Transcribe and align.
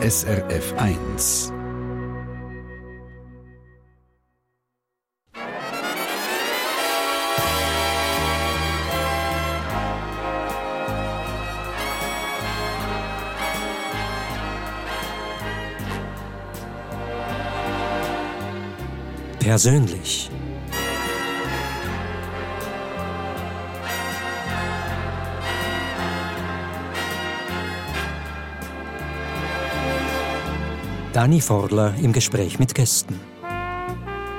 SRF 0.00 0.74
1. 0.76 1.52
Persönlich. 19.40 20.30
Dani 31.18 31.40
Forler 31.40 31.94
im 32.00 32.12
Gespräch 32.12 32.60
mit 32.60 32.76
Gästen. 32.76 33.18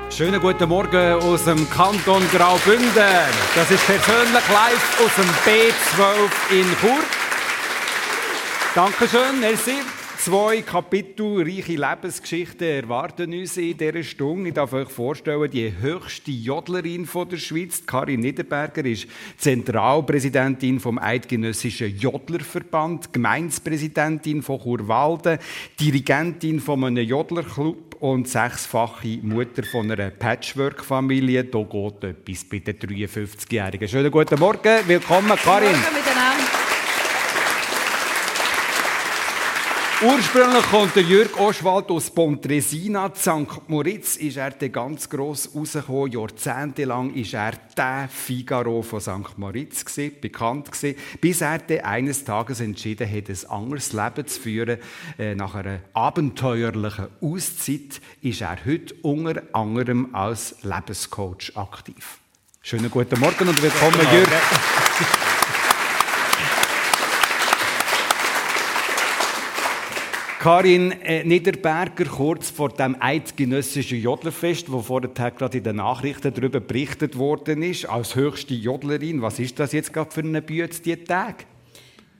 Schönen 0.09 0.39
guten 0.39 0.69
Morgen 0.69 1.21
aus 1.21 1.43
dem 1.43 1.69
Kanton 1.69 2.23
Graubünden. 2.31 2.93
Das 3.53 3.69
ist 3.69 3.85
persönlich 3.85 4.47
live 4.47 5.01
aus 5.03 5.11
dem 5.17 5.29
B12 5.43 6.57
in 6.57 6.65
Chur. 6.79 7.03
Dankeschön, 8.73 9.41
merci. 9.41 9.98
Zwei 10.21 10.63
Kapitel 10.63 11.43
reiche 11.43 11.77
Lebensgeschichten 11.77 12.67
erwarten 12.67 13.31
uns 13.31 13.55
in 13.55 13.77
dieser 13.77 14.03
Stunde. 14.03 14.49
Ich 14.49 14.53
darf 14.53 14.73
euch 14.73 14.89
vorstellen, 14.89 15.49
die 15.49 15.73
höchste 15.79 16.31
Jodlerin 16.31 17.07
der 17.31 17.37
Schweiz, 17.37 17.85
Karin 17.85 18.19
Niederberger, 18.19 18.83
ist 18.83 19.07
Zentralpräsidentin 19.37 20.81
vom 20.81 20.99
Eidgenössischen 20.99 21.97
Jodlerverband, 21.97 23.13
Gemeindepräsidentin 23.13 24.41
von 24.41 24.59
Churwalden, 24.59 25.39
Dirigentin 25.79 26.59
von 26.59 26.83
einem 26.83 27.07
Jodlerclub 27.07 27.95
und 28.01 28.27
sechsfache 28.27 29.19
Mutter 29.21 29.63
von 29.63 29.89
einer 29.89 30.09
Patchwork-Familie. 30.09 31.45
Da 31.45 31.59
geht 31.63 32.03
etwas 32.03 32.43
bei 32.43 32.59
den 32.59 32.77
53-Jährigen. 32.77 33.87
Schönen 33.87 34.11
guten 34.11 34.37
Morgen, 34.37 34.79
willkommen 34.85 35.37
Karin. 35.37 35.69
Guten 35.69 35.79
Morgen 35.79 35.95
miteinander. 35.95 36.48
Ursprünglich 40.01 40.63
kommt 40.71 40.95
der 40.95 41.03
Jürg 41.03 41.37
Oswald 41.37 41.89
aus 41.89 42.09
Pontresina. 42.09 43.11
St. 43.13 43.67
Moritz 43.67 44.15
ist 44.15 44.37
er 44.37 44.51
ganz 44.51 45.09
gross 45.09 45.49
rausgekommen. 45.53 46.13
Jahrzehntelang 46.13 47.13
war 47.13 47.43
er 47.43 47.53
der 47.75 48.07
Figaro 48.07 48.81
von 48.81 49.01
St. 49.01 49.37
Moritz 49.37 49.83
gewesen, 49.83 50.15
bekannt 50.21 50.71
gewesen, 50.71 50.97
bis 51.19 51.41
er 51.41 51.59
eines 51.83 52.23
Tages 52.23 52.61
entschieden 52.61 53.11
hat, 53.11 53.29
ein 53.29 53.49
anderes 53.49 53.91
Leben 53.91 54.25
zu 54.25 54.39
führen. 54.39 54.77
Äh, 55.17 55.35
nach 55.35 55.55
einer 55.55 55.81
abenteuerlichen 55.91 57.07
Auszeit 57.19 57.99
ist 58.21 58.39
er 58.39 58.57
heute 58.65 58.93
unter 59.01 59.43
anderem 59.51 60.15
als 60.15 60.63
Lebenscoach 60.63 61.51
aktiv. 61.55 62.19
Schönen 62.61 62.89
guten 62.89 63.19
Morgen 63.19 63.49
und 63.49 63.61
willkommen, 63.61 63.99
Jürg. 64.13 64.29
Karin 70.39 70.93
äh, 70.93 71.25
Niederberger, 71.25 72.05
kurz 72.05 72.49
vor 72.49 72.69
dem 72.69 72.95
eidgenössischen 72.97 74.01
Jodlerfest, 74.01 74.71
wo 74.71 74.79
vorher 74.81 75.09
gerade 75.31 75.57
in 75.57 75.65
den 75.65 75.75
Nachrichten 75.75 76.33
darüber 76.33 76.61
berichtet 76.61 77.17
worden 77.17 77.61
ist, 77.61 77.89
als 77.89 78.15
höchste 78.15 78.53
Jodlerin. 78.53 79.21
Was 79.21 79.37
ist 79.39 79.59
das 79.59 79.73
jetzt 79.73 79.91
gerade 79.91 80.09
für 80.11 80.21
eine 80.21 80.41
Bühne 80.41 80.69
diese 80.69 81.03
Tage? 81.03 81.43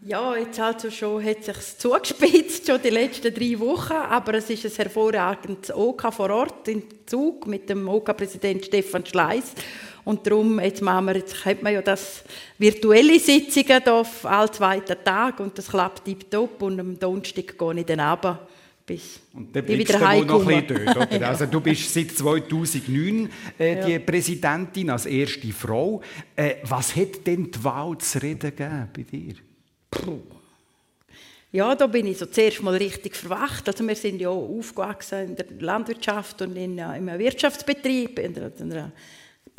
Ja, 0.03 0.36
jetzt 0.36 0.59
also 0.59 0.92
schon 0.92 1.23
hat 1.23 1.45
sich 1.45 1.78
zugespitzt, 1.78 2.67
schon 2.67 2.81
die 2.81 2.89
letzten 2.89 3.34
drei 3.34 3.58
Wochen, 3.58 3.94
aber 3.94 4.33
es 4.33 4.50
ist 4.50 4.66
ein 4.66 4.72
hervorragendes 4.76 5.73
OK 5.73 6.14
vor 6.14 6.30
Ort 6.30 6.67
in 6.67 6.83
Zug 7.06 7.48
mit 7.48 7.70
dem 7.70 7.88
OK-Präsident 7.88 8.66
Stefan 8.66 9.06
Schleiss 9.06 9.54
und 10.09 10.25
darum, 10.25 10.59
jetzt, 10.59 10.81
machen 10.81 11.05
wir, 11.05 11.17
jetzt 11.17 11.45
hat 11.45 11.61
man 11.61 11.71
ja 11.71 11.83
das 11.83 12.23
virtuelle 12.58 13.20
Sitzungen 13.20 13.83
hier 13.83 14.05
alle 14.23 14.52
zweiten 14.52 14.97
Tag 15.03 15.39
und 15.39 15.55
das 15.55 15.67
klappt 15.67 16.03
tiptop 16.03 16.59
und 16.64 16.80
am 16.80 16.97
Donnerstag 16.97 17.55
gehe 17.55 17.73
ich 17.75 17.86
dann 17.86 17.99
runter 17.99 18.47
bis 18.87 19.20
und 19.36 19.55
dann 19.55 19.67
ich 19.67 19.77
wieder 19.77 19.99
heimkomme. 19.99 20.64
Dort, 20.64 20.97
oder? 20.97 21.21
Also 21.27 21.45
du 21.45 21.61
bist 21.61 21.93
seit 21.93 22.09
2009 22.09 23.30
äh, 23.59 23.77
ja. 23.77 23.86
die 23.86 23.99
Präsidentin 23.99 24.89
als 24.89 25.05
erste 25.05 25.52
Frau. 25.53 26.02
Äh, 26.36 26.55
was 26.64 26.95
hat 26.95 27.27
denn 27.27 27.52
die 27.52 27.64
Wahl 27.64 27.95
zu 27.99 28.20
reden 28.20 28.39
gegeben 28.39 28.89
bei 28.91 29.03
dir? 29.03 29.36
Puh. 29.91 30.21
Ja, 31.52 31.76
da 31.76 31.86
bin 31.86 32.08
ich 32.08 32.17
so 32.17 32.26
zuerst 32.26 32.64
mal 32.64 32.76
richtig 32.76 33.15
verwacht. 33.15 33.67
Also 33.67 33.87
wir 33.87 33.95
sind 33.95 34.20
ja 34.20 34.30
aufgewachsen 34.30 35.30
in 35.30 35.36
der 35.36 35.45
Landwirtschaft 35.59 36.41
und 36.41 36.55
in, 36.55 36.80
in 36.80 36.80
einem 36.80 37.20
Wirtschaftsbetrieb, 37.20 38.17
in 38.17 38.36
einer, 38.36 38.52
in 38.59 38.71
einer 38.71 38.91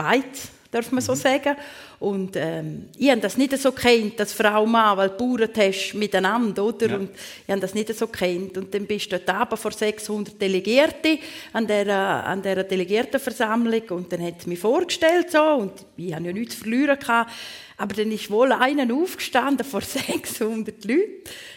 Beiz, 0.00 0.48
darf 0.70 0.90
man 0.92 1.02
so 1.02 1.12
mhm. 1.12 1.16
sagen. 1.16 1.56
Und 1.98 2.34
ähm, 2.36 2.88
ich 2.96 3.10
habe 3.10 3.20
das 3.20 3.36
nicht 3.36 3.56
so 3.58 3.72
kennt, 3.72 4.18
dass 4.18 4.32
Frau 4.32 4.64
Mann, 4.64 4.96
weil 4.96 5.10
Bauern 5.10 5.50
hast 5.54 5.92
miteinander, 5.92 6.64
oder? 6.64 6.88
Ja. 6.88 6.96
Und 6.96 7.10
ich 7.10 7.50
habe 7.50 7.60
das 7.60 7.74
nicht 7.74 7.94
so 7.94 8.06
kennt. 8.06 8.56
Und 8.56 8.72
dann 8.72 8.86
bist 8.86 9.12
du 9.12 9.18
dort 9.18 9.42
oben 9.42 9.56
vor 9.58 9.72
600 9.72 10.40
Delegierten 10.40 11.18
an 11.52 11.66
dieser, 11.66 12.24
an 12.24 12.40
dieser 12.40 12.64
Delegiertenversammlung 12.64 13.82
und 13.90 14.10
dann 14.10 14.22
hat 14.22 14.40
es 14.40 14.46
mich 14.46 14.58
vorgestellt 14.58 15.30
so 15.30 15.42
und 15.42 15.72
ich 15.98 16.14
habe 16.14 16.24
ja 16.24 16.32
nichts 16.32 16.54
zu 16.54 16.62
verlieren 16.62 16.98
gehabt. 16.98 17.30
Aber 17.76 17.94
dann 17.94 18.10
ist 18.10 18.30
wohl 18.30 18.52
einer 18.52 18.94
aufgestanden 18.94 19.66
vor 19.66 19.80
600 19.82 20.82
Leuten 20.84 21.02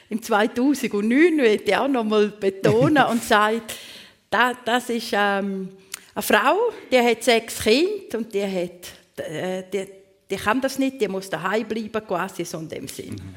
im 0.10 0.22
2009, 0.22 1.38
möchte 1.38 1.72
ich 1.72 1.78
auch 1.78 1.88
noch 1.88 2.04
mal 2.04 2.28
betonen, 2.28 3.06
und 3.10 3.24
sagt, 3.24 3.76
das, 4.30 4.58
das 4.66 4.90
ist... 4.90 5.12
Ähm, 5.14 5.70
eine 6.16 6.22
Frau, 6.22 6.72
die 6.92 7.00
hat 7.00 7.24
sechs 7.24 7.60
Kinder 7.60 8.18
und 8.18 8.34
die, 8.34 8.44
hat, 8.44 9.26
äh, 9.26 9.64
die, 9.72 9.88
die 10.30 10.36
kann 10.36 10.62
das 10.62 10.78
nicht, 10.78 11.02
die 11.02 11.08
muss 11.08 11.30
daheim 11.30 11.68
bleiben, 11.68 12.08
quasi 12.08 12.46
so 12.46 12.60
in 12.60 12.70
dem 12.70 12.88
Sinn. 12.88 13.16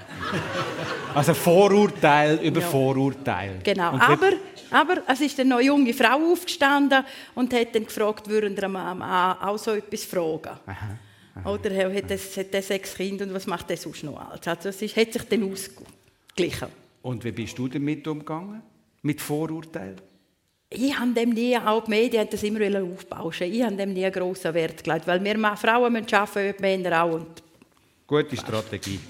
Also 1.14 1.32
Vorurteil 1.32 2.38
über 2.42 2.60
ja. 2.60 2.66
Vorurteil. 2.66 3.60
Genau, 3.64 3.92
aber, 3.92 4.32
aber 4.70 5.02
es 5.08 5.22
ist 5.22 5.40
eine 5.40 5.58
junge 5.62 5.94
Frau 5.94 6.32
aufgestanden 6.32 7.04
und 7.34 7.54
hat 7.54 7.74
dann 7.74 7.86
gefragt, 7.86 8.28
würden 8.28 8.54
wir 8.54 8.68
Mann 8.68 9.00
auch 9.00 9.56
so 9.56 9.70
etwas 9.70 10.04
fragen. 10.04 10.58
Aha. 10.66 10.98
Aha. 11.36 11.50
Oder 11.50 11.70
er 11.70 11.94
hat, 11.94 12.10
das, 12.10 12.36
hat 12.36 12.52
sechs 12.62 12.94
Kinder 12.94 13.24
und 13.24 13.32
was 13.32 13.46
macht 13.46 13.70
er 13.70 13.78
sonst 13.78 14.04
noch 14.04 14.18
alles? 14.18 14.46
Also 14.46 14.68
es 14.68 14.82
ist, 14.82 14.96
hat 14.96 15.12
sich 15.12 15.22
dann 15.22 15.50
ausgeglichen. 15.50 16.68
Und 17.00 17.24
wie 17.24 17.32
bist 17.32 17.56
du 17.58 17.68
damit 17.68 18.06
umgegangen? 18.06 18.60
Mit 19.00 19.20
Vorurteilen? 19.20 20.00
Ich 20.70 20.98
habe 20.98 21.12
dem 21.12 21.30
nie, 21.30 21.56
auch 21.56 21.84
die 21.84 21.90
Medien 21.90 22.22
haben 22.22 22.30
das 22.30 22.42
immer 22.42 22.82
aufbauschen, 22.82 23.52
ich 23.52 23.62
habe 23.62 23.76
dem 23.76 23.92
nie 23.92 24.04
einen 24.04 24.12
grossen 24.12 24.52
Wert 24.54 24.82
gelegt, 24.82 25.06
weil 25.06 25.22
wir 25.22 25.56
Frauen 25.56 25.92
müssen 25.92 26.14
arbeiten, 26.14 26.60
Männer 26.60 27.04
auch. 27.04 27.14
Und 27.14 27.42
Gute 28.06 28.36
Strategie. 28.36 29.00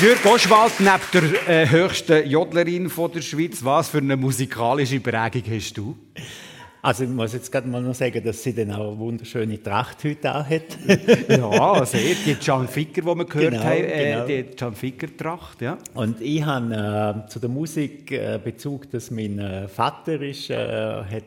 Jürg 0.00 0.24
Oschwald, 0.24 0.72
neben 0.80 1.32
der 1.46 1.48
äh, 1.48 1.68
höchsten 1.68 2.28
Jodlerin 2.28 2.88
von 2.88 3.12
der 3.12 3.20
Schweiz, 3.20 3.62
was 3.62 3.88
für 3.88 3.98
eine 3.98 4.16
musikalische 4.16 4.98
Prägung 5.00 5.42
hast 5.48 5.76
du? 5.76 5.96
Also 6.84 7.04
ich 7.04 7.10
muss 7.10 7.32
jetzt 7.32 7.52
gerade 7.52 7.68
mal 7.68 7.80
noch 7.80 7.94
sagen, 7.94 8.24
dass 8.24 8.42
sie 8.42 8.52
dann 8.52 8.72
auch 8.72 8.88
eine 8.88 8.98
wunderschöne 8.98 9.62
Tracht 9.62 10.02
heute 10.02 10.34
auch 10.34 10.44
hat. 10.44 10.76
ja, 11.28 11.84
sehr. 11.86 12.16
Die 12.26 12.34
Can 12.34 12.66
Ficker, 12.66 13.02
die 13.02 13.06
wir 13.06 13.24
gehört 13.24 13.52
genau, 13.52 13.62
haben, 13.62 13.84
äh, 13.84 14.12
genau. 14.12 14.26
die 14.26 14.42
Can 14.56 14.74
Ficker 14.74 15.16
Tracht, 15.16 15.62
ja. 15.62 15.78
Und 15.94 16.20
ich 16.20 16.44
habe 16.44 17.24
äh, 17.24 17.28
zu 17.28 17.38
der 17.38 17.50
Musik 17.50 18.10
äh, 18.10 18.40
Bezug, 18.42 18.90
dass 18.90 19.12
mein 19.12 19.38
äh, 19.38 19.68
Vater 19.68 20.20
ist, 20.22 20.50
äh, 20.50 20.56
hat 20.56 21.24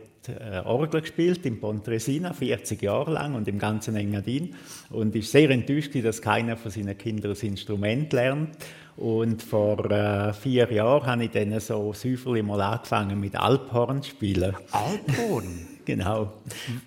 Orgel 0.65 1.01
gespielt 1.01 1.45
in 1.45 1.59
Pontresina, 1.59 2.33
40 2.33 2.81
Jahre 2.81 3.11
lang 3.11 3.35
und 3.35 3.47
im 3.47 3.59
ganzen 3.59 3.95
Engadin 3.95 4.55
und 4.89 5.15
ist 5.15 5.31
sehr 5.31 5.49
enttäuscht, 5.49 5.91
dass 6.03 6.21
keiner 6.21 6.57
von 6.57 6.71
seinen 6.71 6.97
Kindern 6.97 7.31
das 7.31 7.43
Instrument 7.43 8.11
lernt. 8.13 8.57
Und 8.97 9.43
vor 9.43 9.91
äh, 9.91 10.31
vier 10.33 10.71
Jahren 10.71 11.05
habe 11.05 11.25
ich 11.25 11.31
dann 11.31 11.59
so 11.59 11.91
säuferlich 11.91 12.43
mal 12.43 12.61
angefangen 12.61 13.19
mit 13.19 13.35
Alphorn 13.35 14.01
zu 14.01 14.11
spielen. 14.11 14.55
Alphorn? 14.71 15.67
genau. 15.85 16.33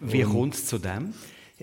Wie 0.00 0.22
kommt 0.22 0.54
es 0.54 0.66
zu 0.66 0.78
dem? 0.78 1.12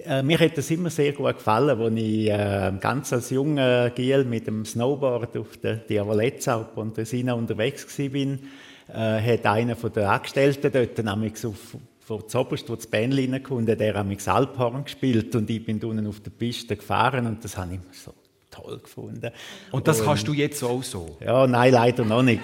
Äh, 0.03 0.23
mir 0.23 0.37
hat 0.39 0.57
das 0.57 0.69
immer 0.71 0.89
sehr 0.89 1.13
gut 1.13 1.37
gefallen, 1.37 1.79
als 1.79 1.95
ich 1.95 2.29
äh, 2.29 2.73
ganz 2.79 3.13
als 3.13 3.29
junger 3.29 3.89
Giel 3.91 4.25
mit 4.25 4.45
dem 4.45 4.65
Snowboard 4.65 5.37
auf 5.37 5.57
der 5.57 5.77
Diavolezza 5.77 6.57
auf 6.57 6.75
Pontresina 6.75 7.33
unterwegs 7.33 7.87
war 7.97 8.37
äh, 8.87 9.21
hat 9.33 9.45
einer 9.45 9.75
von 9.75 9.91
den 9.91 10.05
Angestellten 10.05 10.71
dort 10.71 10.97
nämlich 11.03 11.45
auf 11.45 11.77
vor 12.05 12.27
zuoberst, 12.27 12.69
wo 12.69 12.75
das 12.75 12.85
Bändchen 12.85 13.33
reinkommt, 13.33 13.67
der 13.67 13.95
hat 13.95 14.27
Alphorn 14.27 14.83
gespielt 14.83 15.35
und 15.35 15.49
ich 15.49 15.65
bin 15.65 15.83
unten 15.83 16.05
auf 16.05 16.19
der 16.19 16.29
Piste 16.29 16.75
gefahren 16.75 17.25
und 17.25 17.43
das 17.43 17.57
habe 17.57 17.73
ich 17.73 17.79
so 17.99 18.13
toll 18.51 18.79
gefunden. 18.79 19.31
Und 19.71 19.87
das 19.87 20.03
kannst 20.03 20.27
du 20.27 20.33
jetzt 20.33 20.63
auch 20.63 20.83
so? 20.83 21.17
Ja, 21.19 21.47
nein, 21.47 21.73
leider 21.73 22.05
noch 22.05 22.21
nicht. 22.21 22.41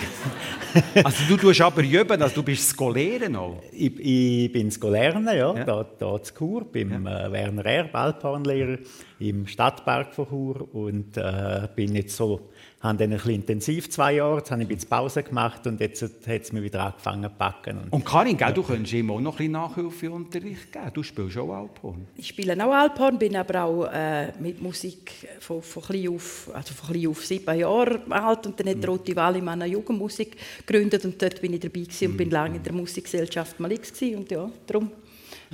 also 1.04 1.24
du 1.28 1.38
tust 1.38 1.62
aber 1.62 1.84
üben, 1.84 2.22
also 2.22 2.36
du 2.36 2.44
bist 2.44 2.70
Skoleren 2.70 3.36
auch? 3.36 3.62
Ich, 3.72 4.00
ich 4.00 4.52
bin 4.52 4.72
Skoleren, 4.72 5.26
ja, 5.26 5.34
ja. 5.34 5.54
Da, 5.64 5.86
da 5.98 6.22
zu 6.22 6.34
Chur, 6.34 6.66
beim 6.66 7.06
ja. 7.06 7.28
äh, 7.28 7.32
Werner 7.32 7.66
Erb, 7.66 7.96
Alphornlehrer 7.96 8.78
im 9.22 9.48
Stadtpark 9.48 10.14
von 10.14 10.28
Chur 10.28 10.68
und 10.74 11.18
äh, 11.18 11.68
bin 11.76 11.96
jetzt 11.96 12.16
so 12.16 12.50
habe 12.82 12.98
dann 12.98 13.12
ein 13.12 13.18
bisschen 13.18 13.36
intensiv 13.36 13.90
zwei 13.90 14.16
Jahre, 14.16 14.38
jetzt 14.38 14.50
habe 14.50 14.64
ich 14.64 14.68
ein 14.68 14.74
bisschen 14.74 14.90
Pause 14.90 15.22
gemacht 15.22 15.68
und 15.68 15.80
jetzt 15.80 16.02
hat 16.02 16.42
es 16.42 16.52
mir 16.52 16.64
wieder 16.64 16.84
angefangen 16.84 17.24
zu 17.24 17.30
packen. 17.30 17.78
Und, 17.78 17.94
und 17.94 18.06
Karin, 18.06 18.36
gell, 18.36 18.54
du 18.54 18.64
könntest 18.64 18.94
ihm 18.94 19.12
auch 19.12 19.20
noch 19.20 19.34
ein 19.34 19.38
bisschen 19.38 19.52
Nachhilfeunterricht 19.52 20.72
geben. 20.72 20.92
Du 20.94 21.04
spielst 21.04 21.38
auch 21.38 21.54
Alphorn. 21.54 22.08
Ich 22.18 22.28
spiele 22.28 22.54
auch 22.66 22.72
Alphorn, 22.72 23.20
bin 23.20 23.36
aber 23.36 23.64
auch 23.64 23.86
äh, 23.86 24.32
mit 24.40 24.62
Musik 24.62 25.12
von, 25.40 25.62
von, 25.62 25.84
klein 25.84 26.10
auf, 26.10 26.50
also 26.54 26.74
von 26.74 26.96
klein 26.96 27.08
auf 27.08 27.24
sieben 27.24 27.60
Jahre 27.60 28.02
alt 28.10 28.48
und 28.48 28.60
dann 28.60 28.70
hat 28.70 28.78
mhm. 28.78 28.86
Rote 28.86 29.16
Wali 29.16 29.42
meine 29.42 29.68
Jugendmusik 29.68 30.36
gegründet 30.66 31.06
und 31.06 31.22
dort 31.22 31.40
bin 31.40 31.54
ich 31.54 31.60
dabei 31.60 31.82
gewesen 31.82 32.12
und 32.12 32.18
bin 32.18 32.30
mhm. 32.30 32.34
lange 32.34 32.56
in 32.58 32.64
der 32.64 32.74
Musikgesellschaft 32.74 33.60
Malix 33.60 33.94
gewesen 33.94 34.18
und 34.18 34.32
ja, 34.32 34.50
darum 34.66 34.92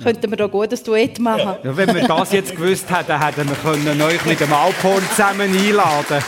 könnten 0.02 0.30
wir 0.30 0.36
da 0.36 0.46
gut 0.46 0.72
ein 0.72 0.84
Duett 0.84 1.18
machen. 1.18 1.56
Ja, 1.62 1.76
wenn 1.76 1.94
wir 1.94 2.06
das 2.06 2.32
jetzt 2.32 2.54
gewusst 2.54 2.90
hätten, 2.90 3.20
hätten 3.20 3.48
wir 3.48 3.56
können 3.56 4.00
euch 4.00 4.24
mit 4.24 4.40
dem 4.40 4.52
Alphorn 4.52 5.02
zusammen 5.10 5.50
einladen 5.50 6.22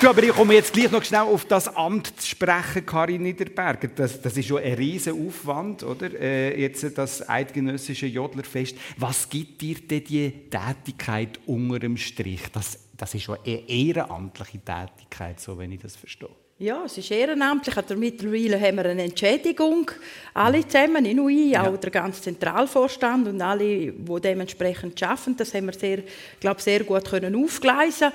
du, 0.00 0.08
aber 0.08 0.22
ich 0.22 0.30
komme 0.30 0.54
jetzt 0.54 0.72
gleich 0.72 0.90
noch 0.90 1.02
schnell 1.02 1.22
auf 1.22 1.44
das 1.44 1.74
Amt 1.74 2.20
zu 2.20 2.26
sprechen, 2.26 2.84
Karin 2.84 3.22
Niederberger. 3.22 3.88
Das, 3.88 4.20
das 4.20 4.36
ist 4.36 4.46
schon 4.46 4.62
ein 4.62 4.74
riesen 4.74 5.26
Aufwand, 5.26 5.82
oder? 5.82 6.12
Äh, 6.18 6.60
jetzt 6.60 6.96
das 6.96 7.28
eidgenössische 7.28 8.06
Jodlerfest. 8.06 8.76
Was 8.96 9.28
gibt 9.28 9.60
dir 9.60 9.76
denn 9.76 10.04
die 10.04 10.30
Tätigkeit 10.50 11.40
unter 11.46 11.78
dem 11.78 11.96
Strich? 11.96 12.42
Das, 12.52 12.78
das 12.96 13.14
ist 13.14 13.22
schon 13.22 13.38
eine 13.44 13.68
ehrenamtliche 13.68 14.60
Tätigkeit, 14.60 15.40
so 15.40 15.58
wenn 15.58 15.72
ich 15.72 15.80
das 15.80 15.96
verstehe. 15.96 16.28
Ja, 16.58 16.84
es 16.86 16.96
ist 16.96 17.10
ehrenamtlich. 17.10 17.76
Also 17.76 17.94
mittlerweile 17.96 18.58
haben 18.58 18.76
wir 18.76 18.86
eine 18.86 19.02
Entschädigung, 19.02 19.90
alle 20.32 20.66
zusammen, 20.66 21.02
nicht 21.02 21.16
nur 21.16 21.28
ich, 21.28 21.50
ja. 21.50 21.68
auch 21.68 21.76
der 21.76 21.90
ganze 21.90 22.22
Zentralvorstand 22.22 23.28
und 23.28 23.42
alle, 23.42 23.92
die 23.92 24.20
dementsprechend 24.22 25.02
arbeiten. 25.02 25.36
Das 25.36 25.52
haben 25.52 25.66
wir 25.66 25.74
sehr, 25.74 26.02
glaube 26.40 26.62
sehr 26.62 26.82
gut 26.84 27.04
können 27.10 27.36
aufgleisen. 27.36 28.10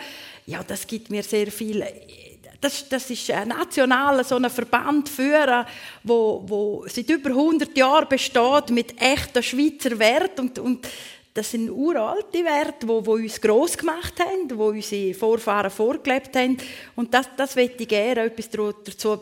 Ja, 0.47 0.63
das 0.63 0.87
gibt 0.87 1.11
mir 1.11 1.21
sehr 1.21 1.51
viel. 1.51 1.85
Das, 2.59 2.89
das 2.89 3.11
ist 3.11 3.29
ein 3.29 3.49
nationaler 3.49 4.23
so 4.23 4.37
ein 4.37 4.49
Verband 4.49 5.07
führen, 5.07 5.63
wo, 6.03 6.43
wo 6.47 6.85
seit 6.87 7.11
über 7.11 7.29
100 7.29 7.77
Jahren 7.77 8.09
besteht 8.09 8.71
mit 8.71 8.99
echten 8.99 9.43
Schweizer 9.43 9.99
Wert 9.99 10.39
und, 10.39 10.57
und 10.57 10.87
das 11.33 11.51
sind 11.51 11.69
uralte 11.69 12.43
Werte, 12.43 12.85
die, 12.85 13.03
die 13.03 13.09
uns 13.09 13.39
gross 13.39 13.77
gemacht 13.77 14.19
haben, 14.19 14.47
die 14.47 14.53
unsere 14.53 15.13
Vorfahren 15.13 15.71
vorgelebt 15.71 16.35
haben. 16.35 16.57
Und 16.95 17.13
das, 17.13 17.29
das 17.37 17.55
möchte 17.55 17.83
ich 17.83 17.89
gerne 17.89 18.25
etwas 18.25 18.49
dazu 18.49 19.17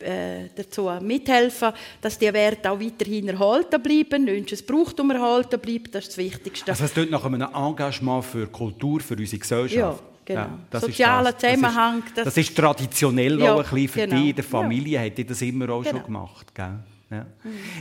äh, 0.00 0.48
dazu 0.54 0.90
mithelfen, 1.00 1.72
dass 2.00 2.18
die 2.18 2.32
Werte 2.32 2.70
auch 2.70 2.80
weiterhin 2.80 3.28
erhalten 3.28 3.82
bleiben, 3.82 4.46
es 4.50 4.64
Brauchtum 4.64 5.10
erhalten 5.10 5.60
bleibt, 5.60 5.94
das 5.94 6.04
ist 6.04 6.16
das 6.16 6.18
Wichtigste. 6.18 6.70
Also 6.70 6.84
es 6.84 6.94
tut 6.94 7.10
nach 7.10 7.24
einem 7.24 7.42
Engagement 7.42 8.24
für 8.24 8.46
Kultur, 8.46 9.00
für 9.00 9.14
unsere 9.14 9.40
Gesellschaft. 9.40 9.74
Ja, 9.76 9.98
genau. 10.24 10.40
Ja, 10.40 10.58
das 10.70 10.82
Sozialer 10.82 11.30
ist 11.30 11.42
das. 11.42 11.54
Zusammenhang. 11.54 12.02
Das 12.14 12.26
ist, 12.26 12.26
das 12.26 12.36
ist 12.36 12.56
traditionell 12.56 13.40
ja, 13.40 13.54
auch 13.54 13.58
ein 13.58 13.62
bisschen 13.64 13.88
für 13.88 14.00
genau. 14.06 14.16
dich, 14.16 14.30
in 14.30 14.36
der 14.36 14.44
Familie 14.44 14.98
ja. 14.98 15.04
hat 15.04 15.18
ihr 15.18 15.26
das 15.26 15.42
immer 15.42 15.68
auch 15.70 15.82
genau. 15.82 15.96
schon 15.96 16.04
gemacht, 16.06 16.54
gell? 16.54 16.78
Ja. 17.14 17.26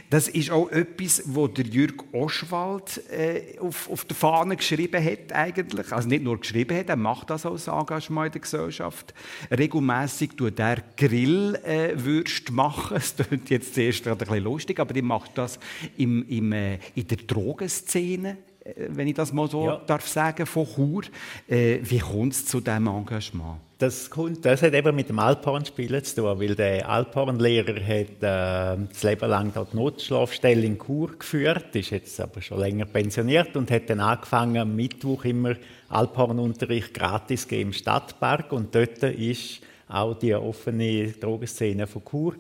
Das 0.10 0.28
ist 0.28 0.52
auch 0.52 0.70
etwas, 0.70 1.24
wo 1.26 1.48
der 1.48 1.66
Jürg 1.66 2.04
Oschwald 2.14 3.02
äh, 3.10 3.58
auf, 3.60 3.90
auf 3.90 4.06
der 4.06 4.16
Fahne 4.16 4.56
geschrieben 4.56 5.04
hat 5.04 5.34
eigentlich. 5.34 5.92
Also 5.92 6.08
nicht 6.08 6.24
nur 6.24 6.40
geschrieben 6.40 6.78
hat, 6.78 6.90
er 6.90 6.96
macht 6.96 7.30
das 7.30 7.46
als 7.46 7.68
Engagement 7.68 8.28
in 8.28 8.32
der 8.34 8.42
Gesellschaft. 8.42 9.14
Regelmäßig 9.52 10.32
tut 10.38 10.60
er 10.60 10.78
Grillwürste 10.98 12.52
äh, 12.52 12.56
machen. 12.56 12.98
Das 13.04 13.28
klingt 13.28 13.50
jetzt 13.50 13.74
zuerst 13.76 14.08
ein 14.08 14.18
bisschen 14.18 14.44
lustig, 14.44 14.80
aber 14.80 14.96
er 14.96 15.04
macht 15.04 15.38
das 15.38 15.60
im, 15.98 16.28
im, 16.28 16.52
äh, 16.52 16.80
in 16.96 17.08
der 17.08 17.18
Drogenszene 17.18 18.38
äh, 18.64 18.88
wenn 18.90 19.08
ich 19.08 19.14
das 19.14 19.34
mal 19.34 19.50
so 19.50 19.66
ja. 19.66 19.82
darf 19.86 20.08
sagen, 20.08 20.46
von 20.46 20.66
Chur. 20.66 21.04
Äh, 21.48 21.80
wie 21.84 22.00
kommt 22.00 22.34
es 22.34 22.46
zu 22.46 22.60
diesem 22.62 22.88
Engagement? 22.88 23.60
Das, 23.84 24.10
kommt, 24.10 24.46
das 24.46 24.62
hat 24.62 24.74
eben 24.74 24.96
mit 24.96 25.10
dem 25.10 25.20
Alphorn-Spielen 25.20 26.02
zu 26.06 26.16
tun, 26.16 26.40
weil 26.40 26.56
der 26.56 26.88
Alphorn-Lehrer 26.88 27.82
hat 27.84 28.80
äh, 28.80 28.88
das 28.88 29.04
Leben 29.04 29.30
lang 29.30 29.52
dort 29.54 29.74
Notschlafstelle 29.74 30.64
in 30.64 30.80
Chur 30.80 31.20
geführt, 31.20 31.76
ist 31.76 31.90
jetzt 31.90 32.18
aber 32.22 32.42
schon 32.42 32.62
länger 32.62 32.86
pensioniert 32.86 33.58
und 33.58 33.70
hat 33.70 33.90
dann 33.90 34.00
angefangen, 34.00 34.56
am 34.56 34.74
Mittwoch 34.74 35.26
immer 35.26 35.56
Alphorn-Unterricht 35.90 36.94
gratis 36.94 37.44
im 37.50 37.74
Stadtpark 37.74 38.54
und 38.54 38.74
dort 38.74 39.04
ist 39.04 39.60
auch 39.90 40.18
die 40.18 40.34
offene 40.34 41.12
Drogenszene 41.12 41.86
von 41.86 42.06
Chur 42.06 42.36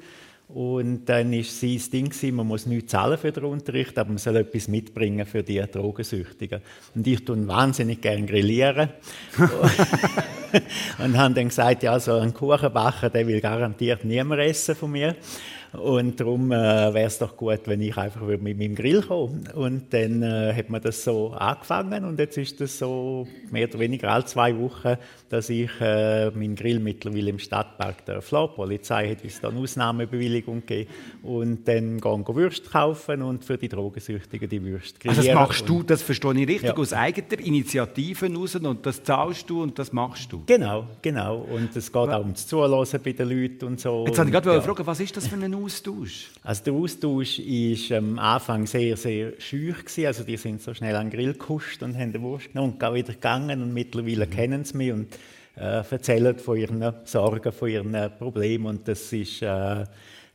und 0.47 1.03
dann 1.09 1.33
war 1.33 1.43
sein 1.43 1.81
Ding, 1.91 2.35
man 2.35 2.47
muss 2.47 2.65
nichts 2.65 2.91
zahlen 2.91 3.17
für 3.17 3.33
den 3.33 3.43
Unterricht, 3.43 3.97
aber 3.97 4.11
man 4.11 4.17
soll 4.17 4.37
etwas 4.37 4.69
mitbringen 4.69 5.25
für 5.25 5.43
die 5.43 5.59
Drogensüchtigen. 5.59 6.61
Und 6.95 7.05
ich 7.05 7.25
tue 7.25 7.45
wahnsinnig 7.47 7.99
gerne 7.99 8.25
grillieren. 8.25 8.87
und 10.99 11.17
habe 11.17 11.33
dann 11.33 11.49
gesagt, 11.49 11.83
ja, 11.83 11.99
so 11.99 12.17
einen 12.17 12.33
Kuchen 12.33 12.71
backen, 12.71 13.11
der 13.11 13.27
will 13.27 13.41
garantiert 13.41 14.03
niemand 14.05 14.41
essen 14.41 14.75
von 14.75 14.91
mir. 14.91 15.15
Und 15.73 16.19
darum 16.19 16.51
äh, 16.51 16.93
wäre 16.93 17.07
es 17.07 17.17
doch 17.17 17.35
gut, 17.35 17.61
wenn 17.65 17.81
ich 17.81 17.97
einfach 17.97 18.21
mit 18.21 18.41
meinem 18.43 18.75
Grill 18.75 19.01
komme. 19.01 19.41
Und 19.55 19.91
dann 19.91 20.21
äh, 20.21 20.53
hat 20.55 20.69
man 20.69 20.81
das 20.81 21.03
so 21.03 21.31
angefangen 21.31 22.05
und 22.05 22.19
jetzt 22.19 22.37
ist 22.37 22.61
das 22.61 22.77
so 22.77 23.27
mehr 23.49 23.67
oder 23.67 23.79
weniger 23.79 24.11
alle 24.11 24.25
zwei 24.25 24.57
Wochen, 24.59 24.97
dass 25.29 25.49
ich 25.49 25.71
äh, 25.81 26.29
meinen 26.31 26.55
Grill 26.55 26.79
mittlerweile 26.79 27.31
im 27.31 27.39
Stadtpark 27.39 28.05
darf 28.05 28.29
lassen. 28.29 28.51
Die 28.51 28.55
Polizei 28.55 29.09
hat 29.09 29.23
uns 29.23 29.41
da 29.41 29.49
eine 29.49 29.59
Ausnahmebewilligung 29.59 30.61
gegeben. 30.61 30.91
Und 31.23 31.67
dann 31.67 31.99
gehen 31.99 32.27
wir 32.27 32.35
Würste 32.35 32.69
kaufen 32.69 33.21
und 33.23 33.43
für 33.43 33.57
die 33.57 33.69
Drogensüchtigen 33.69 34.47
die 34.47 34.63
Würste 34.63 34.99
grillieren. 34.99 35.17
Also 35.17 35.29
das 35.29 35.35
machst 35.35 35.69
du, 35.69 35.83
das 35.83 36.01
verstehe 36.03 36.33
ich 36.33 36.47
richtig, 36.47 36.69
ja. 36.69 36.77
aus 36.77 36.93
eigener 36.93 37.39
Initiative 37.39 38.31
raus 38.33 38.55
und 38.55 38.85
das 38.85 39.03
zahlst 39.03 39.49
du 39.49 39.63
und 39.63 39.79
das 39.79 39.91
machst 39.91 40.31
du? 40.31 40.43
Genau, 40.45 40.87
genau. 41.01 41.37
Und 41.37 41.75
es 41.75 41.91
geht 41.91 41.95
auch 41.95 42.19
ums 42.19 42.45
Zuhören 42.45 42.99
bei 43.03 43.13
den 43.13 43.29
Leuten 43.29 43.65
und 43.65 43.79
so. 43.79 44.05
Jetzt 44.05 44.17
wollte 44.17 44.29
ich 44.29 44.33
gerade 44.33 44.53
ja. 44.53 44.61
fragen, 44.61 44.85
was 44.85 44.99
ist 44.99 45.17
das 45.17 45.27
für 45.27 45.35
ein 45.35 45.62
Austausch? 45.63 46.31
Also 46.43 46.63
der 46.63 46.73
Austausch 46.73 47.39
war 47.39 47.97
am 47.97 48.19
Anfang 48.19 48.67
sehr, 48.67 48.97
sehr 48.97 49.39
schüch. 49.39 49.79
Gewesen. 49.79 50.05
Also 50.05 50.23
die 50.23 50.37
sind 50.37 50.61
so 50.61 50.73
schnell 50.73 50.95
an 50.95 51.09
den 51.09 51.17
Grill 51.17 51.33
gekuscht 51.33 51.81
und 51.83 51.97
haben 51.97 52.11
den 52.11 52.21
Wurst 52.21 52.51
genommen 52.51 52.73
und 52.73 52.93
wieder 52.93 53.13
gegangen 53.13 53.61
und 53.61 53.73
mittlerweile 53.73 54.25
mhm. 54.25 54.29
kennen 54.29 54.63
sie 54.63 54.77
mich 54.77 54.91
und 54.91 55.13
äh, 55.55 55.83
erzählen 55.89 56.37
von 56.37 56.57
ihren 56.57 56.93
Sorgen, 57.05 57.51
von 57.51 57.69
ihren 57.69 58.11
Problemen 58.17 58.65
und 58.65 58.87
das 58.87 59.13
ist, 59.13 59.41
äh, 59.41 59.85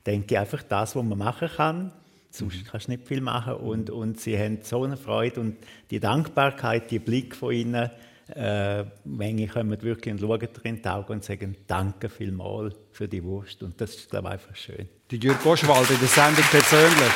denke 0.07 0.35
ich, 0.35 0.39
einfach 0.39 0.63
das, 0.63 0.97
was 0.97 1.05
man 1.05 1.19
machen 1.19 1.49
kann. 1.55 1.93
Sonst 2.31 2.57
mhm. 2.57 2.65
kannst 2.65 2.87
du 2.87 2.93
nicht 2.93 3.07
viel 3.07 3.21
machen 3.21 3.55
und, 3.55 3.91
und 3.91 4.21
sie 4.21 4.39
haben 4.39 4.59
so 4.63 4.85
eine 4.85 4.97
Freude 4.97 5.41
und 5.41 5.57
die 5.91 6.01
Dankbarkeit, 6.01 6.91
die 6.91 6.99
Blick 6.99 7.35
von 7.35 7.53
ihnen, 7.53 7.91
äh, 8.35 8.85
manche 9.05 9.47
kommen 9.47 9.83
wirklich 9.83 10.13
und 10.13 10.21
schauen 10.21 10.41
dir 10.41 10.65
in 10.65 10.83
die 10.83 10.89
Augen 10.89 11.13
und 11.13 11.25
sagen 11.25 11.57
Danke 11.67 12.09
vielmals 12.09 12.75
für 12.93 13.09
die 13.09 13.25
Wurst. 13.25 13.63
Und 13.63 13.81
das 13.81 13.95
ist, 13.95 14.11
glaube 14.11 14.29
ich, 14.29 14.33
einfach 14.35 14.57
schön. 14.57 14.89
Die 15.11 15.17
Jürg 15.17 15.45
Oschwald 15.47 15.89
in 15.89 15.99
der 16.01 16.09
Sendung 16.09 16.45
persönlich. 16.51 17.13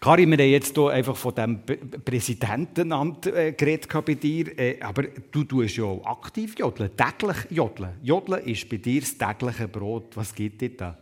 Karin, 0.00 0.30
wir 0.30 0.38
haben 0.38 0.50
jetzt 0.50 0.74
hier 0.74 0.88
einfach 0.88 1.14
von 1.14 1.34
dem 1.34 1.60
Präsidentenamt 2.02 3.26
äh, 3.26 3.52
geredet 3.52 3.92
bei 4.06 4.14
dir, 4.14 4.58
äh, 4.58 4.80
aber 4.80 5.02
du 5.02 5.44
tust 5.44 5.76
ja 5.76 5.84
auch 5.84 6.04
aktiv 6.06 6.54
jodeln, 6.58 6.90
täglich 6.96 7.36
jodeln. 7.50 7.90
Jodeln 8.02 8.42
ist 8.46 8.66
bei 8.70 8.78
dir 8.78 9.02
das 9.02 9.18
tägliche 9.18 9.68
Brot. 9.68 10.16
Was 10.16 10.34
gibt 10.34 10.62
dir 10.62 10.74
da? 10.74 10.96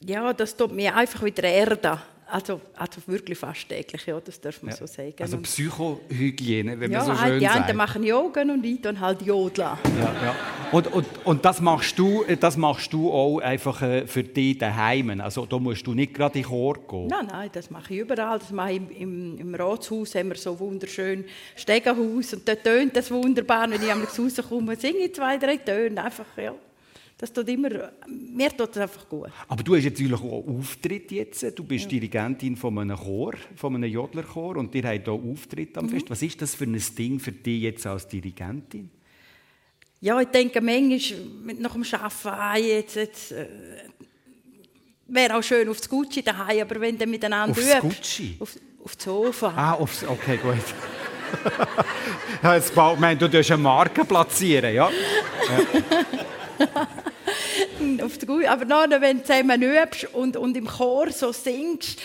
Ja, 0.00 0.32
das 0.32 0.56
tut 0.56 0.72
mir 0.72 0.96
einfach 0.96 1.22
wieder 1.22 1.44
erden. 1.44 2.00
Also, 2.30 2.60
also 2.76 3.00
wirklich 3.06 3.38
fast 3.38 3.68
täglich, 3.68 4.04
ja, 4.04 4.20
das 4.20 4.38
darf 4.38 4.62
man 4.62 4.72
ja. 4.72 4.76
so 4.76 4.86
sagen. 4.86 5.14
Also 5.18 5.38
Psychohygiene, 5.38 6.78
wenn 6.78 6.92
ja, 6.92 6.98
man 6.98 7.06
so 7.06 7.20
halt 7.20 7.32
schön 7.32 7.40
die 7.40 7.46
sagt. 7.46 7.68
Einen 7.68 7.76
machen 7.76 8.04
Yoga 8.04 8.42
und 8.42 8.64
ich 8.64 8.82
dann 8.82 9.00
halt 9.00 9.22
Jodla. 9.22 9.78
Ja, 9.98 10.04
ja. 10.04 10.34
Und, 10.70 10.92
und, 10.92 11.06
und 11.24 11.44
das, 11.44 11.62
machst 11.62 11.98
du, 11.98 12.24
das 12.38 12.58
machst 12.58 12.92
du 12.92 13.10
auch 13.10 13.38
einfach 13.38 13.80
äh, 13.80 14.06
für 14.06 14.22
dich 14.22 14.58
daheim? 14.58 15.20
Also 15.20 15.46
da 15.46 15.58
musst 15.58 15.86
du 15.86 15.94
nicht 15.94 16.12
gerade 16.12 16.38
in 16.38 16.42
den 16.42 16.50
Chor 16.50 16.74
gehen? 16.86 17.06
Nein, 17.06 17.28
nein, 17.30 17.50
das 17.50 17.70
mache 17.70 17.94
ich 17.94 18.00
überall. 18.00 18.38
Das 18.38 18.50
mache 18.50 18.72
ich 18.72 18.76
im, 18.76 18.90
im, 18.90 19.38
im 19.38 19.54
Ratshaus, 19.54 20.14
haben 20.14 20.28
wir 20.28 20.36
so 20.36 20.58
wunderschön 20.60 21.24
Stegenhaus 21.56 22.34
und 22.34 22.46
dort 22.46 22.62
tönt 22.62 22.94
das 22.94 23.10
wunderbar. 23.10 23.70
Wenn 23.70 23.82
ich 23.82 23.90
einmal 23.90 24.06
rauskomme, 24.06 24.76
singe 24.76 24.98
ich 24.98 25.14
zwei, 25.14 25.38
drei 25.38 25.56
Töne, 25.56 26.04
einfach, 26.04 26.26
ja. 26.36 26.54
Das 27.20 27.32
tut 27.32 27.48
immer, 27.48 27.90
mir 28.06 28.56
tut 28.56 28.70
das 28.70 28.78
einfach 28.78 29.08
gut. 29.08 29.28
Aber 29.48 29.62
du 29.64 29.74
hast 29.74 29.82
jetzt 29.82 29.98
natürlich 30.00 30.20
auch 30.20 30.46
Auftritt 30.46 31.10
jetzt. 31.10 31.58
Du 31.58 31.64
bist 31.64 31.86
ja. 31.86 31.90
Dirigentin 31.90 32.56
von 32.56 32.78
einem 32.78 32.96
Chor, 32.96 33.34
von 33.56 33.74
einem 33.74 33.90
Jodlerchor 33.90 34.56
und 34.56 34.72
ihr 34.76 34.84
habt 34.84 35.04
hier 35.04 35.12
Auftritt 35.12 35.76
am 35.76 35.86
mhm. 35.86 35.90
Fest. 35.90 36.10
Was 36.10 36.22
ist 36.22 36.40
das 36.40 36.54
für 36.54 36.64
ein 36.64 36.80
Ding 36.96 37.18
für 37.18 37.32
dich 37.32 37.62
jetzt 37.62 37.84
als 37.88 38.06
Dirigentin? 38.06 38.88
Ja, 40.00 40.20
ich 40.20 40.28
denke 40.28 40.60
manchmal 40.60 41.56
nach 41.58 41.72
dem 41.72 41.82
Arbeiten, 41.82 42.28
ah, 42.28 42.56
jetzt, 42.56 42.94
jetzt, 42.94 43.32
äh, 43.32 43.48
wäre 45.08 45.36
auch 45.36 45.42
schön 45.42 45.68
aufs 45.68 45.88
Gucci 45.88 46.22
daheim, 46.22 46.60
aber 46.60 46.80
wenn 46.80 46.96
du 46.96 47.04
miteinander 47.04 47.50
Aufs 47.50 47.66
übst, 47.66 47.80
Gucci? 47.80 48.36
Auf, 48.38 48.56
auf 48.84 48.94
das 48.94 49.04
Sofa. 49.04 49.52
Ah, 49.56 49.72
aufs, 49.72 50.04
okay, 50.04 50.36
gut. 50.36 50.54
ja, 52.44 52.54
jetzt 52.54 52.72
bald, 52.76 52.94
ich 52.94 53.00
meine, 53.00 53.18
du 53.18 53.28
tust 53.28 53.50
eine 53.50 53.60
Marke 53.60 54.04
platzieren, 54.04 54.72
ja? 54.72 54.88
auf 58.02 58.18
die 58.18 58.26
Gucci. 58.26 58.46
Aber 58.46 58.64
dann, 58.64 59.00
wenn 59.00 59.18
du 59.18 59.24
zusammen 59.24 59.62
übst 59.62 60.12
und, 60.14 60.36
und 60.36 60.56
im 60.56 60.66
Chor 60.66 61.10
so 61.10 61.32
singst, 61.32 62.00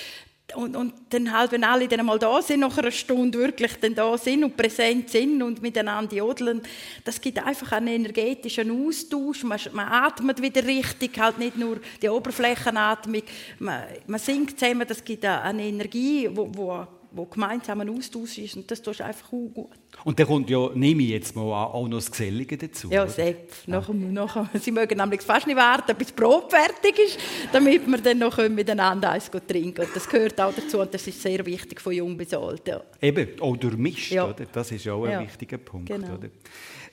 und, 0.56 0.76
und 0.76 0.94
dann 1.10 1.32
halt, 1.32 1.52
wenn 1.52 1.64
alle 1.64 1.88
dann 1.88 2.06
mal 2.06 2.20
da 2.20 2.42
sind, 2.42 2.60
nach 2.60 2.78
einer 2.78 2.92
Stunde 2.92 3.40
wirklich 3.40 3.74
dann 3.80 3.96
da 3.96 4.18
sind 4.18 4.44
und 4.44 4.56
präsent 4.56 5.10
sind 5.10 5.42
und 5.42 5.62
miteinander 5.62 6.16
jodeln, 6.16 6.62
das 7.04 7.20
gibt 7.20 7.44
einfach 7.44 7.72
einen 7.72 7.88
energetischen 7.88 8.88
Austausch. 8.88 9.44
Man, 9.44 9.60
man 9.72 9.88
atmet 9.88 10.42
wieder 10.42 10.64
richtig, 10.64 11.18
halt 11.20 11.40
nicht 11.40 11.58
nur 11.58 11.80
die 12.02 12.10
Oberflächenatmung. 12.10 13.24
Man, 13.60 13.84
man 14.06 14.20
singt 14.20 14.60
zusammen, 14.60 14.88
das 14.88 15.04
gibt 15.04 15.26
eine 15.26 15.64
Energie, 15.64 16.30
wo, 16.32 16.88
wo 17.14 17.24
wo 17.24 17.26
gemeinsam 17.26 17.80
ein 17.82 17.90
Austausch 17.90 18.38
ist 18.38 18.56
und 18.56 18.70
das 18.70 18.82
tust 18.82 19.00
du 19.00 19.06
einfach 19.06 19.28
auch 19.28 19.50
gut. 19.54 19.72
Und 20.04 20.20
dann 20.20 20.28
kommt 20.28 20.50
ja, 20.50 20.70
nehme 20.74 21.04
ich 21.04 21.10
jetzt 21.10 21.36
mal 21.36 21.44
an, 21.44 21.72
auch 21.72 21.88
noch 21.88 21.98
das 21.98 22.12
Gesellige 22.12 22.58
dazu. 22.58 22.90
Ja, 22.92 23.08
selbst. 23.08 23.68
Ja. 23.68 23.78
Nachher, 23.78 23.94
nachher, 23.94 24.50
sie 24.60 24.72
mögen 24.72 24.98
nämlich 24.98 25.22
fast 25.22 25.48
nicht 25.48 25.56
warten, 25.56 25.96
bis 25.96 26.08
die 26.08 26.14
Probe 26.14 26.48
fertig 26.50 27.00
ist, 27.00 27.20
damit 27.52 27.88
wir 27.88 27.98
dann 28.00 28.20
noch 28.20 28.38
miteinander 28.50 29.12
eins 29.12 29.30
trinken 29.48 29.88
Das 29.94 30.10
gehört 30.10 30.40
auch 30.42 30.54
dazu 30.54 30.80
und 30.80 30.94
das 30.94 31.08
ist 31.08 31.22
sehr 31.22 31.46
wichtig 31.46 31.80
von 31.80 31.94
jung 31.94 32.18
bis 32.18 32.34
alt. 32.34 32.68
Ja. 32.68 32.82
Eben, 33.02 33.40
auch 33.40 33.56
durchmischt, 33.56 34.12
ja. 34.12 34.26
oder? 34.26 34.46
das 34.52 34.72
ist 34.72 34.88
auch 34.88 35.06
ein 35.06 35.12
ja. 35.12 35.22
wichtiger 35.22 35.58
Punkt. 35.58 35.88
Genau. 35.88 36.16
Oder? 36.16 36.30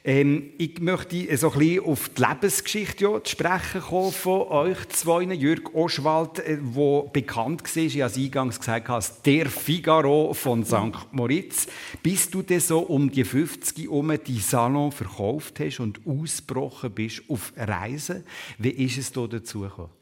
Ähm, 0.03 0.55
ich 0.57 0.81
möchte 0.81 1.37
so 1.37 1.53
ein 1.53 1.59
bisschen 1.59 1.85
auf 1.85 2.09
die 2.09 2.23
Lebensgeschichte 2.23 3.05
ja, 3.05 3.23
zu 3.23 3.31
sprechen 3.33 3.83
kommen 3.83 4.13
von 4.13 4.49
euch 4.49 4.89
zwei. 4.89 5.23
Jürg 5.25 5.75
Oschwald, 5.75 6.39
der 6.39 6.59
äh, 6.59 7.03
bekannt 7.13 7.77
war, 7.77 7.83
ich 7.83 8.01
habe 8.01 8.15
eingangs 8.15 8.59
gesagt, 8.59 8.89
als 8.89 9.21
der 9.21 9.51
Figaro 9.51 10.33
von 10.33 10.65
St. 10.65 11.13
Moritz. 11.13 11.67
Bis 12.03 12.31
du 12.31 12.41
denn 12.41 12.61
so 12.61 12.79
um 12.81 13.11
die 13.11 13.25
50 13.25 13.91
um 13.91 14.13
die 14.27 14.39
Salon 14.39 14.91
verkauft 14.91 15.61
hast 15.61 15.81
und 15.81 16.01
ausgebrochen 16.07 16.93
bist 16.93 17.23
auf 17.29 17.53
Reisen, 17.57 18.25
wie 18.57 18.71
ist 18.71 18.97
es 18.97 19.13
da 19.13 19.27
dazu 19.27 19.61
gekommen? 19.61 20.00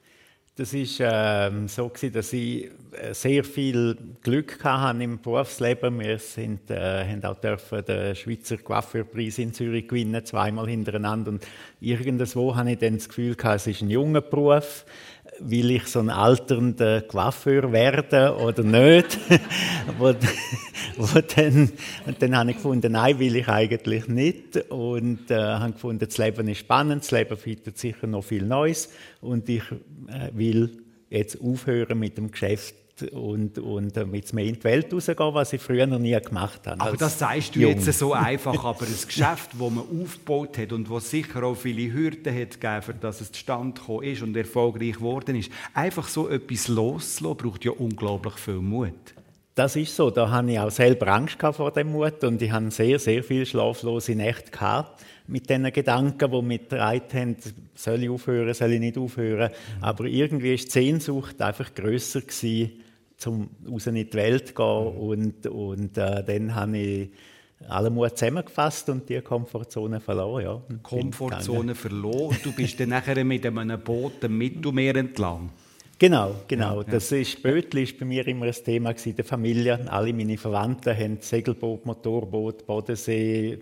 Das 0.59 0.75
ist 0.75 0.99
ähm, 1.01 1.69
so 1.69 1.89
gewesen, 1.89 2.13
dass 2.15 2.33
ich 2.33 2.65
äh, 2.91 3.15
sehr 3.15 3.45
viel 3.45 3.97
Glück 4.25 4.65
hatte 4.65 5.05
im 5.05 5.21
Berufsleben. 5.21 6.01
Wir 6.01 6.19
sind, 6.19 6.69
äh, 6.69 7.05
haben 7.05 7.23
auch 7.23 7.37
dürfen 7.37 7.85
den 7.85 8.17
Schweizer 8.17 8.57
Coiffeurpreis 8.57 9.39
in 9.39 9.53
Zürich 9.53 9.87
gewinnen, 9.87 10.25
zweimal 10.25 10.67
hintereinander. 10.67 11.31
Und 11.31 11.47
irgendwo 11.81 12.57
hatte 12.57 12.73
ich 12.73 12.79
dann 12.79 12.97
das 12.97 13.09
Gefühl 13.09 13.37
es 13.41 13.69
ist 13.69 13.83
ein 13.83 13.91
junger 13.91 14.21
Beruf 14.21 14.85
will 15.41 15.71
ich 15.71 15.87
so 15.87 16.01
ein 16.01 16.11
alternder 16.11 17.03
Coiffeur 17.03 17.73
werden 17.73 18.31
oder 18.35 18.63
nicht? 18.63 19.19
wo, 19.99 20.15
wo 20.97 21.21
dann, 21.37 21.71
und 22.07 22.23
dann 22.23 22.37
habe 22.37 22.51
ich 22.51 22.57
gefunden, 22.57 22.93
nein, 22.93 23.19
will 23.19 23.37
ich 23.37 23.49
eigentlich 23.49 24.09
nicht. 24.09 24.71
Und 24.71 25.31
äh, 25.31 25.37
habe 25.37 25.73
gefunden, 25.73 26.07
das 26.07 26.19
Leben 26.19 26.49
ist 26.49 26.59
spannend, 26.59 27.03
das 27.03 27.11
Leben 27.11 27.37
bietet 27.37 27.79
sicher 27.79 28.07
noch 28.07 28.25
viel 28.25 28.45
Neues. 28.45 28.91
Und 29.21 29.49
ich 29.49 29.63
äh, 30.09 30.31
will 30.33 30.83
jetzt 31.11 31.41
aufhören 31.41 31.99
mit 31.99 32.19
dem 32.19 32.31
Geschäft 32.31 32.75
und, 33.03 33.59
und 33.59 33.97
mit 34.11 34.33
mehr 34.33 34.45
in 34.45 34.55
die 34.55 34.65
Welt 34.65 34.93
rausgehen, 34.93 35.35
was 35.35 35.53
ich 35.53 35.61
früher 35.61 35.87
noch 35.87 35.99
nie 35.99 36.19
gemacht 36.21 36.67
habe. 36.67 36.81
Aber 36.81 36.97
das 36.97 37.19
sagst 37.19 37.55
du 37.55 37.61
Jung. 37.61 37.73
jetzt 37.73 37.99
so 37.99 38.13
einfach, 38.13 38.53
aber 38.65 38.85
ein 38.85 39.07
Geschäft, 39.07 39.51
das 39.53 39.59
man 39.59 39.85
aufgebaut 40.03 40.59
hat 40.59 40.73
und 40.73 40.91
was 40.91 41.11
sicher 41.11 41.43
auch 41.43 41.55
viele 41.55 41.93
Hürden 41.93 42.35
hat 42.35 42.61
gegeben, 42.61 42.99
dass 43.01 43.21
es 43.21 43.33
zustande 43.33 43.79
gekommen 43.79 44.05
ist 44.05 44.23
und 44.23 44.37
erfolgreich 44.37 44.95
geworden 44.95 45.37
ist, 45.37 45.51
einfach 45.75 46.09
so 46.09 46.29
etwas 46.29 46.69
loszulassen, 46.69 47.37
braucht 47.37 47.65
ja 47.65 47.73
unglaublich 47.73 48.35
viel 48.35 48.55
Mut. 48.55 48.93
Das 49.55 49.75
ist 49.75 49.97
so. 49.97 50.11
Da 50.11 50.31
hatte 50.31 50.53
ich 50.53 50.59
auch 50.61 50.71
selber 50.71 51.09
Angst 51.09 51.39
vor 51.41 51.73
dem 51.73 51.91
Mut 51.91 52.23
und 52.23 52.41
ich 52.41 52.53
hatte 52.53 52.71
sehr, 52.71 52.99
sehr 53.01 53.25
viele 53.25 53.45
schlaflose 53.45 54.15
Nächte 54.15 54.53
gehabt 54.53 55.05
mit 55.29 55.49
diesen 55.49 55.71
Gedanken, 55.73 56.31
die 56.31 56.43
mich 56.43 56.69
getragen 56.69 57.03
haben, 57.13 57.37
soll 57.75 58.03
ich 58.03 58.09
aufhören, 58.09 58.55
soll 58.55 58.73
ich 58.73 58.81
nicht 58.81 58.97
aufhören. 58.97 59.51
Mhm. 59.51 59.85
Aber 59.85 60.05
irgendwie 60.05 60.51
war 60.51 60.65
die 60.65 60.71
Sehnsucht 60.71 61.41
einfach 61.43 61.75
grösser 61.75 62.23
gewesen, 62.23 62.71
zum 63.19 63.51
raus 63.69 63.87
in 63.87 63.97
die 63.97 64.13
Welt 64.15 64.49
zu 64.49 64.55
gehen. 64.55 64.97
Und, 64.97 65.47
und 65.47 65.99
äh, 65.99 66.25
dann 66.25 66.55
habe 66.55 66.79
ich 66.79 67.11
alle 67.69 67.91
Mut 67.91 68.17
zusammengefasst 68.17 68.89
und 68.89 69.09
die 69.09 69.21
Komfortzone 69.21 70.01
verloren. 70.01 70.45
Ja. 70.45 70.63
Komfortzone 70.83 71.75
verloren. 71.75 72.37
Du 72.43 72.53
bist 72.53 72.79
dann 72.81 72.91
nachher 72.91 73.23
mit 73.25 73.45
einem 73.45 73.81
Boot 73.81 74.25
im 74.25 74.39
Mittelmeer 74.39 74.97
entlang. 74.97 75.51
Genau, 75.99 76.37
genau. 76.47 76.77
Ja, 76.77 76.87
ja. 76.87 76.93
Das 76.93 77.11
ist, 77.11 77.43
Bötli 77.43 77.83
ist 77.83 77.99
bei 77.99 78.05
mir 78.05 78.27
immer 78.29 78.47
ein 78.47 78.53
Thema 78.53 78.95
in 79.05 79.17
der 79.17 79.25
Familie. 79.25 79.81
Alle 79.91 80.13
meine 80.13 80.39
Verwandten 80.39 80.97
haben 80.97 81.19
Segelboot, 81.21 81.85
Motorboot, 81.85 82.65
Bodensee, 82.65 83.59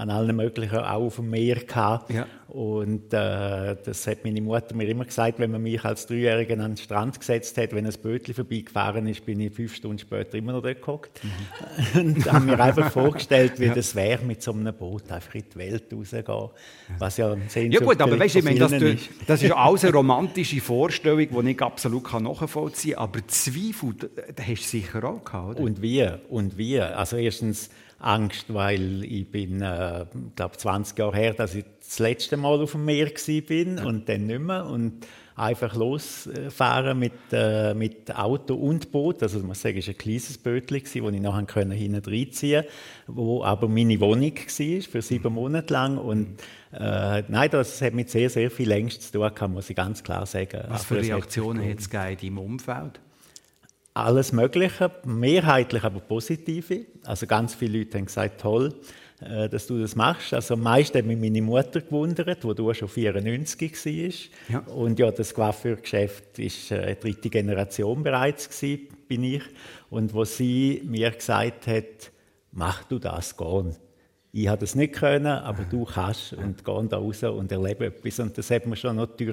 an 0.00 0.10
allen 0.10 0.34
möglichen, 0.34 0.78
auch 0.78 1.02
auf 1.02 1.16
dem 1.16 1.30
Meer 1.30 1.56
gehabt. 1.56 2.10
Ja. 2.10 2.26
Und 2.48 3.12
äh, 3.12 3.76
das 3.84 4.06
hat 4.08 4.24
meine 4.24 4.40
Mutter 4.40 4.74
mir 4.74 4.88
immer 4.88 5.04
gesagt, 5.04 5.38
wenn 5.38 5.52
man 5.52 5.62
mich 5.62 5.84
als 5.84 6.06
Dreijährigen 6.06 6.60
an 6.60 6.72
den 6.72 6.76
Strand 6.78 7.20
gesetzt 7.20 7.56
hat, 7.58 7.72
wenn 7.72 7.86
ein 7.86 7.92
Bötchen 8.02 8.34
vorbeigefahren 8.34 9.06
ist, 9.06 9.24
bin 9.24 9.38
ich 9.38 9.54
fünf 9.54 9.76
Stunden 9.76 9.98
später 10.00 10.36
immer 10.36 10.52
noch 10.52 10.62
dort 10.62 10.80
gehockt. 10.80 11.20
Mhm. 11.22 12.00
Und 12.00 12.32
habe 12.32 12.46
mir 12.46 12.58
einfach 12.58 12.90
vorgestellt, 12.92 13.60
wie 13.60 13.66
ja. 13.66 13.74
das 13.74 13.94
wäre, 13.94 14.24
mit 14.24 14.42
so 14.42 14.52
einem 14.52 14.74
Boot 14.74 15.12
einfach 15.12 15.34
in 15.34 15.44
die 15.54 15.58
Welt 15.58 15.84
rauszugehen. 15.92 16.48
Was 16.98 17.16
ja 17.18 17.32
ein 17.32 17.70
Ja 17.70 17.80
gut, 17.80 18.00
aber 18.00 18.18
weißt 18.18 18.36
ich 18.36 18.44
meine, 18.44 18.58
das, 18.58 18.72
ist. 18.72 19.10
das 19.26 19.42
ist 19.42 19.52
alles 19.52 19.84
eine 19.84 19.92
romantische 19.92 20.60
Vorstellung, 20.60 21.44
die 21.44 21.50
ich 21.50 21.62
absolut 21.62 22.10
nachvollziehen 22.20 22.94
kann. 22.94 23.04
Aber 23.04 23.26
Zweifel, 23.28 23.94
da 24.34 24.42
hast 24.42 24.62
du 24.62 24.68
sicher 24.68 25.04
auch 25.04 25.22
gehabt, 25.22 25.50
oder? 25.50 25.60
Und 25.60 25.82
wie? 25.82 26.08
Und 26.30 26.56
wie? 26.56 26.80
Also 26.80 27.16
erstens 27.16 27.70
Angst, 28.00 28.46
weil 28.48 29.04
ich 29.04 29.30
bin, 29.30 29.60
äh, 29.60 30.06
glaube 30.34 30.56
20 30.56 30.98
Jahre 30.98 31.16
her, 31.16 31.34
dass 31.34 31.54
ich 31.54 31.64
das 31.78 31.98
letzte 31.98 32.36
Mal 32.36 32.60
auf 32.60 32.72
dem 32.72 32.84
Meer 32.86 33.10
bin 33.46 33.78
und 33.78 34.08
dann 34.08 34.26
nicht 34.26 34.40
mehr 34.40 34.66
und 34.66 35.06
einfach 35.36 35.74
losfahren 35.74 36.98
mit, 36.98 37.12
äh, 37.32 37.74
mit 37.74 38.14
Auto 38.14 38.54
und 38.54 38.90
Boot. 38.92 39.22
Also 39.22 39.38
muss 39.40 39.62
sagen, 39.62 39.78
es 39.78 39.86
war 39.86 39.94
ein 39.94 39.98
kleines 39.98 40.38
Bötchen, 40.38 40.82
das 40.82 40.94
ich 40.94 41.20
nachher 41.20 41.44
können 41.44 41.72
hinten 41.72 42.02
reinziehen 42.10 42.62
konnte, 42.62 43.18
wo 43.18 43.44
aber 43.44 43.68
meine 43.68 43.98
Wohnung 44.00 44.32
war 44.34 44.82
für 44.82 45.02
sieben 45.02 45.32
Monate 45.32 45.72
lang 45.72 45.98
und 45.98 46.40
äh, 46.72 47.22
nein, 47.28 47.50
das 47.50 47.80
hat 47.82 47.94
mit 47.94 48.10
sehr, 48.10 48.30
sehr 48.30 48.50
viel 48.50 48.70
Ängsten 48.70 49.02
zu 49.02 49.30
tun 49.30 49.52
muss 49.52 49.70
ich 49.70 49.76
ganz 49.76 50.02
klar 50.02 50.26
sagen. 50.26 50.64
Was 50.68 50.84
für 50.84 51.00
Reaktionen 51.00 51.68
hat 51.68 51.78
es 51.80 51.86
in 51.86 51.90
deinem 51.92 52.38
Umfeld? 52.38 53.00
Alles 53.94 54.32
Mögliche, 54.32 54.90
mehrheitlich 55.04 55.82
aber 55.82 56.00
positive. 56.00 56.86
Also 57.04 57.26
ganz 57.26 57.54
viele 57.54 57.78
Leute 57.78 57.98
haben 57.98 58.06
gesagt, 58.06 58.40
toll, 58.40 58.74
äh, 59.20 59.48
dass 59.48 59.66
du 59.66 59.80
das 59.80 59.96
machst. 59.96 60.32
Also 60.32 60.54
am 60.54 60.62
meisten 60.62 60.98
hat 60.98 61.04
mich 61.04 61.18
meine 61.18 61.42
Mutter 61.42 61.80
gewundert, 61.80 62.44
wo 62.44 62.54
du 62.54 62.72
schon 62.72 62.88
94 62.88 63.72
warst. 63.72 64.30
Ja. 64.48 64.58
Und 64.72 64.98
ja, 64.98 65.10
das 65.10 65.34
Coiffeurgeschäft 65.34 66.38
ist 66.38 66.70
äh, 66.70 66.94
dritte 66.96 67.28
Generation 67.28 68.02
bereits 68.02 68.48
gewesen, 68.48 68.88
bin 69.08 69.24
ich. 69.24 69.42
Und 69.90 70.14
wo 70.14 70.24
sie 70.24 70.82
mir 70.84 71.10
gesagt 71.10 71.66
hat, 71.66 72.12
mach 72.52 72.84
du 72.84 72.98
das, 72.98 73.36
gehen. 73.36 73.76
Ich 74.32 74.46
habe 74.46 74.60
das 74.60 74.76
nicht 74.76 74.94
können, 74.94 75.26
aber 75.26 75.64
du 75.64 75.84
kannst 75.84 76.34
und 76.34 76.64
geh 76.64 76.88
da 76.88 76.98
raus 76.98 77.22
und 77.24 77.50
erlebe 77.50 77.86
etwas. 77.86 78.20
Und 78.20 78.38
das 78.38 78.50
hat 78.50 78.64
mir 78.64 78.76
schon 78.76 78.94
noch 78.96 79.16
die 79.16 79.24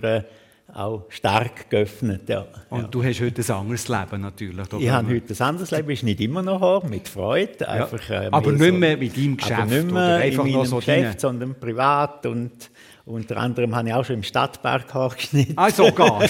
auch 0.74 1.06
stark 1.10 1.70
geöffnet. 1.70 2.28
Ja. 2.28 2.46
Und 2.70 2.82
ja. 2.82 2.88
du 2.88 3.04
hast 3.04 3.22
heute 3.22 3.42
ein 3.42 3.52
anderes 3.52 3.88
Leben 3.88 4.22
natürlich. 4.22 4.68
Ich 4.80 4.90
habe 4.90 5.08
heute 5.08 5.34
ein 5.34 5.42
anderes 5.42 5.72
Leben, 5.72 5.90
ist 5.90 6.04
nicht 6.04 6.20
immer 6.20 6.42
noch 6.42 6.62
haben, 6.62 6.90
mit 6.90 7.08
Freude. 7.08 7.68
Einfach, 7.68 8.10
äh, 8.10 8.30
aber 8.32 8.52
nicht 8.52 8.74
mehr 8.74 8.98
mit 8.98 9.16
deinem 9.16 9.38
Geschäft? 9.38 9.60
Aber 9.62 9.72
nicht 9.72 9.92
mehr 9.92 10.16
einfach 10.18 10.46
in 10.46 10.52
meinem 10.54 10.66
so 10.66 10.78
Geschäft, 10.78 11.04
deine... 11.04 11.20
sondern 11.20 11.56
privat 11.56 12.26
und 12.26 12.70
unter 13.06 13.38
anderem 13.38 13.74
habe 13.74 13.88
ich 13.88 13.94
auch 13.94 14.04
schon 14.04 14.18
im 14.18 14.24
Stadtpark 14.24 15.16
geschnitten. 15.16 15.54
Ah, 15.56 15.70
sogar? 15.70 16.20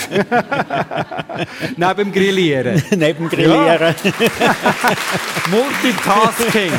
Neben 1.76 1.96
dem 1.96 2.12
Grillieren? 2.12 2.84
Neben 2.92 3.18
dem 3.18 3.30
Grillieren. 3.30 3.96
Multitasking. 5.50 6.72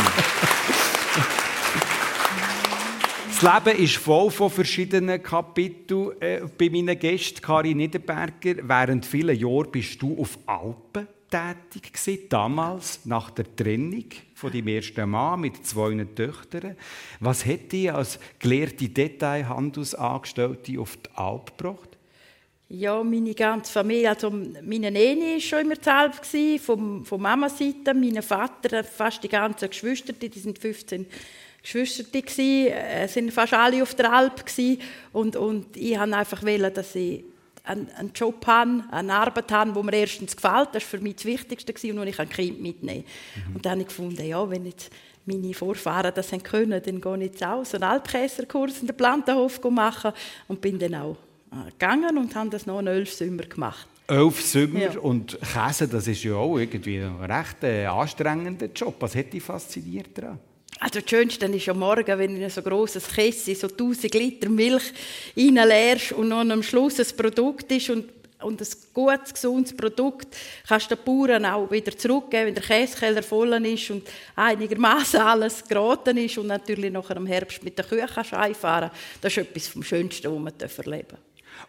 Das 3.40 3.64
Leben 3.64 3.84
ist 3.84 3.98
voll 3.98 4.32
von 4.32 4.50
verschiedenen 4.50 5.22
Kapiteln 5.22 6.20
äh, 6.20 6.40
bei 6.58 6.68
meinen 6.70 6.98
Gästen. 6.98 7.40
Karin 7.40 7.76
Niederberger, 7.76 8.56
während 8.62 9.06
vielen 9.06 9.38
Jahren 9.38 9.70
bist 9.70 10.02
du 10.02 10.20
auf 10.20 10.36
Alpen 10.44 11.06
tätig 11.30 11.92
gewesen, 11.92 12.28
damals 12.30 13.04
nach 13.04 13.30
der 13.30 13.54
Trennung 13.54 14.06
von 14.34 14.50
deinem 14.50 14.66
ersten 14.66 15.08
Mann 15.08 15.40
mit 15.42 15.64
zwei 15.64 16.04
Töchtern. 16.16 16.74
Was 17.20 17.46
hat 17.46 17.70
dich 17.70 17.92
als 17.92 18.18
gelehrte 18.40 18.88
Detailhandelsangestellte 18.88 20.80
auf 20.80 20.96
die 20.96 21.10
Alp 21.14 21.56
gebracht? 21.56 21.96
Ja, 22.70 23.04
meine 23.04 23.34
ganze 23.34 23.72
Familie, 23.72 24.10
also 24.10 24.30
meine 24.30 24.90
Nene 24.90 25.34
war 25.34 25.40
schon 25.40 25.60
immer 25.60 25.76
Alp, 25.86 26.26
von, 26.60 27.04
von 27.04 27.22
Mama-Seite, 27.22 27.94
mein 27.94 28.20
Vater, 28.20 28.82
fast 28.82 29.22
die 29.22 29.28
ganzen 29.28 29.70
Geschwister, 29.70 30.12
die 30.12 30.28
sind 30.40 30.58
15 30.58 31.06
Geschwister 31.62 32.04
es 32.12 32.38
äh, 32.38 33.06
sind 33.08 33.32
fast 33.32 33.52
alle 33.52 33.82
auf 33.82 33.94
der 33.94 34.12
Alp 34.12 34.44
und, 35.12 35.36
und 35.36 35.76
ich 35.76 35.98
wollte 35.98 36.16
einfach 36.16 36.42
wollen, 36.42 36.72
dass 36.72 36.92
sie 36.92 37.24
einen, 37.64 37.90
einen 37.90 38.12
Job 38.14 38.46
habe, 38.46 38.84
eine 38.90 39.14
Arbeit 39.14 39.52
habe, 39.52 39.74
wo 39.74 39.82
mir 39.82 39.94
erstens 39.94 40.34
gefällt. 40.34 40.68
Das 40.72 40.82
war 40.84 40.98
für 40.98 40.98
mich 40.98 41.16
das 41.16 41.24
Wichtigste 41.26 41.92
und 41.92 42.00
wo 42.00 42.02
ich 42.04 42.18
ein 42.18 42.28
Kind 42.28 42.60
mitnehmen 42.60 43.04
mhm. 43.34 43.56
Und 43.56 43.66
dann 43.66 43.72
habe 43.72 43.82
ich 43.82 43.88
gefunden, 43.88 44.24
ja, 44.24 44.48
wenn 44.48 44.64
jetzt 44.66 44.90
meine 45.26 45.52
Vorfahren 45.52 46.12
das 46.14 46.32
haben 46.32 46.42
können, 46.42 46.82
dann 46.82 47.00
gehe 47.00 47.16
ich 47.16 47.32
jetzt 47.32 47.44
auch 47.44 47.64
so 47.64 47.76
einen 47.76 47.84
Alpkäserkurs 47.84 48.80
in 48.80 48.86
der 48.86 48.94
Plantenhof 48.94 49.62
machen 49.70 50.12
und 50.48 50.60
bin 50.60 50.78
dann 50.78 50.94
auch 50.94 51.16
äh, 51.52 51.70
gegangen 51.72 52.16
und 52.16 52.34
habe 52.34 52.50
das 52.50 52.66
noch 52.66 52.80
elf 52.80 53.12
Sommer 53.12 53.42
gemacht. 53.42 53.86
Elf 54.06 54.40
Sommer 54.40 54.80
ja. 54.80 54.98
und 55.00 55.38
Käse, 55.40 55.86
das 55.86 56.06
ist 56.06 56.24
ja 56.24 56.34
auch 56.34 56.56
irgendwie 56.56 57.00
ein 57.00 57.22
recht 57.30 57.62
äh, 57.62 57.84
anstrengender 57.84 58.68
Job. 58.74 58.94
Was 59.00 59.14
hat 59.14 59.32
dich 59.32 59.42
fasziniert 59.42 60.16
daran? 60.16 60.38
Also 60.80 61.00
das 61.00 61.10
Schönste 61.10 61.46
ist 61.46 61.66
ja 61.66 61.74
morgen, 61.74 62.18
wenn 62.18 62.36
du 62.36 62.42
in 62.42 62.50
so 62.50 62.62
grosses 62.62 63.08
Kessel 63.08 63.56
so 63.56 63.66
1000 63.66 64.14
Liter 64.14 64.48
Milch 64.48 64.92
reinleerst 65.36 66.12
und 66.12 66.28
noch 66.28 66.38
am 66.38 66.62
Schluss 66.62 67.00
ein 67.00 67.16
Produkt 67.16 67.72
ist 67.72 67.90
und, 67.90 68.04
und 68.40 68.60
ein 68.60 68.68
gutes, 68.94 69.34
gesundes 69.34 69.76
Produkt 69.76 70.28
kannst 70.68 70.88
du 70.90 70.94
den 70.94 71.04
Bauern 71.04 71.44
auch 71.46 71.68
wieder 71.70 71.96
zurückgeben, 71.98 72.46
wenn 72.46 72.54
der 72.54 72.62
Käsekeller 72.62 73.24
voll 73.24 73.52
ist 73.66 73.90
und 73.90 74.06
einigermaßen 74.36 75.20
alles 75.20 75.66
geraten 75.66 76.16
ist 76.16 76.38
und 76.38 76.46
natürlich 76.46 76.92
nachher 76.92 77.16
im 77.16 77.26
Herbst 77.26 77.64
mit 77.64 77.76
Kühen 77.88 78.06
kannst 78.06 78.34
einfahren 78.34 78.90
Das 79.20 79.32
ist 79.32 79.38
etwas 79.38 79.66
vom 79.66 79.82
Schönsten, 79.82 80.32
was 80.32 80.38
man 80.38 80.52
erleben 80.60 81.08
darf. 81.08 81.20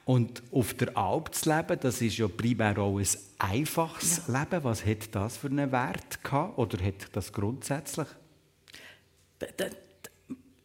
Und 0.05 0.43
auf 0.51 0.75
der 0.75 0.95
Alp 0.95 1.33
zu 1.33 1.49
leben, 1.49 1.79
das 1.81 1.99
ist 2.01 2.17
ja 2.17 2.27
primär 2.27 2.77
auch 2.77 2.99
ein 2.99 3.07
einfaches 3.39 4.21
ja. 4.27 4.39
Leben. 4.39 4.63
Was 4.63 4.85
hat 4.85 5.13
das 5.13 5.37
für 5.37 5.47
einen 5.47 5.71
Wert 5.71 6.23
gehabt? 6.23 6.59
Oder 6.59 6.83
hat 6.85 7.07
das 7.13 7.33
grundsätzlich? 7.33 8.07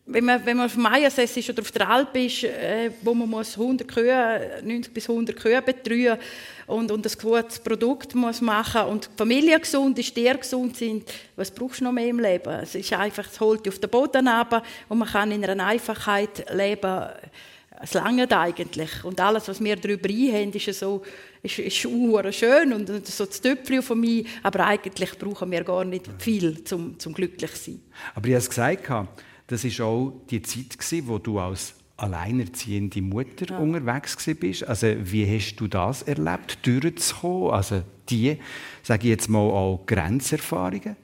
Wenn 0.06 0.24
man, 0.24 0.44
wenn 0.44 0.56
man 0.58 0.66
auf 0.66 0.76
Meiersess 0.76 1.36
ist 1.36 1.48
oder 1.48 1.62
auf 1.62 1.72
der 1.72 1.88
Alp 1.88 2.14
ist, 2.16 2.44
äh, 2.44 2.90
wo 3.00 3.14
man 3.14 3.28
muss 3.28 3.56
100 3.58 3.88
Kühe, 3.88 4.60
90 4.62 4.92
bis 4.92 5.08
100 5.08 5.34
Kühe 5.34 5.62
betreuen 5.62 6.18
und, 6.66 6.90
und 6.92 7.06
ein 7.06 7.12
gutes 7.20 7.58
Produkt 7.58 8.14
muss 8.14 8.42
machen 8.42 8.82
und 8.82 9.06
die 9.06 9.16
Familie 9.16 9.58
gesund 9.58 9.98
ist, 9.98 10.14
die 10.14 10.24
gesund 10.24 10.76
sind, 10.76 11.10
was 11.36 11.50
brauchst 11.50 11.80
du 11.80 11.84
noch 11.84 11.92
mehr 11.92 12.08
im 12.08 12.20
Leben? 12.20 12.52
Es 12.62 12.74
ist 12.74 12.92
einfach, 12.92 13.26
es 13.30 13.40
holt 13.40 13.64
dich 13.64 13.72
auf 13.72 13.78
den 13.78 13.88
Boden 13.88 14.28
ab 14.28 14.62
und 14.90 14.98
man 14.98 15.08
kann 15.08 15.32
in 15.32 15.44
einer 15.44 15.64
Einfachheit 15.64 16.52
leben. 16.52 17.08
Es 17.82 17.94
langt 17.94 18.32
eigentlich. 18.32 19.04
Und 19.04 19.20
alles, 19.20 19.48
was 19.48 19.62
wir 19.62 19.76
darüber 19.76 20.08
einhaben, 20.08 20.52
ist 20.52 20.78
so, 20.78 21.02
ist, 21.44 21.58
ist 21.58 21.76
schön 21.76 22.72
und, 22.72 23.06
so 23.06 23.26
das 23.26 23.40
Töpfchen 23.40 23.82
von 23.82 24.00
mir. 24.00 24.24
Aber 24.42 24.66
eigentlich 24.66 25.18
brauchen 25.18 25.50
wir 25.50 25.62
gar 25.62 25.84
nicht 25.84 26.08
viel, 26.18 26.62
um 26.72 26.98
zum 26.98 27.12
glücklich 27.12 27.52
zu 27.54 27.70
sein. 27.70 27.80
Aber 28.14 28.26
ich 28.26 28.34
habe 28.34 28.38
es 28.38 28.48
gesagt, 28.48 28.90
das 29.46 29.64
war 29.64 29.86
auch 29.86 30.12
die 30.30 30.42
Zeit, 30.42 30.76
wo 31.06 31.18
du 31.18 31.38
als 31.38 31.74
alleinerziehende 31.96 33.02
Mutter 33.02 33.46
ja. 33.50 33.58
unterwegs 33.58 34.16
bist. 34.40 34.64
Also 34.66 34.88
wie 34.98 35.26
hast 35.26 35.56
du 35.56 35.68
das 35.68 36.02
erlebt, 36.02 36.58
durchzukommen? 36.62 37.52
Also 37.52 37.82
die, 38.08 38.38
sage 38.82 39.04
ich 39.04 39.10
jetzt 39.10 39.28
mal, 39.28 39.38
auch 39.38 39.84
Grenzerfahrungen? 39.86 40.96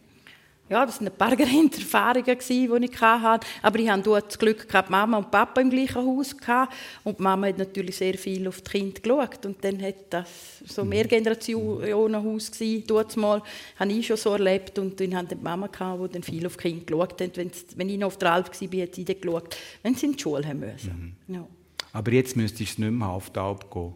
Ja, 0.70 0.86
das 0.86 1.00
waren 1.00 1.08
ein 1.08 1.16
paar 1.16 1.36
Grenzerfahrungen, 1.36 2.38
die 2.48 2.84
ich 2.84 3.00
hatte. 3.00 3.46
Aber 3.60 3.78
ich 3.80 3.90
hatte 3.90 4.22
das 4.26 4.38
Glück, 4.38 4.68
gehabt, 4.68 4.88
Mama 4.88 5.18
und 5.18 5.30
Papa 5.30 5.60
im 5.60 5.68
gleichen 5.68 5.96
Haus 5.96 6.36
gehabt. 6.36 6.72
Und 7.02 7.18
die 7.18 7.22
Mama 7.22 7.48
hat 7.48 7.58
natürlich 7.58 7.96
sehr 7.96 8.16
viel 8.16 8.46
auf 8.46 8.60
die 8.62 8.70
Kinder 8.70 9.00
geschaut. 9.00 9.44
Und 9.46 9.64
dann 9.64 9.82
hat 9.82 9.96
das 10.10 10.28
so 10.66 10.84
mehr 10.84 11.06
Generationen-Haus 11.06 12.52
gewesen. 12.52 12.84
Dort 12.86 13.16
mal 13.16 13.42
habe 13.80 13.92
ich 13.92 14.06
schon 14.06 14.16
so 14.16 14.30
erlebt. 14.32 14.78
Und 14.78 15.00
dann 15.00 15.16
hatte 15.16 15.34
die 15.34 15.42
Mama, 15.42 15.66
gehabt, 15.66 16.04
die 16.04 16.12
dann 16.12 16.22
viel 16.22 16.46
auf 16.46 16.56
die 16.56 16.62
Kinder 16.62 16.84
geschaut 16.86 17.20
hat. 17.20 17.36
Wenn 17.76 17.88
ich 17.88 17.98
noch 17.98 18.06
auf 18.06 18.18
der 18.18 18.32
Alp 18.32 18.46
war, 18.48 18.82
hat 18.82 18.94
sie 18.94 19.04
dann 19.04 19.20
geschaut, 19.20 19.56
wenn 19.82 19.94
sie 19.96 20.06
in 20.06 20.12
die 20.12 20.22
Schule 20.22 20.46
haben 20.46 20.60
müssen. 20.60 21.16
Mhm. 21.26 21.34
Ja. 21.34 21.46
Aber 21.92 22.12
jetzt 22.12 22.36
müsstest 22.36 22.78
du 22.78 22.82
nicht 22.82 22.92
mehr 22.92 23.08
auf 23.08 23.30
die 23.30 23.40
Alp 23.40 23.68
gehen 23.72 23.92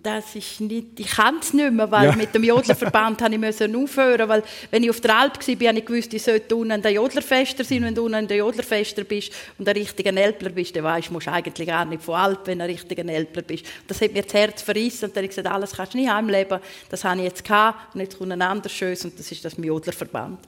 das 0.00 0.36
ist 0.36 0.60
nicht, 0.60 1.00
ich 1.00 1.08
kann 1.08 1.38
es 1.40 1.52
nicht 1.52 1.72
mehr, 1.72 1.90
weil 1.90 2.10
ja. 2.10 2.14
mit 2.14 2.32
dem 2.32 2.44
Jodlerverband 2.44 3.20
habe 3.20 3.34
ich 3.34 3.76
aufhören 3.76 4.28
weil 4.28 4.44
wenn 4.70 4.84
ich 4.84 4.90
auf 4.90 5.00
der 5.00 5.16
Alp 5.16 5.36
war, 5.36 5.68
habe 5.68 5.78
ich 5.78 5.84
gewusst, 5.84 6.14
ich 6.14 6.22
sollte 6.22 6.54
unten 6.54 6.80
der 6.80 6.92
Jodlerfester 6.92 7.64
sein. 7.64 7.82
Wenn 7.82 7.94
du 7.94 8.04
unten 8.04 8.28
der 8.28 8.36
Jodlerfester 8.36 9.02
bist 9.02 9.32
und 9.58 9.68
ein 9.68 9.76
richtiger 9.76 10.16
Elbler 10.16 10.50
bist, 10.50 10.76
dann 10.76 10.84
weißt 10.84 11.08
du, 11.08 11.14
musst 11.14 11.26
eigentlich 11.26 11.66
gar 11.66 11.84
nicht 11.84 12.00
von 12.00 12.14
Alp, 12.14 12.46
wenn 12.46 12.58
du 12.58 12.64
ein 12.64 12.70
richtiger 12.70 13.04
Elbler 13.04 13.42
bist. 13.42 13.66
Das 13.88 14.00
hat 14.00 14.12
mir 14.12 14.22
das 14.22 14.32
Herz 14.32 14.62
verrissen 14.62 15.06
und 15.06 15.16
dann 15.16 15.22
habe 15.22 15.24
ich 15.24 15.36
gesagt, 15.36 15.48
alles 15.48 15.72
kannst 15.72 15.94
du 15.94 15.98
nicht 15.98 16.10
heimleben. 16.10 16.60
Das 16.88 17.02
habe 17.02 17.18
ich 17.18 17.24
jetzt 17.24 17.44
gehabt 17.44 17.94
und 17.94 18.02
jetzt 18.02 18.16
kommt 18.16 18.30
ein 18.30 18.42
anderes 18.42 18.72
Schönes 18.72 19.04
und 19.04 19.18
das 19.18 19.32
ist 19.32 19.44
das 19.44 19.56
Jodlerverband. 19.56 20.38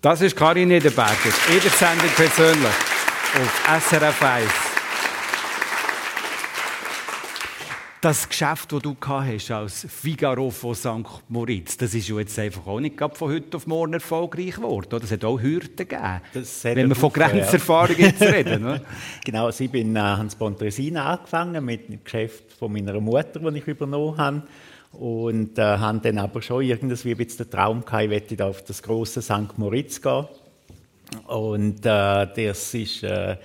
Das 0.00 0.20
ist 0.22 0.34
Karin 0.34 0.68
Niederberger, 0.68 1.30
jeder 1.48 1.68
Sendung 1.68 2.08
persönlich 2.16 2.66
auf 2.66 3.82
SRF 3.82 4.22
1. 4.22 4.71
Das 8.02 8.28
Geschäft, 8.28 8.72
das 8.72 8.82
du 8.82 8.96
hast 9.00 9.50
als 9.52 9.86
Figaro 9.88 10.50
von 10.50 10.74
St. 10.74 11.22
Moritz, 11.28 11.76
das 11.76 11.94
ist 11.94 12.08
jetzt 12.08 12.36
einfach 12.36 12.66
auch 12.66 12.80
nicht 12.80 12.98
von 12.98 13.30
heute 13.30 13.56
auf 13.56 13.68
morgen 13.68 13.92
erfolgreich 13.92 14.56
geworden. 14.56 14.98
Das 15.00 15.12
hat 15.12 15.24
auch 15.24 15.40
Hürden 15.40 15.76
gegeben, 15.76 16.20
wenn 16.64 16.88
wir 16.88 16.96
von 16.96 17.12
Grenzerfahrung 17.12 17.94
jetzt 17.96 18.20
reden. 18.20 18.64
Ne? 18.64 18.82
genau, 19.24 19.46
also 19.46 19.62
ich 19.62 19.70
bin 19.70 19.94
äh, 19.94 20.00
Hans 20.00 20.34
Pontresina 20.34 21.12
angefangen 21.12 21.64
mit 21.64 21.88
dem 21.88 22.02
Geschäft 22.02 22.52
von 22.54 22.72
meiner 22.72 23.00
Mutter, 23.00 23.38
das 23.38 23.54
ich 23.54 23.68
übernommen 23.68 24.18
habe. 24.18 24.42
Und 24.94 25.56
äh, 25.56 25.62
habe 25.62 26.00
dann 26.00 26.18
aber 26.18 26.42
schon 26.42 26.64
irgendwie 26.64 27.14
bisschen 27.14 27.46
den 27.46 27.52
Traum 27.52 27.84
gehabt, 27.84 28.02
ich 28.02 28.08
möchte 28.08 28.44
auf 28.44 28.64
das 28.64 28.82
große 28.82 29.22
St. 29.22 29.56
Moritz 29.58 30.02
gehen. 30.02 30.26
Und 31.28 31.86
äh, 31.86 32.26
das 32.34 32.74
ist... 32.74 33.04
Äh, 33.04 33.36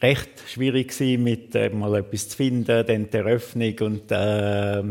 recht 0.00 0.30
schwierig 0.48 0.88
gewesen, 0.88 1.22
mit 1.22 1.54
äh, 1.54 1.68
mal 1.70 1.94
etwas 1.96 2.28
zu 2.28 2.36
finden, 2.36 2.86
dann 2.86 3.10
die 3.10 3.16
Eröffnung 3.16 3.74
und 3.80 4.10
äh, 4.10 4.82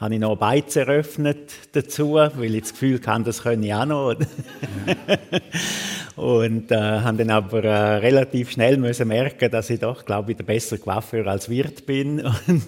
habe 0.00 0.14
ich 0.14 0.20
noch 0.20 0.36
Beiz 0.36 0.76
eröffnet 0.76 1.52
dazu, 1.72 2.14
weil 2.14 2.54
ich 2.54 2.62
das 2.62 2.72
Gefühl 2.72 2.98
hatte, 3.04 3.24
das 3.24 3.42
könne 3.42 3.66
ich 3.66 3.74
auch 3.74 3.84
noch. 3.84 4.14
und 6.16 6.72
äh, 6.72 6.76
habe 6.76 7.18
dann 7.18 7.30
aber 7.30 7.64
äh, 7.64 7.96
relativ 7.96 8.50
schnell 8.50 8.78
müssen 8.78 9.08
merken, 9.08 9.50
dass 9.50 9.68
ich 9.68 9.80
doch, 9.80 10.06
glaube 10.06 10.30
ich, 10.30 10.38
der 10.38 10.44
bessere 10.44 10.78
Coiffeur 10.78 11.26
als 11.26 11.50
Wirt 11.50 11.84
bin 11.84 12.20
und 12.46 12.62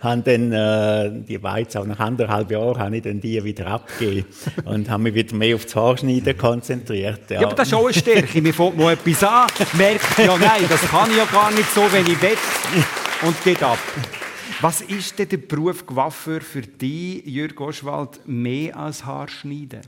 habe 0.00 0.22
dann 0.22 0.52
äh, 0.52 1.10
die 1.28 1.36
Beiz 1.36 1.76
auch 1.76 1.84
nach 1.84 1.98
anderthalb 1.98 2.50
Jahren 2.50 2.78
habe 2.78 2.96
ich 2.96 3.02
dann 3.02 3.20
die 3.20 3.44
wieder 3.44 3.66
abgegeben 3.66 4.24
und 4.64 4.88
habe 4.88 5.02
mich 5.02 5.14
wieder 5.14 5.36
mehr 5.36 5.56
auf 5.56 5.64
das 5.64 5.76
Haarschneiden 5.76 6.38
konzentriert. 6.38 7.20
Ja. 7.28 7.42
ja, 7.42 7.46
aber 7.46 7.54
das 7.54 7.68
ist 7.68 7.74
auch 7.74 7.84
eine 7.84 7.92
Stärke. 7.92 8.40
Mir 8.40 8.54
fängt 8.54 8.78
mal 8.78 8.94
etwas 8.94 9.24
an, 9.24 9.46
merkt, 9.74 10.18
ja 10.18 10.38
nein, 10.38 10.62
das 10.66 10.80
kann 10.88 11.10
ich 11.10 11.18
ja 11.18 11.26
gar 11.26 11.50
nicht 11.50 11.70
so, 11.74 11.82
wenn 11.92 12.06
ich 12.06 12.22
will 12.22 12.38
und 13.22 13.44
geht 13.44 13.62
ab. 13.62 13.78
Was 14.60 14.80
ist 14.80 15.16
denn 15.18 15.28
der 15.28 15.36
Beruf 15.36 15.86
Coiffeur 15.86 16.40
für 16.40 16.62
dich, 16.62 17.24
Jürg 17.24 17.60
Oswald, 17.60 18.26
mehr 18.26 18.76
als 18.76 19.04
Haarschneiden? 19.04 19.82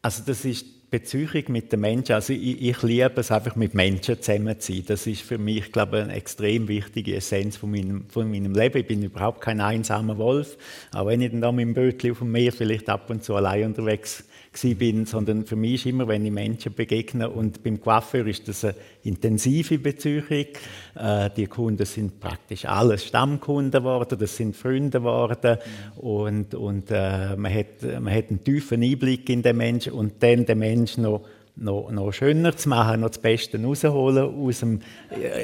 Also 0.00 0.22
das 0.24 0.46
ist 0.46 0.64
Beziehung 0.90 1.44
mit 1.48 1.72
den 1.72 1.80
Menschen, 1.80 2.14
also 2.14 2.32
ich, 2.32 2.60
ich, 2.62 2.82
liebe 2.82 3.12
es 3.16 3.30
einfach 3.30 3.54
mit 3.54 3.74
Menschen 3.74 4.20
zusammen 4.20 4.58
zu 4.58 4.72
sein. 4.72 4.84
Das 4.86 5.06
ist 5.06 5.22
für 5.22 5.38
mich, 5.38 5.70
glaube 5.70 5.98
ich, 5.98 6.04
eine 6.04 6.14
extrem 6.14 6.66
wichtige 6.66 7.14
Essenz 7.14 7.56
von 7.56 7.70
meinem, 7.70 8.06
von 8.08 8.28
meinem 8.28 8.54
Leben. 8.54 8.78
Ich 8.78 8.86
bin 8.86 9.02
überhaupt 9.02 9.40
kein 9.40 9.60
einsamer 9.60 10.18
Wolf, 10.18 10.58
auch 10.92 11.06
wenn 11.06 11.20
ich 11.20 11.30
dann 11.30 11.40
da 11.40 11.52
mit 11.52 11.66
dem 11.66 11.74
Bötchen 11.74 12.10
auf 12.10 12.18
dem 12.18 12.32
Meer 12.32 12.52
vielleicht 12.52 12.88
ab 12.88 13.08
und 13.08 13.22
zu 13.22 13.36
allein 13.36 13.66
unterwegs 13.66 14.24
bin, 14.62 15.06
sondern 15.06 15.46
für 15.46 15.54
mich 15.54 15.74
ist 15.74 15.86
immer, 15.86 16.08
wenn 16.08 16.26
ich 16.26 16.32
Menschen 16.32 16.74
begegne 16.74 17.30
und 17.30 17.62
beim 17.62 17.80
Coiffeur 17.80 18.26
ist 18.26 18.48
das 18.48 18.64
eine 18.64 18.74
intensive 19.04 19.78
Beziehung. 19.78 20.24
Äh, 20.28 21.30
die 21.36 21.46
Kunden 21.46 21.86
sind 21.86 22.18
praktisch 22.18 22.64
alles 22.64 23.06
Stammkunden 23.06 23.82
geworden, 23.82 24.18
das 24.18 24.36
sind 24.36 24.56
Freunde 24.56 24.98
geworden 24.98 25.58
und, 25.96 26.54
und 26.54 26.90
äh, 26.90 27.36
man, 27.36 27.54
hat, 27.54 27.82
man 28.00 28.12
hat 28.12 28.30
einen 28.30 28.42
tiefen 28.42 28.82
Einblick 28.82 29.28
in 29.30 29.42
den 29.42 29.56
Menschen 29.56 29.92
und 29.92 30.20
dann 30.20 30.44
den 30.44 30.58
Menschen 30.58 30.79
noch 30.98 31.22
noch, 31.60 31.90
noch 31.90 32.12
schöner 32.12 32.56
zu 32.56 32.68
machen, 32.68 33.00
noch 33.00 33.08
das 33.10 33.18
Beste 33.18 33.62
rausholen 33.62 34.34
aus 34.34 34.60
dem, 34.60 34.80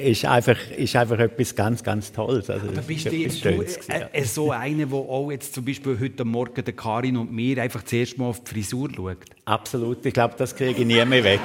ist 0.03 0.25
einfach, 0.25 0.57
ist 0.77 0.97
einfach 0.97 1.19
etwas 1.19 1.55
ganz, 1.55 1.83
ganz 1.83 2.13
Tolles. 2.13 2.49
Also, 2.51 2.69
Aber 2.69 2.81
bist 2.83 3.07
du 3.07 3.15
jetzt 3.15 3.45
du, 3.45 3.51
äh, 3.51 4.07
äh, 4.13 4.25
so 4.25 4.51
einer, 4.51 4.87
der 4.87 4.99
auch 4.99 5.31
jetzt 5.31 5.55
zum 5.55 5.65
Beispiel 5.65 5.99
heute 6.01 6.25
Morgen 6.25 6.65
der 6.65 6.75
Karin 6.75 7.17
und 7.17 7.33
mir 7.33 7.61
einfach 7.63 7.85
zuerst 7.85 8.19
mal 8.19 8.27
auf 8.27 8.43
die 8.43 8.51
Frisur 8.55 8.89
schaut? 8.95 9.19
Absolut, 9.45 10.05
ich 10.05 10.15
glaube, 10.15 10.35
das 10.39 10.57
kriege 10.57 10.81
ich 10.81 10.87
nie 10.87 11.05
mehr 11.05 11.25
weg. 11.25 11.41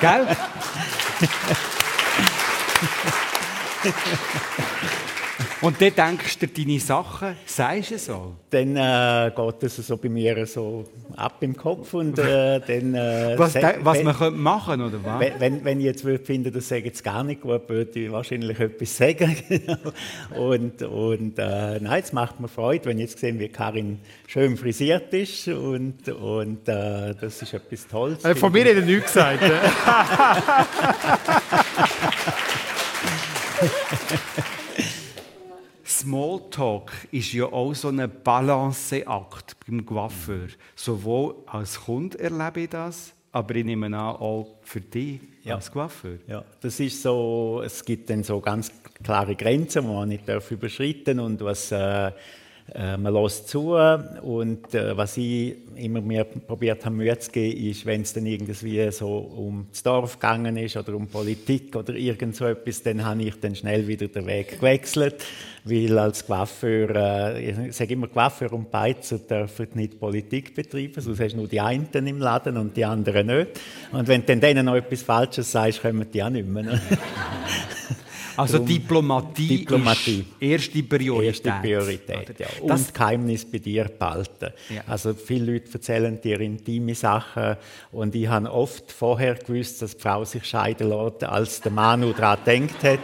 Gell? 0.00 0.26
Und 5.62 5.80
dann 5.80 5.94
denkst 5.94 6.38
du 6.40 6.48
deine 6.48 6.80
Sachen, 6.80 7.36
sagst 7.46 7.92
du 7.92 7.98
so? 7.98 8.34
Dann 8.50 8.76
äh, 8.76 9.30
geht 9.34 9.62
es 9.62 9.76
so 9.76 9.96
bei 9.96 10.08
mir 10.08 10.44
so 10.44 10.84
ab 11.14 11.36
im 11.40 11.56
Kopf 11.56 11.94
und 11.94 12.18
äh, 12.18 12.58
dann... 12.58 12.94
Äh, 12.94 13.38
was, 13.38 13.54
was 13.54 13.98
wenn, 13.98 14.04
man 14.04 14.16
könnte 14.16 14.40
machen, 14.40 14.80
oder 14.80 14.98
was? 15.04 15.20
Wenn, 15.38 15.64
wenn 15.64 15.78
ich 15.78 15.86
jetzt 15.86 16.02
würde 16.04 16.24
finden, 16.24 16.52
das 16.52 16.68
sage 16.68 16.86
jetzt 16.86 17.04
gar 17.04 17.22
nicht 17.22 17.42
gut, 17.42 17.68
würde 17.68 18.00
ich 18.00 18.10
wahrscheinlich 18.10 18.58
etwas 18.58 18.96
sagen. 18.96 19.36
und 20.36 20.82
und 20.82 21.38
äh, 21.38 21.78
nein, 21.78 22.02
es 22.02 22.12
macht 22.12 22.40
mir 22.40 22.48
Freude, 22.48 22.86
wenn 22.86 22.98
ich 22.98 23.10
jetzt 23.10 23.20
sehe, 23.20 23.38
wie 23.38 23.48
Karin 23.48 24.00
schön 24.26 24.56
frisiert 24.56 25.14
ist 25.14 25.46
und, 25.46 26.08
und 26.08 26.68
äh, 26.68 27.14
das 27.20 27.40
ist 27.40 27.54
etwas 27.54 27.86
Tolles. 27.86 28.24
Äh, 28.24 28.34
von 28.34 28.50
mir 28.52 28.64
hat 28.64 28.74
er 28.74 28.82
nichts 28.82 29.12
gesagt. 29.12 29.42
Smalltalk 35.98 36.90
ist 37.10 37.32
ja 37.32 37.44
auch 37.44 37.74
so 37.74 37.88
ein 37.88 38.10
Balanceakt 38.24 39.56
beim 39.66 39.84
Coiffeur. 39.84 40.48
Sowohl 40.74 41.34
als 41.46 41.80
Kunde 41.80 42.18
erlebe 42.18 42.62
ich 42.62 42.70
das, 42.70 43.12
aber 43.30 43.54
ich 43.56 43.64
nehme 43.64 43.86
an, 43.86 43.94
auch 43.94 44.56
für 44.62 44.80
dich 44.80 45.20
ja. 45.42 45.56
als 45.56 45.70
Coiffeur. 45.70 46.18
Ja, 46.26 46.44
das 46.60 46.80
ist 46.80 47.02
so, 47.02 47.62
es 47.64 47.84
gibt 47.84 48.08
dann 48.08 48.22
so 48.22 48.40
ganz 48.40 48.72
klare 49.02 49.36
Grenzen, 49.36 49.82
die 49.82 49.88
man 49.88 50.08
nicht 50.08 50.24
überschreiten 50.50 51.18
darf 51.18 51.26
und 51.26 51.40
was 51.42 51.70
äh, 51.72 52.10
man 52.96 53.12
lässt 53.12 53.48
zu 53.48 53.74
und 54.22 54.74
äh, 54.74 54.96
was 54.96 55.16
ich 55.16 55.56
immer 55.76 56.00
mir 56.00 56.24
probiert 56.24 56.84
habe, 56.84 56.94
Mühe 56.94 57.18
zu 57.18 57.30
geben, 57.30 57.70
ist, 57.70 57.84
wenn 57.84 58.02
es 58.02 58.12
dann 58.12 58.24
irgendwie 58.24 58.90
so 58.90 59.08
um 59.08 59.66
das 59.70 59.82
Dorf 59.82 60.18
gegangen 60.18 60.56
ist 60.56 60.76
oder 60.76 60.94
um 60.94 61.06
Politik 61.08 61.74
oder 61.76 61.94
irgend 61.94 62.36
so 62.36 62.46
etwas, 62.46 62.82
dann 62.82 63.04
habe 63.04 63.22
ich 63.22 63.38
dann 63.40 63.54
schnell 63.54 63.86
wieder 63.86 64.08
den 64.08 64.26
Weg 64.26 64.60
gewechselt, 64.60 65.24
weil 65.64 65.98
als 65.98 66.26
Coiffeur, 66.26 66.96
äh, 66.96 67.50
ich 67.50 67.76
sage 67.76 67.94
immer, 67.94 68.08
Coiffeur 68.08 68.52
und 68.52 68.70
Beizer 68.70 69.18
dürfen 69.18 69.68
nicht 69.74 69.98
Politik 70.00 70.54
betreiben, 70.54 71.00
sonst 71.00 71.20
hast 71.20 71.32
du 71.32 71.38
nur 71.38 71.48
die 71.48 71.60
einen 71.60 71.88
im 71.92 72.18
Laden 72.18 72.56
und 72.56 72.76
die 72.76 72.84
anderen 72.84 73.26
nicht. 73.26 73.60
Und 73.92 74.08
wenn 74.08 74.24
du 74.24 74.36
denen 74.36 74.66
noch 74.66 74.76
etwas 74.76 75.02
Falsches 75.02 75.52
sagst, 75.52 75.82
kommen 75.82 76.06
die 76.10 76.22
auch 76.22 76.30
nicht 76.30 76.48
mehr. 76.48 76.80
Also 78.36 78.54
Darum, 78.54 78.68
Diplomatie, 78.68 79.58
Diplomatie 79.58 80.24
ist 80.38 80.50
erste 80.50 80.82
Priorität. 80.82 81.46
Erste 81.46 81.54
Priorität, 81.60 82.40
ja. 82.40 82.46
Und 82.60 82.68
das 82.68 82.92
Geheimnis 82.92 83.44
bei 83.44 83.58
dir 83.58 83.84
behalten. 83.84 84.52
Ja. 84.74 84.82
Also 84.86 85.14
viele 85.14 85.52
Leute 85.52 85.72
erzählen 85.72 86.20
dir 86.20 86.40
intime 86.40 86.94
Sachen 86.94 87.56
und 87.90 88.14
ich 88.14 88.28
habe 88.28 88.50
oft 88.50 88.90
vorher 88.90 89.34
gewusst, 89.34 89.82
dass 89.82 89.96
die 89.96 90.02
Frau 90.02 90.24
sich 90.24 90.44
scheiden 90.44 90.88
lässt, 90.88 91.24
als 91.24 91.60
der 91.60 91.72
Manu 91.72 92.12
daran 92.12 92.38
gedacht 92.44 92.84
hat. 92.84 93.00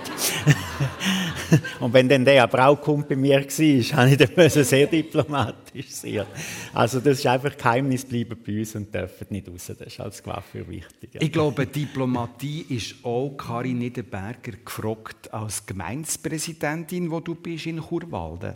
und 1.81 1.93
wenn 1.93 2.09
dann 2.09 2.25
der 2.25 2.47
Braukund 2.47 3.09
bei 3.09 3.17
mir 3.17 3.41
war, 3.41 3.99
habe 3.99 4.11
ich 4.11 4.17
dann 4.17 4.51
sehr 4.65 4.87
diplomatisch 4.87 5.91
sein. 5.91 6.27
Also 6.73 7.01
das 7.01 7.19
ist 7.19 7.27
einfach 7.27 7.57
Geheimnis 7.57 8.05
bleiben 8.05 8.37
bei 8.45 8.59
uns 8.59 8.75
und 8.75 8.95
dürfen 8.95 9.27
nicht 9.31 9.49
raus. 9.49 9.73
Das 9.79 9.87
ist 9.87 10.01
als 10.01 10.23
Coiffeur 10.23 10.69
wichtig. 10.69 11.15
Ja. 11.15 11.21
Ich 11.21 11.33
glaube, 11.33 11.67
Diplomatie 11.67 12.67
ist 12.69 12.97
auch 13.05 13.31
Karin 13.37 13.79
Niederberger 13.79 14.53
gefragt 14.65 15.18
als 15.33 15.65
Gemeindepräsidentin, 15.67 17.11
wo 17.11 17.21
du 17.21 17.35
bist 17.35 17.67
in 17.67 17.81
Churwalden. 17.81 18.55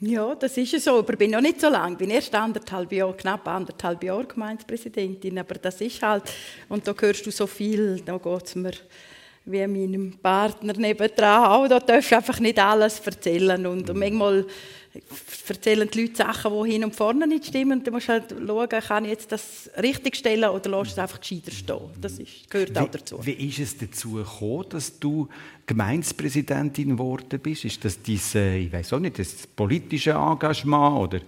Ja, 0.00 0.34
das 0.34 0.56
ist 0.56 0.84
so, 0.84 0.98
aber 0.98 1.12
ich 1.12 1.18
bin 1.18 1.30
noch 1.30 1.40
nicht 1.40 1.60
so 1.60 1.68
lange. 1.68 1.92
Ich 1.92 1.98
bin 1.98 2.10
erst 2.10 2.34
anderthalb 2.34 2.92
Jahre, 2.92 3.16
knapp 3.16 3.46
anderthalb 3.48 4.02
Jahre 4.02 4.24
Gemeindepräsidentin, 4.24 5.38
aber 5.38 5.54
das 5.54 5.80
ist 5.80 6.02
halt, 6.02 6.24
und 6.68 6.86
da 6.86 6.94
hörst 6.98 7.24
du 7.24 7.30
so 7.30 7.46
viel, 7.46 8.00
da 8.04 8.18
geht 8.18 8.44
es 8.44 8.54
mir 8.54 8.72
wie 9.46 9.66
meinem 9.66 10.18
Partner 10.18 10.72
nebendran 10.72 11.44
auch, 11.44 11.68
da 11.68 11.78
darfst 11.78 12.10
du 12.10 12.16
einfach 12.16 12.40
nicht 12.40 12.58
alles 12.58 13.00
erzählen 13.00 13.66
und 13.66 13.94
manchmal 13.94 14.46
erzählen 15.48 15.88
die 15.92 16.02
Leute 16.02 16.16
Sachen, 16.16 16.52
die 16.52 16.72
hin 16.72 16.84
und 16.84 16.94
vorne 16.94 17.26
nicht 17.26 17.46
stimmen. 17.46 17.78
Und 17.78 17.86
du 17.86 17.90
musst 17.90 18.08
halt 18.08 18.34
schauen, 18.46 18.68
kann 18.68 19.04
ich 19.04 19.10
jetzt 19.10 19.32
das 19.32 19.70
richtig 19.82 20.16
stellen 20.16 20.48
oder 20.50 20.70
lass 20.70 20.92
es 20.92 20.98
einfach 20.98 21.20
gescheiter 21.20 21.50
stehen. 21.50 21.90
Das 22.00 22.18
ist, 22.18 22.48
gehört 22.48 22.74
wie, 22.74 22.78
auch 22.78 22.88
dazu. 22.88 23.18
Wie 23.26 23.32
ist 23.32 23.58
es 23.58 23.76
dazu 23.76 24.12
gekommen, 24.12 24.66
dass 24.70 24.98
du 24.98 25.28
Gemeindepräsidentin 25.66 26.90
geworden 26.90 27.40
bist? 27.40 27.64
Ist 27.64 27.84
das 27.84 27.98
dein, 28.02 28.56
ich 28.56 28.72
weiß 28.72 28.92
auch 28.92 29.00
nicht, 29.00 29.18
das 29.18 29.46
politische 29.46 30.12
Engagement 30.12 30.98
oder 30.98 31.20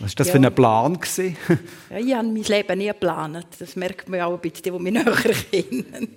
war 0.00 0.08
das 0.16 0.26
ja. 0.26 0.32
für 0.32 0.38
ein 0.38 0.54
Plan? 0.54 0.98
ja, 1.90 1.98
ich 1.98 2.14
habe 2.14 2.28
mein 2.28 2.42
Leben 2.42 2.78
nie 2.78 2.86
geplant. 2.86 3.46
Das 3.58 3.76
merkt 3.76 4.08
man 4.08 4.20
auch 4.20 4.34
ein 4.34 4.40
bisschen, 4.40 4.62
die 4.64 4.70
mich 4.72 4.92
näher 4.92 5.14
kennen. 5.50 6.08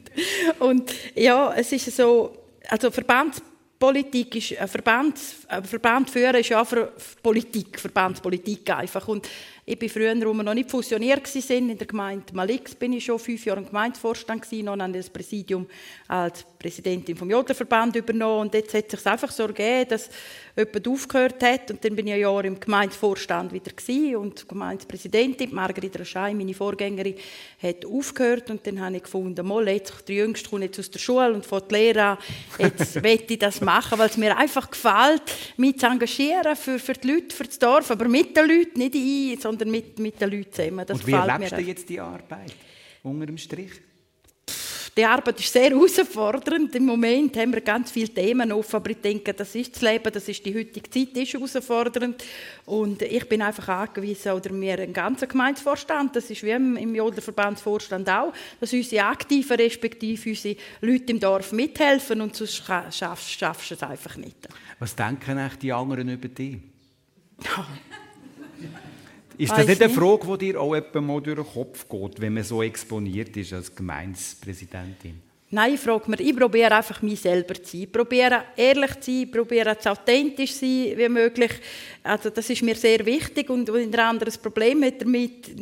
Und 0.59 0.91
ja, 1.15 1.53
es 1.53 1.71
ist 1.71 1.95
so, 1.95 2.35
also 2.67 2.91
Verbands 2.91 3.41
Politik 3.79 4.35
ist 4.35 4.59
ein 4.59 4.67
Verband, 4.67 5.17
ein 5.47 5.63
Verband 5.63 6.09
führen 6.09 6.35
ist 6.35 6.49
ja 6.49 6.65
für 6.65 6.91
Politik, 7.23 7.79
Verbandspolitik 7.79 8.69
einfach. 8.71 9.07
Und 9.07 9.25
ich 9.65 9.81
war 9.81 9.87
früher, 9.87 10.09
als 10.09 10.19
wir 10.19 10.43
noch 10.43 10.53
nicht 10.53 10.69
fusioniert 10.69 11.33
waren 11.33 11.69
in 11.69 11.77
der 11.77 11.87
Gemeinde 11.87 12.33
Malix, 12.33 12.75
bin 12.75 12.91
ich 12.91 13.05
schon 13.05 13.19
fünf 13.19 13.45
Jahre 13.45 13.61
im 13.61 13.67
Gemeindevorstand 13.67 14.41
gewesen, 14.41 14.65
noch 14.65 14.77
an 14.77 14.91
das 14.91 15.09
Präsidium 15.09 15.65
als 16.09 16.43
Präsidentin 16.59 17.15
vom 17.15 17.31
Jodlerverband 17.31 17.95
übernommen. 17.95 18.41
Und 18.41 18.53
jetzt 18.53 18.73
hat 18.73 18.93
es 18.93 19.01
sich 19.01 19.09
einfach 19.09 19.31
so 19.31 19.43
ergeben, 19.43 19.89
dass 19.89 20.09
jemand 20.57 20.87
aufgehört 20.89 21.41
hat. 21.41 21.71
Und 21.71 21.85
dann 21.85 21.95
bin 21.95 22.07
ich 22.07 22.13
ein 22.13 22.19
Jahr 22.19 22.43
im 22.43 22.59
Gemeindevorstand 22.59 23.53
wieder 23.53 23.71
gewesen. 23.71 24.17
Und 24.17 24.41
die 24.41 24.47
Gemeindepräsidentin, 24.49 25.55
Margarita 25.55 25.99
Raschei, 25.99 26.33
meine 26.33 26.53
Vorgängerin, 26.53 27.15
hat 27.63 27.85
aufgehört. 27.85 28.49
Und 28.49 28.67
dann 28.67 28.81
habe 28.81 28.97
ich 28.97 29.03
gefunden, 29.03 29.47
mal, 29.47 29.69
jetzt, 29.69 30.05
der 30.05 30.15
Jüngste 30.15 30.49
kommt 30.49 30.63
jetzt 30.63 30.79
aus 30.79 30.91
der 30.91 30.99
Schule 30.99 31.33
und 31.33 31.45
von 31.45 31.61
der 31.69 31.77
Lehre 31.79 32.03
an, 32.03 32.17
jetzt 32.57 32.95
möchte 33.01 33.33
ich 33.33 33.39
das 33.39 33.61
machen, 33.61 33.97
weil 33.97 34.09
es 34.09 34.17
mir 34.17 34.37
einfach 34.37 34.69
gefällt, 34.69 35.23
mich 35.55 35.79
zu 35.79 35.85
engagieren 35.85 36.57
für, 36.57 36.77
für 36.77 36.93
die 36.93 37.09
Leute, 37.09 37.33
für 37.33 37.45
das 37.45 37.57
Dorf, 37.57 37.89
aber 37.89 38.09
mit 38.09 38.35
den 38.35 38.49
Leuten, 38.49 38.79
nicht 38.79 38.95
ich, 38.95 39.41
sondern 39.41 39.71
mit, 39.71 39.97
mit 39.97 40.19
den 40.19 40.29
Leuten 40.29 40.51
zusammen. 40.51 40.85
Das 40.85 40.99
und 40.99 41.07
wie 41.07 41.13
erlebst 41.13 41.53
du 41.53 41.61
jetzt 41.61 41.87
die 41.87 42.01
Arbeit, 42.01 42.53
unter 43.01 43.25
dem 43.25 43.37
Strich? 43.37 43.71
Die 44.95 45.05
Arbeit 45.05 45.39
ist 45.39 45.51
sehr 45.51 45.69
herausfordernd. 45.69 46.75
Im 46.75 46.85
Moment 46.85 47.35
haben 47.37 47.53
wir 47.53 47.61
ganz 47.61 47.91
viele 47.91 48.09
Themen 48.09 48.51
offen, 48.51 48.75
aber 48.75 48.91
ich 48.91 49.01
denke, 49.01 49.33
das 49.33 49.53
ist 49.55 49.75
das 49.75 49.81
Leben, 49.81 50.11
das 50.11 50.27
ist 50.27 50.45
die 50.45 50.55
heutige 50.55 50.89
Zeit, 50.89 51.15
ist 51.17 51.33
herausfordernd. 51.33 52.23
Und 52.65 53.01
ich 53.01 53.27
bin 53.27 53.41
einfach 53.41 53.67
angewiesen, 53.67 54.31
oder 54.31 54.49
wir 54.51 54.79
einen 54.79 54.93
ganzen 54.93 55.27
Gemeindevorstand, 55.27 56.15
das 56.15 56.29
ist 56.29 56.43
wie 56.43 56.51
im, 56.51 56.95
Joderverbandsvorstand 56.95 58.09
auch, 58.09 58.33
dass 58.59 58.73
unsere 58.73 59.05
Aktiven, 59.05 59.57
respektive 59.57 60.29
unsere 60.29 60.55
Leute 60.81 61.11
im 61.11 61.19
Dorf 61.19 61.51
mithelfen 61.51 62.21
und 62.21 62.35
sonst 62.35 62.55
schaffst, 62.55 63.39
schaffst 63.39 63.71
du 63.71 63.75
es 63.75 63.83
einfach 63.83 64.17
nicht. 64.17 64.47
Was 64.79 64.95
denken 64.95 65.37
eigentlich 65.37 65.59
die 65.59 65.73
anderen 65.73 66.09
über 66.09 66.27
dich? 66.27 66.57
Ist 69.39 69.53
das 69.53 69.65
nicht 69.65 69.81
eine 69.81 69.93
Frage, 69.93 70.37
die 70.37 70.51
dir 70.51 70.59
auch 70.59 70.75
mal 70.95 71.21
durch 71.21 71.37
den 71.37 71.45
Kopf 71.45 71.87
geht, 71.87 72.19
wenn 72.19 72.33
man 72.33 72.43
so 72.43 72.61
exponiert 72.61 73.37
ist 73.37 73.53
als 73.53 73.73
Gemeindepräsidentin? 73.73 75.21
Nein, 75.51 75.75
ich 75.75 75.79
frage 75.79 76.11
mich, 76.11 76.19
ich 76.19 76.35
probiere 76.35 76.75
einfach 76.75 77.01
mich 77.01 77.21
selber 77.21 77.53
zu 77.55 77.71
sein. 77.71 77.81
Ich 77.83 77.91
probiere 77.91 78.43
ehrlich 78.57 78.99
zu 78.99 79.11
sein, 79.11 79.31
probiere 79.31 79.77
so 79.79 79.91
authentisch 79.91 80.51
zu 80.51 80.59
sein 80.59 80.97
wie 80.97 81.07
möglich. 81.07 81.51
Also 82.03 82.31
das 82.31 82.49
ist 82.49 82.61
mir 82.63 82.75
sehr 82.75 83.05
wichtig 83.05 83.49
und 83.49 83.71
wenn 83.71 83.95
andere 83.95 84.29
ein 84.29 84.41
Problem 84.41 84.83
hat 84.83 85.01
damit, 85.01 85.55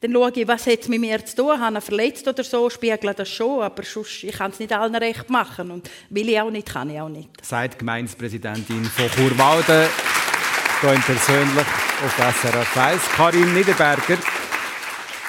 dann 0.00 0.12
schaue 0.12 0.32
ich, 0.36 0.46
was 0.46 0.66
hat 0.66 0.80
es 0.80 0.88
mit 0.88 1.00
mir 1.00 1.24
zu 1.24 1.36
tun, 1.36 1.60
habe 1.60 1.78
ich 1.78 1.84
verletzt 1.84 2.28
oder 2.28 2.44
so, 2.44 2.70
spiegle 2.70 3.14
das 3.14 3.28
schon, 3.28 3.62
aber 3.62 3.82
sonst, 3.82 4.22
ich 4.22 4.32
kann 4.32 4.52
es 4.52 4.60
nicht 4.60 4.72
allen 4.72 4.94
recht 4.94 5.28
machen 5.28 5.72
und 5.72 5.90
will 6.10 6.28
ich 6.28 6.40
auch 6.40 6.50
nicht, 6.50 6.68
kann 6.68 6.88
ich 6.88 7.00
auch 7.00 7.08
nicht. 7.08 7.30
Seit 7.42 7.78
Gemeindepräsidentin 7.78 8.84
von 8.84 9.10
Churwalden, 9.10 9.88
hier 10.80 10.90
persönlich 10.90 11.66
auf 12.04 12.16
SRF 12.16 12.76
1. 12.76 13.00
Karin 13.16 13.54
Niederberger. 13.54 14.18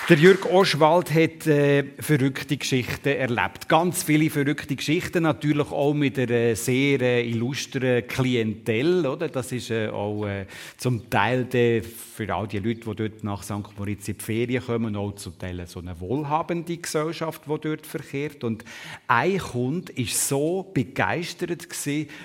Der 0.09 0.17
Jürg 0.17 0.45
Oschwald 0.45 1.13
hat 1.13 1.47
äh, 1.47 1.83
verrückte 1.99 2.55
Geschichten 2.55 3.09
erlebt. 3.09 3.67
Ganz 3.67 4.03
viele 4.03 4.29
verrückte 4.29 4.77
Geschichten, 4.77 5.23
natürlich 5.23 5.69
auch 5.69 5.93
mit 5.93 6.17
einer 6.17 6.55
sehr 6.55 7.01
äh, 7.01 7.29
illustren 7.29 8.07
Klientel. 8.07 9.05
Oder? 9.05 9.27
Das 9.27 9.51
ist 9.51 9.69
äh, 9.69 9.89
auch 9.89 10.25
äh, 10.25 10.45
zum 10.77 11.09
Teil 11.09 11.43
de, 11.43 11.81
für 11.81 12.33
all 12.33 12.47
die 12.47 12.59
Leute, 12.59 12.89
die 12.89 12.95
dort 12.95 13.25
nach 13.25 13.43
St. 13.43 13.77
Moritz 13.77 14.07
in 14.07 14.17
die 14.17 14.23
Ferien 14.23 14.65
kommen, 14.65 14.95
auch 14.95 15.13
zum 15.15 15.37
Teil 15.37 15.67
so 15.67 15.81
eine 15.81 15.99
wohlhabende 15.99 16.77
Gesellschaft, 16.77 17.41
die 17.45 17.59
dort 17.59 17.85
verkehrt. 17.85 18.45
Und 18.45 18.63
ein 19.09 19.37
Kunde 19.39 19.91
war 19.93 20.05
so 20.05 20.71
begeistert 20.73 21.67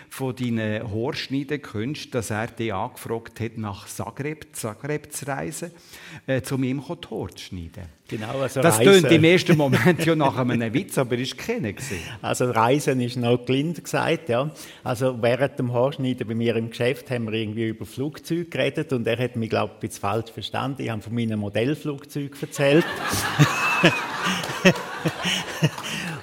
von 0.08 0.36
deinen 0.36 0.88
Horschneidenkünsten, 0.88 2.12
dass 2.12 2.30
er 2.30 2.46
dich 2.46 2.72
angefragt 2.72 3.40
hat, 3.40 3.58
nach 3.58 3.88
Zagreb, 3.88 4.46
Zagreb 4.52 5.12
zu 5.12 5.26
reisen, 5.26 5.72
äh, 6.28 6.40
um 6.52 6.62
ihm 6.62 6.80
zu 6.80 7.28
schneiden. 7.38 7.71
Genau, 8.08 8.40
also 8.40 8.60
das 8.60 8.78
klingt 8.78 9.10
im 9.10 9.24
ersten 9.24 9.56
Moment 9.56 10.04
ja 10.04 10.14
nach 10.14 10.36
einem 10.36 10.74
Witz, 10.74 10.98
aber 10.98 11.16
ist 11.16 11.38
keiner 11.38 11.72
Also 12.20 12.50
Reisen 12.50 13.00
ist 13.00 13.16
noch 13.16 13.38
blind 13.38 13.82
gesagt, 13.82 14.28
ja. 14.28 14.50
Also 14.84 15.16
während 15.22 15.58
dem 15.58 15.72
Haarschneiden 15.72 16.28
bei 16.28 16.34
mir 16.34 16.56
im 16.56 16.68
Geschäft 16.68 17.10
haben 17.10 17.24
wir 17.26 17.32
irgendwie 17.32 17.68
über 17.68 17.86
Flugzeuge 17.86 18.44
geredet 18.44 18.92
und 18.92 19.06
er 19.06 19.16
hat 19.18 19.36
mich 19.36 19.48
glaube 19.48 19.72
ich 19.80 19.92
falsch 19.92 20.30
verstanden. 20.30 20.82
Ich 20.82 20.90
habe 20.90 21.00
von 21.00 21.14
meinem 21.14 21.40
Modellflugzeug 21.40 22.36
erzählt. 22.42 22.84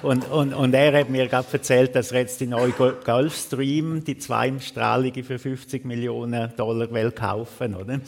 Und, 0.02 0.30
und, 0.30 0.54
und 0.54 0.74
er 0.74 0.98
hat 0.98 1.10
mir 1.10 1.26
gerade 1.26 1.46
erzählt, 1.52 1.94
dass 1.94 2.12
er 2.12 2.20
jetzt 2.20 2.40
die 2.40 2.46
neue 2.46 2.72
Gulfstream, 2.72 4.02
die 4.04 4.16
zweistrahlige 4.16 5.22
für 5.24 5.38
50 5.38 5.84
Millionen 5.84 6.52
Dollar 6.56 6.90
will 6.90 7.10
kaufen, 7.10 7.74
oder? 7.74 8.00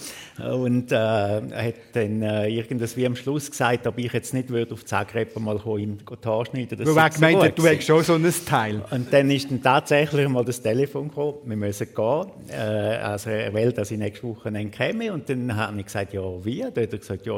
Und 0.55 0.91
äh, 0.91 0.95
er 0.95 1.67
hat 1.67 1.75
dann 1.93 2.23
äh, 2.23 2.49
irgendwas 2.49 2.97
wie 2.97 3.07
am 3.07 3.17
Schluss 3.17 3.51
gesagt, 3.51 3.87
ob 3.87 3.99
ich 3.99 4.13
jetzt 4.13 4.33
nicht 4.33 4.49
würde 4.49 4.73
auf 4.75 4.85
Zagreb 4.85 5.37
mal 5.39 5.63
Haare 5.63 6.47
schneiden 6.47 6.79
würde. 6.79 6.85
Du 6.85 6.99
hast 6.99 7.15
gemeint, 7.15 7.59
du 7.59 7.67
hättest 7.67 7.87
schon 7.87 8.03
so 8.03 8.15
ein 8.15 8.35
Teil. 8.47 8.83
Und 8.91 9.13
dann 9.13 9.31
ist 9.31 9.51
dann 9.51 9.63
tatsächlich 9.63 10.29
mal 10.29 10.45
das 10.45 10.63
Telefon 10.63 11.09
gekommen, 11.09 11.39
wir 11.45 11.57
müssen 11.57 11.89
gehen. 11.95 12.27
Äh, 12.49 12.57
also 12.57 13.31
er 13.31 13.53
will, 13.53 13.73
dass 13.73 13.91
ich 13.91 13.99
nächste 13.99 14.27
Woche 14.27 14.51
käme. 14.71 15.13
Und 15.13 15.29
dann 15.29 15.55
habe 15.55 15.79
ich 15.79 15.87
gesagt, 15.87 16.13
ja, 16.13 16.23
wie? 16.45 16.61
Dann 16.61 16.85
hat 16.85 16.93
er 16.93 16.99
gesagt, 16.99 17.27
ja, 17.27 17.35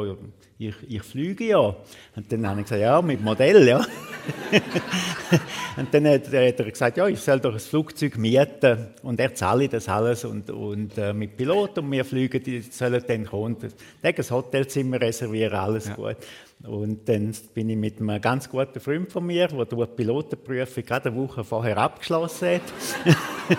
ich, 0.58 0.74
ich 0.88 1.02
fliege 1.02 1.44
ja. 1.44 1.58
Und 1.58 2.30
dann 2.30 2.46
habe 2.48 2.60
ich 2.60 2.66
gesagt, 2.66 2.82
ja, 2.82 3.02
mit 3.02 3.20
Modell, 3.20 3.66
ja. 3.66 3.78
und 5.76 5.92
dann 5.92 6.08
hat, 6.08 6.32
er 6.32 6.52
gesagt, 6.52 6.96
ja, 6.96 7.08
ich 7.08 7.20
soll 7.20 7.40
doch 7.40 7.52
ein 7.52 7.60
Flugzeug 7.60 8.16
mieten 8.16 8.88
und 9.02 9.20
er 9.20 9.34
zahle 9.34 9.68
das 9.68 9.88
alles 9.88 10.24
und, 10.24 10.50
und 10.50 10.96
äh, 10.96 11.12
mit 11.12 11.36
Pilot 11.36 11.78
und 11.78 11.90
wir 11.90 12.04
fliegen, 12.04 12.42
die 12.42 12.60
sollen 12.60 13.02
dann 13.06 13.26
kommen. 13.26 13.56
Dann 14.02 14.14
ein 14.16 14.30
Hotelzimmer 14.30 15.00
reservieren, 15.00 15.54
alles 15.54 15.88
ja. 15.88 15.94
gut. 15.94 16.16
Und 16.62 17.08
dann 17.08 17.34
bin 17.52 17.68
ich 17.68 17.76
mit 17.76 18.00
einem 18.00 18.20
ganz 18.20 18.48
guten 18.48 18.80
Freund 18.80 19.12
von 19.12 19.26
mir, 19.26 19.48
der 19.48 19.64
die 19.64 19.86
Pilotenprüfung 19.86 20.84
gerade 20.84 21.10
eine 21.10 21.18
Woche 21.18 21.44
vorher 21.44 21.76
abgeschlossen 21.76 22.48
hat. 22.54 22.62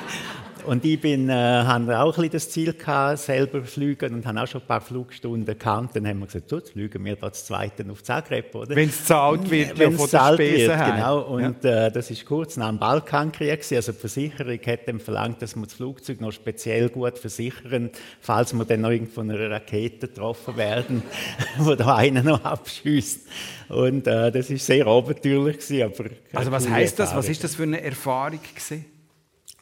Und 0.65 0.83
ich 0.83 0.99
bin, 0.99 1.29
äh, 1.29 1.33
hatte 1.33 1.99
auch 1.99 2.17
ein 2.17 2.29
das 2.29 2.49
Ziel 2.49 2.73
gehabt, 2.73 3.19
selber 3.19 3.63
fliegen 3.63 4.15
und 4.15 4.25
habe 4.25 4.41
auch 4.41 4.47
schon 4.47 4.61
ein 4.61 4.67
paar 4.67 4.81
Flugstunden 4.81 5.57
gehabt. 5.57 5.95
Dann 5.95 6.07
haben 6.07 6.19
wir 6.19 6.25
gesagt, 6.25 6.49
so, 6.49 6.57
jetzt 6.57 6.71
fliegen 6.71 7.05
wir 7.05 7.15
da 7.15 7.29
das 7.29 7.45
Zweite 7.45 7.85
auf 7.89 8.03
Zagreb, 8.03 8.53
oder? 8.55 8.75
Wenn 8.75 8.89
es 8.89 9.05
zahlt 9.05 9.49
wird, 9.49 9.77
Wenn 9.77 9.93
es 9.93 10.09
zahlt 10.09 10.39
wird, 10.39 10.71
genau. 10.71 11.21
Und 11.21 11.63
ja. 11.63 11.87
äh, 11.87 11.91
das 11.91 12.09
ist 12.09 12.25
kurz 12.25 12.57
nach 12.57 12.69
dem 12.69 12.79
Balkankrieg 12.79 13.59
Also 13.71 13.91
die 13.91 13.97
Versicherung 13.97 14.59
hat 14.65 14.87
dann 14.87 14.99
verlangt, 14.99 15.41
dass 15.41 15.55
wir 15.55 15.63
das 15.63 15.73
Flugzeug 15.73 16.21
noch 16.21 16.31
speziell 16.31 16.89
gut 16.89 17.19
versichern, 17.19 17.91
falls 18.19 18.53
wir 18.53 18.65
dann 18.65 18.81
noch 18.81 18.89
irgendwo 18.89 19.15
von 19.15 19.31
einer 19.31 19.49
Rakete 19.49 20.07
getroffen 20.07 20.57
werden, 20.57 21.03
wo 21.57 21.75
da 21.75 21.95
einer 21.95 22.23
noch 22.23 22.43
abschießt. 22.43 23.27
Und 23.69 24.07
äh, 24.07 24.31
das 24.31 24.49
ist 24.49 24.65
sehr 24.65 24.85
abenteuerlich 24.87 25.57
gewesen, 25.59 25.83
aber 25.83 26.09
Also 26.33 26.51
was 26.51 26.67
heißt 26.69 26.99
das? 26.99 27.15
Was 27.15 27.29
ist 27.29 27.43
das 27.43 27.55
für 27.55 27.63
eine 27.63 27.81
Erfahrung 27.81 28.39
gewesen? 28.41 28.94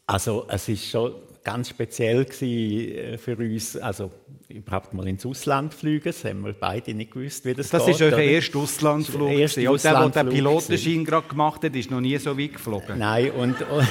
Also 0.05 0.45
es 0.49 0.67
ist 0.67 0.89
schon 0.89 1.13
ganz 1.43 1.69
speziell 1.69 2.21
äh, 2.41 3.17
für 3.17 3.37
uns, 3.37 3.77
also 3.77 4.11
überhaupt 4.53 4.93
mal 4.93 5.07
ins 5.07 5.25
Ausland 5.25 5.73
fliegen. 5.73 6.03
Das 6.05 6.23
haben 6.23 6.45
wir 6.45 6.53
beide 6.53 6.93
nicht 6.93 7.11
gewusst, 7.11 7.43
wie 7.45 7.53
das, 7.53 7.69
das 7.69 7.85
geht. 7.85 7.95
Das 7.95 8.01
ist 8.01 8.13
euer 8.13 8.19
erster 8.19 8.59
Auslandflug. 8.59 9.29
Der, 9.29 9.37
erste 9.39 9.61
der, 9.61 9.77
der 9.77 10.23
den 10.23 10.29
Pilotenschein 10.29 11.05
gerade 11.05 11.27
gemacht 11.27 11.63
hat, 11.63 11.75
ist 11.75 11.89
noch 11.89 12.01
nie 12.01 12.17
so 12.17 12.37
weit 12.37 12.53
geflogen. 12.53 12.99
Nein, 12.99 13.31
und, 13.31 13.61
und 13.71 13.87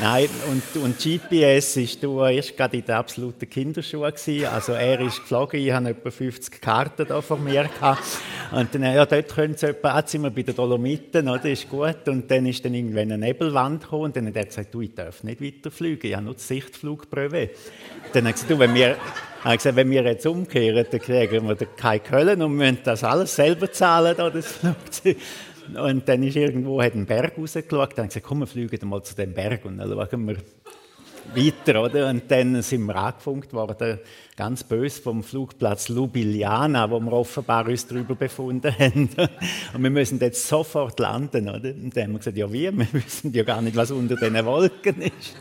nein, 0.00 0.28
und, 0.50 0.82
und 0.82 0.98
GPS 0.98 1.76
ist 1.76 2.02
du 2.02 2.22
erst 2.22 2.56
gerade 2.56 2.76
in 2.76 2.84
der 2.84 2.98
absoluten 2.98 3.50
Kinderschuhe 3.50 4.12
gewesen. 4.12 4.46
Also 4.46 4.72
er 4.72 5.00
ist 5.00 5.20
geflogen, 5.20 5.60
ich 5.60 5.72
habe 5.72 5.90
etwa 5.90 6.10
50 6.10 6.60
Karten 6.60 7.06
da 7.06 7.20
von 7.20 7.42
mir 7.42 7.64
gehabt. 7.64 8.02
Und 8.52 8.74
dann, 8.74 8.82
ja, 8.82 9.04
dort 9.04 9.28
können 9.34 9.56
sie 9.56 9.66
etwa, 9.66 10.02
sind 10.06 10.22
wir 10.22 10.30
bei 10.30 10.42
den 10.42 10.54
Dolomiten, 10.54 11.28
oder, 11.28 11.50
ist 11.50 11.68
gut. 11.68 12.06
Und 12.06 12.30
dann 12.30 12.46
ist 12.46 12.64
dann 12.64 12.74
irgendwann 12.74 13.12
eine 13.12 13.18
Nebelwand 13.18 13.82
gekommen 13.82 14.04
und 14.04 14.16
dann 14.16 14.28
hat 14.28 14.36
er 14.36 14.44
gesagt, 14.44 14.72
du, 14.72 14.80
ich 14.80 14.94
darf 14.94 15.24
nicht 15.24 15.42
weiterfliegen, 15.42 16.08
ich 16.08 16.14
habe 16.14 16.24
nur 16.24 16.34
die 16.34 16.40
Sichtflugprüfe. 16.40 17.50
Dann 18.12 18.26
hat 18.26 18.30
er 18.30 18.32
gesagt, 18.32 18.50
du, 18.50 18.58
wenn 18.58 18.74
wir 18.74 18.96
habe 19.44 19.56
gesagt, 19.56 19.76
wenn 19.76 19.90
wir 19.90 20.02
jetzt 20.02 20.26
umkehren, 20.26 20.86
dann 20.90 21.00
kriegen 21.00 21.48
wir 21.48 21.56
keine 21.76 22.00
Köln 22.00 22.42
und 22.42 22.56
müssen 22.56 22.78
das 22.84 23.04
alles 23.04 23.34
selber 23.34 23.70
zahlen, 23.70 24.14
da, 24.16 24.30
das 24.30 24.52
Flugzeug. 24.52 25.16
Und 25.76 26.08
dann 26.08 26.22
ist 26.22 26.36
irgendwo, 26.36 26.82
hat 26.82 26.94
ein 26.94 27.06
Berg 27.06 27.36
rausgeschaut, 27.36 27.70
dann 27.70 27.80
habe 27.80 28.02
ich 28.02 28.08
gesagt, 28.08 28.26
komm, 28.26 28.40
wir 28.40 28.46
fliegen 28.46 28.88
mal 28.88 29.02
zu 29.02 29.14
dem 29.14 29.34
Berg 29.34 29.64
und 29.64 29.78
dann 29.78 29.90
schauen 29.90 30.26
wir 30.26 30.36
weiter, 31.34 31.82
oder? 31.82 32.08
Und 32.08 32.30
dann 32.30 32.62
sind 32.62 32.84
wir 32.84 32.96
angefunkt 32.96 33.52
worden, 33.52 33.98
ganz 34.36 34.64
böse 34.64 35.02
vom 35.02 35.22
Flugplatz 35.22 35.88
Ljubljana, 35.88 36.90
wo 36.90 37.00
wir 37.00 37.12
offenbar 37.12 37.66
uns 37.66 37.86
darüber 37.86 38.14
befunden 38.14 38.72
haben. 38.78 39.08
Und 39.74 39.82
wir 39.82 39.90
müssen 39.90 40.18
jetzt 40.20 40.46
sofort 40.46 40.98
landen, 41.00 41.48
oder? 41.48 41.70
Und 41.70 41.96
dann 41.96 42.04
haben 42.04 42.12
wir 42.12 42.18
gesagt, 42.18 42.36
ja 42.36 42.52
wie? 42.52 42.70
Wir 42.70 42.92
wissen 42.92 43.32
ja 43.32 43.42
gar 43.42 43.60
nicht, 43.60 43.76
was 43.76 43.90
unter 43.90 44.16
diesen 44.16 44.44
Wolken 44.44 45.02
ist. 45.02 45.36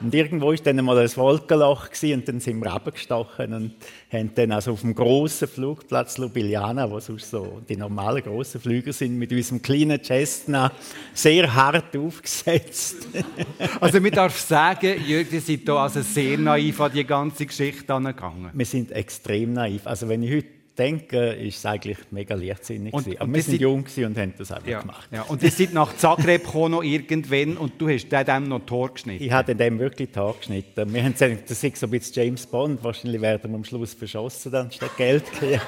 Und 0.00 0.14
irgendwo 0.14 0.52
ist 0.52 0.66
dann 0.66 0.82
mal 0.84 0.98
ein 0.98 1.16
Wolkenloch 1.16 1.90
gewesen, 1.90 2.20
und 2.20 2.28
dann 2.28 2.40
sind 2.40 2.60
wir 2.60 2.72
abgestochen 2.72 3.52
und 3.52 3.72
haben 4.10 4.30
dann 4.34 4.52
also 4.52 4.72
auf 4.72 4.80
dem 4.80 4.94
großen 4.94 5.48
Flugplatz 5.48 6.16
Ljubljana, 6.16 6.90
wo 6.90 6.98
sonst 6.98 7.30
so 7.30 7.60
die 7.68 7.76
normalen 7.76 8.22
großen 8.22 8.60
Flüger 8.60 8.92
sind, 8.92 9.18
mit 9.18 9.30
unserem 9.32 9.60
kleinen 9.60 10.02
Cessna 10.02 10.72
sehr 11.12 11.54
hart 11.54 11.94
aufgesetzt. 11.96 13.06
also 13.80 14.00
man 14.00 14.10
darf 14.10 14.38
sagen, 14.38 15.04
Jürgen, 15.06 15.30
Sie 15.30 15.40
sind 15.40 15.62
hier 15.64 15.74
also 15.74 16.00
sehr 16.00 16.38
naiv 16.38 16.80
an 16.80 16.92
die 16.92 17.04
ganze 17.04 17.44
Geschichte 17.44 17.92
angegangen. 17.92 18.50
Wir 18.54 18.66
sind 18.66 18.92
extrem 18.92 19.52
naiv. 19.52 19.86
Also 19.86 20.08
wenn 20.08 20.22
ich 20.22 20.36
heute 20.36 20.57
denke, 20.78 21.32
ist 21.32 21.58
es 21.58 21.66
eigentlich 21.66 21.98
mega 22.10 22.34
leichtsinnig. 22.34 22.92
Und, 22.94 23.06
und 23.06 23.20
Aber 23.20 23.34
wir 23.34 23.42
sind 23.42 23.60
jung 23.60 23.84
und 23.96 24.18
haben 24.18 24.34
das 24.38 24.52
einfach 24.52 24.68
ja, 24.68 24.80
gemacht. 24.80 25.08
Ja. 25.10 25.22
Und 25.22 25.42
ihr 25.42 25.50
seid 25.50 25.72
nach 25.72 25.96
Zagreb 25.96 26.44
gekommen 26.44 26.72
noch 26.72 26.82
irgendwann 26.82 27.56
und 27.56 27.72
du 27.78 27.88
hast 27.88 28.08
dem 28.08 28.48
noch 28.48 28.60
Tor 28.60 28.92
geschnitten. 28.92 29.24
Ich 29.24 29.32
habe 29.32 29.54
dem 29.54 29.78
wirklich 29.78 30.10
Tor 30.10 30.36
geschnitten. 30.38 30.92
Wir 30.92 31.02
haben 31.02 31.12
gesagt, 31.12 31.50
das 31.50 31.62
ist 31.62 31.76
so 31.76 31.86
ein 31.86 31.90
bisschen 31.90 32.24
James 32.24 32.46
Bond. 32.46 32.82
Wahrscheinlich 32.82 33.20
werden 33.20 33.50
wir 33.50 33.56
am 33.56 33.64
Schluss 33.64 33.94
verschossen, 33.94 34.52
dann 34.52 34.70
statt 34.70 34.96
Geld 34.96 35.24
kriegen. 35.32 35.60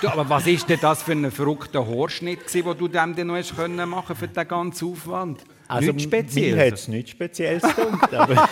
du, 0.00 0.08
aber 0.08 0.28
was 0.28 0.46
ist 0.46 0.68
denn 0.68 0.78
das 0.80 1.02
für 1.02 1.12
ein 1.12 1.30
verrückter 1.30 1.86
Haarschnitt, 1.86 2.52
den 2.52 2.64
du 2.64 2.88
dem 2.88 3.16
dann 3.16 3.26
noch 3.26 3.36
hast 3.36 3.56
können 3.56 3.88
machen 3.88 4.14
für 4.16 4.28
den 4.28 4.48
ganzen 4.48 4.92
Aufwand? 4.92 5.40
Also, 5.68 5.92
nichts 5.92 6.02
Spezielles? 6.02 6.56
Mir 6.56 6.66
hat 6.66 6.74
es 6.74 6.88
nichts 6.88 7.10
Spezielles 7.12 7.62
gedacht, 7.62 8.48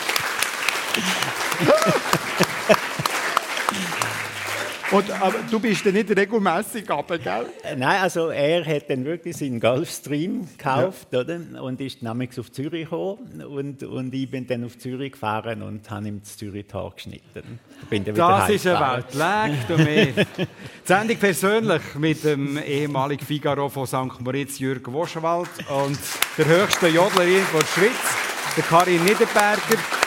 Und, 4.96 5.10
aber 5.10 5.34
du 5.50 5.60
bist 5.60 5.84
ja 5.84 5.92
nicht 5.92 6.08
regelmäßig 6.08 6.88
runter, 6.90 7.18
gell? 7.18 7.46
Äh, 7.62 7.76
nein, 7.76 8.00
also 8.00 8.28
er 8.28 8.64
hat 8.64 8.88
dann 8.88 9.04
wirklich 9.04 9.36
seinen 9.36 9.60
Gulfstream 9.60 10.48
gekauft 10.56 11.08
ja. 11.10 11.20
oder? 11.20 11.38
und 11.60 11.78
ist 11.82 12.02
nämlich 12.02 12.40
auf 12.40 12.50
Zürich 12.50 12.84
gekommen 12.84 13.42
und, 13.42 13.82
und 13.82 14.14
ich 14.14 14.30
bin 14.30 14.46
dann 14.46 14.64
auf 14.64 14.78
Zürich 14.78 15.12
gefahren 15.12 15.60
und 15.60 15.90
habe 15.90 16.08
ihm 16.08 16.20
das 16.20 16.38
Zürich 16.38 16.66
Tor 16.66 16.94
geschnitten. 16.94 17.58
Bin 17.90 18.04
dann 18.06 18.14
das 18.14 18.48
ist 18.48 18.66
eine 18.66 18.80
Welt, 18.80 19.14
leg 19.14 19.68
du 19.68 19.76
mir. 19.76 20.26
Die 20.36 20.46
Sendung 20.84 21.18
persönlich 21.18 21.82
mit 21.96 22.24
dem 22.24 22.56
ehemaligen 22.56 23.24
Figaro 23.24 23.68
von 23.68 23.86
St. 23.86 24.20
Moritz, 24.20 24.58
Jürgen 24.58 24.94
Woschwald 24.94 25.50
und 25.68 25.98
der 26.38 26.46
höchsten 26.46 26.94
Jodlerin 26.94 27.42
der 27.52 27.66
Schweiz, 27.66 28.16
der 28.56 28.64
Karin 28.64 29.04
Niederberger. 29.04 30.05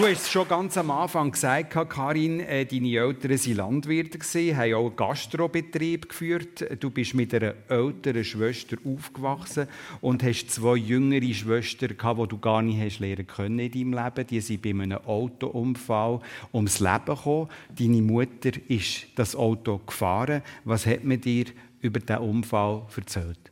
Du 0.00 0.06
hast 0.06 0.22
es 0.22 0.30
schon 0.30 0.48
ganz 0.48 0.78
am 0.78 0.90
Anfang 0.90 1.30
gesagt, 1.30 1.76
Karin, 1.90 2.40
äh, 2.40 2.64
deine 2.64 2.96
Eltern 2.96 3.32
waren 3.32 3.54
Landwirte, 3.54 4.18
haben 4.56 4.74
auch 4.74 4.86
einen 4.86 4.96
Gastrobetrieb 4.96 6.08
geführt. 6.08 6.64
Du 6.80 6.88
bist 6.88 7.12
mit 7.12 7.34
einer 7.34 7.52
älteren 7.68 8.24
Schwester 8.24 8.78
aufgewachsen 8.82 9.68
und 10.00 10.22
hast 10.22 10.52
zwei 10.52 10.76
jüngere 10.76 11.34
Schwestern 11.34 11.90
die 11.90 12.28
du 12.28 12.38
gar 12.38 12.62
nicht 12.62 12.80
hast 12.80 13.00
lernen 13.00 13.26
können 13.26 13.58
in 13.58 13.70
deinem 13.70 13.92
Leben. 13.92 14.26
Die 14.26 14.40
sind 14.40 14.62
bei 14.62 14.70
einem 14.70 15.04
Autounfall 15.04 16.20
ums 16.54 16.80
Leben 16.80 17.04
gekommen. 17.04 17.48
Deine 17.78 18.00
Mutter 18.00 18.52
ist 18.68 19.06
das 19.16 19.36
Auto 19.36 19.82
gefahren. 19.84 20.40
Was 20.64 20.86
hat 20.86 21.04
man 21.04 21.20
dir 21.20 21.44
über 21.82 22.00
diesen 22.00 22.22
Unfall 22.22 22.86
erzählt? 22.96 23.50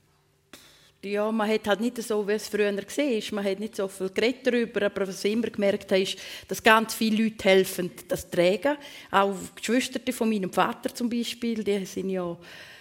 Ja, 1.02 1.30
man 1.30 1.48
hat 1.48 1.66
halt 1.68 1.80
nicht 1.80 2.02
so, 2.02 2.26
wie 2.26 2.32
es 2.32 2.48
früher 2.48 2.74
war. 2.74 3.22
Man 3.32 3.44
hat 3.44 3.60
nicht 3.60 3.76
so 3.76 3.86
viel 3.86 4.10
geredet 4.10 4.46
darüber, 4.46 4.86
aber 4.86 5.06
was 5.06 5.24
ich 5.24 5.32
immer 5.32 5.48
gemerkt 5.48 5.90
habe, 5.92 6.02
ist, 6.02 6.18
dass 6.48 6.62
ganz 6.62 6.94
viele 6.94 7.24
Leute 7.24 7.48
helfen, 7.48 7.90
das 8.08 8.28
tragen. 8.28 8.76
Auch 9.10 9.34
die 9.56 9.60
Geschwister 9.60 10.00
von 10.12 10.28
meinem 10.28 10.52
Vater 10.52 10.92
zum 10.94 11.08
Beispiel, 11.08 11.62
die 11.62 11.86
sind 11.86 12.10
ja 12.10 12.36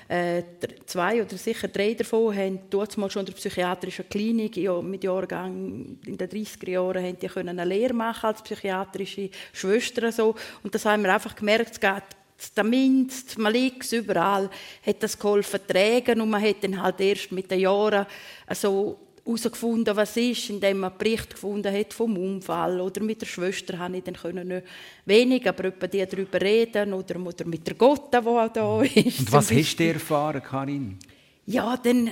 äh, 0.10 0.44
zwei 0.86 1.22
oder 1.22 1.38
sicher 1.38 1.68
drei 1.68 1.94
davon 1.94 2.34
haben 2.34 2.60
mal 2.96 3.12
schon 3.12 3.22
in 3.22 3.26
der 3.26 3.34
psychiatrischen 3.34 4.08
Klinik 4.08 4.56
ja, 4.56 4.82
mit 4.82 5.04
Jahrgang 5.04 5.98
in 6.06 6.18
den 6.18 6.30
30er 6.30 6.70
Jahren 6.70 7.04
haben 7.04 7.20
die 7.20 7.28
können 7.28 7.60
eine 7.60 7.66
Lehre 7.66 7.94
machen 7.94 8.28
als 8.28 8.42
psychiatrische 8.42 9.30
Schwestern 9.52 10.14
so 10.14 10.34
und 10.64 10.74
das 10.74 10.86
haben 10.86 11.04
wir 11.04 11.14
einfach 11.14 11.36
gemerkt, 11.36 11.72
es 11.74 11.80
geht 11.82 12.17
Testament, 12.38 13.38
man 13.38 13.52
liegt 13.52 13.84
es 13.84 13.94
überall, 13.94 14.50
hat 14.86 15.02
das 15.02 15.18
geholfen 15.18 15.60
tragen 15.68 16.22
und 16.22 16.30
man 16.30 16.42
hat 16.42 16.64
dann 16.64 16.82
halt 16.82 17.02
erst 17.02 17.32
mit 17.32 17.50
den 17.50 17.62
Jahren 17.62 18.06
so 18.54 19.00
herausgefunden, 19.26 19.96
was 19.96 20.16
ist, 20.18 20.50
indem 20.50 20.80
man 20.80 20.92
einen 20.92 21.00
Bericht 21.00 21.32
gefunden 21.32 21.74
hat 21.74 21.94
vom 21.94 22.16
Unfall 22.18 22.80
oder 22.80 23.02
mit 23.02 23.22
der 23.22 23.26
Schwester 23.26 23.78
habe 23.78 23.98
ich 23.98 24.04
dann 24.04 24.16
können 24.16 24.62
wenig, 25.06 25.48
aber 25.48 25.66
etwa 25.66 25.88
die 25.88 26.06
darüber 26.06 26.40
reden 26.40 26.94
oder, 26.94 27.20
oder 27.20 27.46
mit 27.46 27.68
der 27.68 27.76
Gotte, 27.76 28.22
die 28.22 28.54
da 28.54 28.82
ist. 28.82 29.20
Und 29.20 29.32
was 29.32 29.52
hast 29.52 29.76
du 29.76 29.84
erfahren, 29.84 30.42
Karin? 30.42 30.98
Ja, 31.46 31.76
dann, 31.76 32.12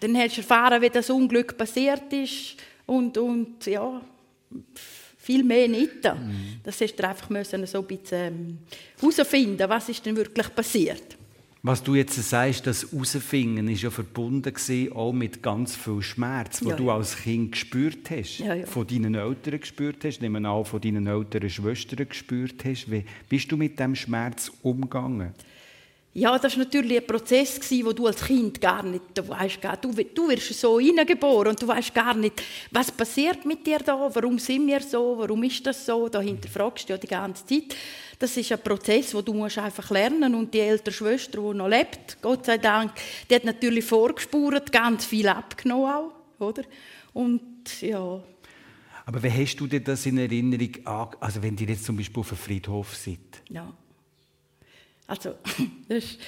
dann 0.00 0.16
hast 0.16 0.36
du 0.36 0.40
erfahren, 0.40 0.82
wie 0.82 0.90
das 0.90 1.10
Unglück 1.10 1.56
passiert 1.56 2.12
ist 2.12 2.56
und, 2.86 3.16
und 3.18 3.66
ja 3.66 4.00
viel 5.22 5.44
mehr 5.44 5.68
nicht. 5.68 6.02
Mhm. 6.04 6.60
Das 6.64 6.80
hast 6.80 6.96
du 6.96 7.08
einfach 7.08 7.30
müssen 7.30 7.64
so 7.66 7.78
ein 7.78 7.86
bisschen 7.86 8.58
herausfinden, 9.00 9.62
ähm, 9.62 9.68
was 9.68 9.88
ist 9.88 10.04
denn 10.04 10.16
wirklich 10.16 10.54
passiert. 10.54 11.16
Was 11.64 11.80
du 11.80 11.94
jetzt 11.94 12.16
sagst, 12.16 12.66
das 12.66 12.90
herausfinden, 12.90 13.68
ist 13.68 13.82
ja 13.82 13.90
verbunden 13.90 14.52
auch 14.92 15.12
mit 15.12 15.40
ganz 15.44 15.76
viel 15.76 16.02
Schmerz, 16.02 16.58
den 16.58 16.70
ja, 16.70 16.76
du 16.76 16.90
als 16.90 17.16
Kind 17.16 17.52
gespürt 17.52 18.10
hast, 18.10 18.38
ja, 18.38 18.54
ja. 18.54 18.66
von 18.66 18.84
deinen 18.84 19.14
Eltern 19.14 19.60
gespürt 19.60 20.04
hast, 20.04 20.20
nehmen 20.20 20.44
auch 20.44 20.66
von 20.66 20.80
deinen 20.80 21.06
älteren 21.06 21.48
Schwestern 21.48 22.08
gespürt 22.08 22.64
hast. 22.64 22.90
Wie 22.90 23.04
bist 23.28 23.52
du 23.52 23.56
mit 23.56 23.78
dem 23.78 23.94
Schmerz 23.94 24.50
umgegangen? 24.62 25.34
Ja, 26.14 26.38
das 26.38 26.52
war 26.52 26.64
natürlich 26.64 26.98
ein 26.98 27.06
Prozess, 27.06 27.58
wo 27.84 27.92
du 27.92 28.06
als 28.06 28.22
Kind 28.22 28.60
gar 28.60 28.82
nicht, 28.82 29.02
du 29.14 29.26
weißt 29.26 29.62
gar, 29.62 29.78
du, 29.78 29.92
du 29.92 30.28
wirst 30.28 30.52
so 30.60 30.78
hineingeboren 30.78 31.48
und 31.48 31.62
du 31.62 31.66
weißt 31.66 31.94
gar 31.94 32.14
nicht, 32.14 32.42
was 32.70 32.92
passiert 32.92 33.46
mit 33.46 33.66
dir 33.66 33.78
da, 33.78 34.10
warum 34.12 34.38
sind 34.38 34.66
wir 34.66 34.80
so, 34.82 35.16
warum 35.18 35.42
ist 35.44 35.66
das 35.66 35.86
so, 35.86 36.10
da 36.10 36.20
hinterfragst 36.20 36.86
du 36.86 36.92
ja 36.92 36.98
die 36.98 37.06
ganze 37.06 37.46
Zeit. 37.46 37.74
Das 38.18 38.36
ist 38.36 38.52
ein 38.52 38.60
Prozess, 38.60 39.14
wo 39.14 39.22
du 39.22 39.32
musst 39.32 39.56
einfach 39.56 39.90
lernen 39.90 40.34
und 40.34 40.52
die 40.52 40.60
ältere 40.60 40.94
Schwester, 40.94 41.40
die 41.40 41.56
noch 41.56 41.68
lebt, 41.68 42.18
Gott 42.20 42.44
sei 42.44 42.58
Dank, 42.58 42.92
die 43.30 43.34
hat 43.34 43.44
natürlich 43.44 43.84
vorgespurt, 43.84 44.70
ganz 44.70 45.06
viel 45.06 45.28
abgenommen 45.28 45.90
auch, 45.90 46.12
oder? 46.38 46.62
Und 47.14 47.80
ja. 47.80 48.22
Aber 49.06 49.22
wie 49.22 49.30
hast 49.30 49.56
du 49.56 49.66
dir 49.66 49.80
das 49.80 50.04
in 50.04 50.18
Erinnerung, 50.18 50.76
also 51.20 51.42
wenn 51.42 51.56
ihr 51.56 51.68
jetzt 51.68 51.86
zum 51.86 51.96
Beispiel 51.96 52.20
auf 52.20 52.32
einem 52.32 52.38
Friedhof 52.38 52.94
seid? 52.94 53.18
Ja. 53.48 53.72
Also, 55.06 55.34
das 55.88 56.18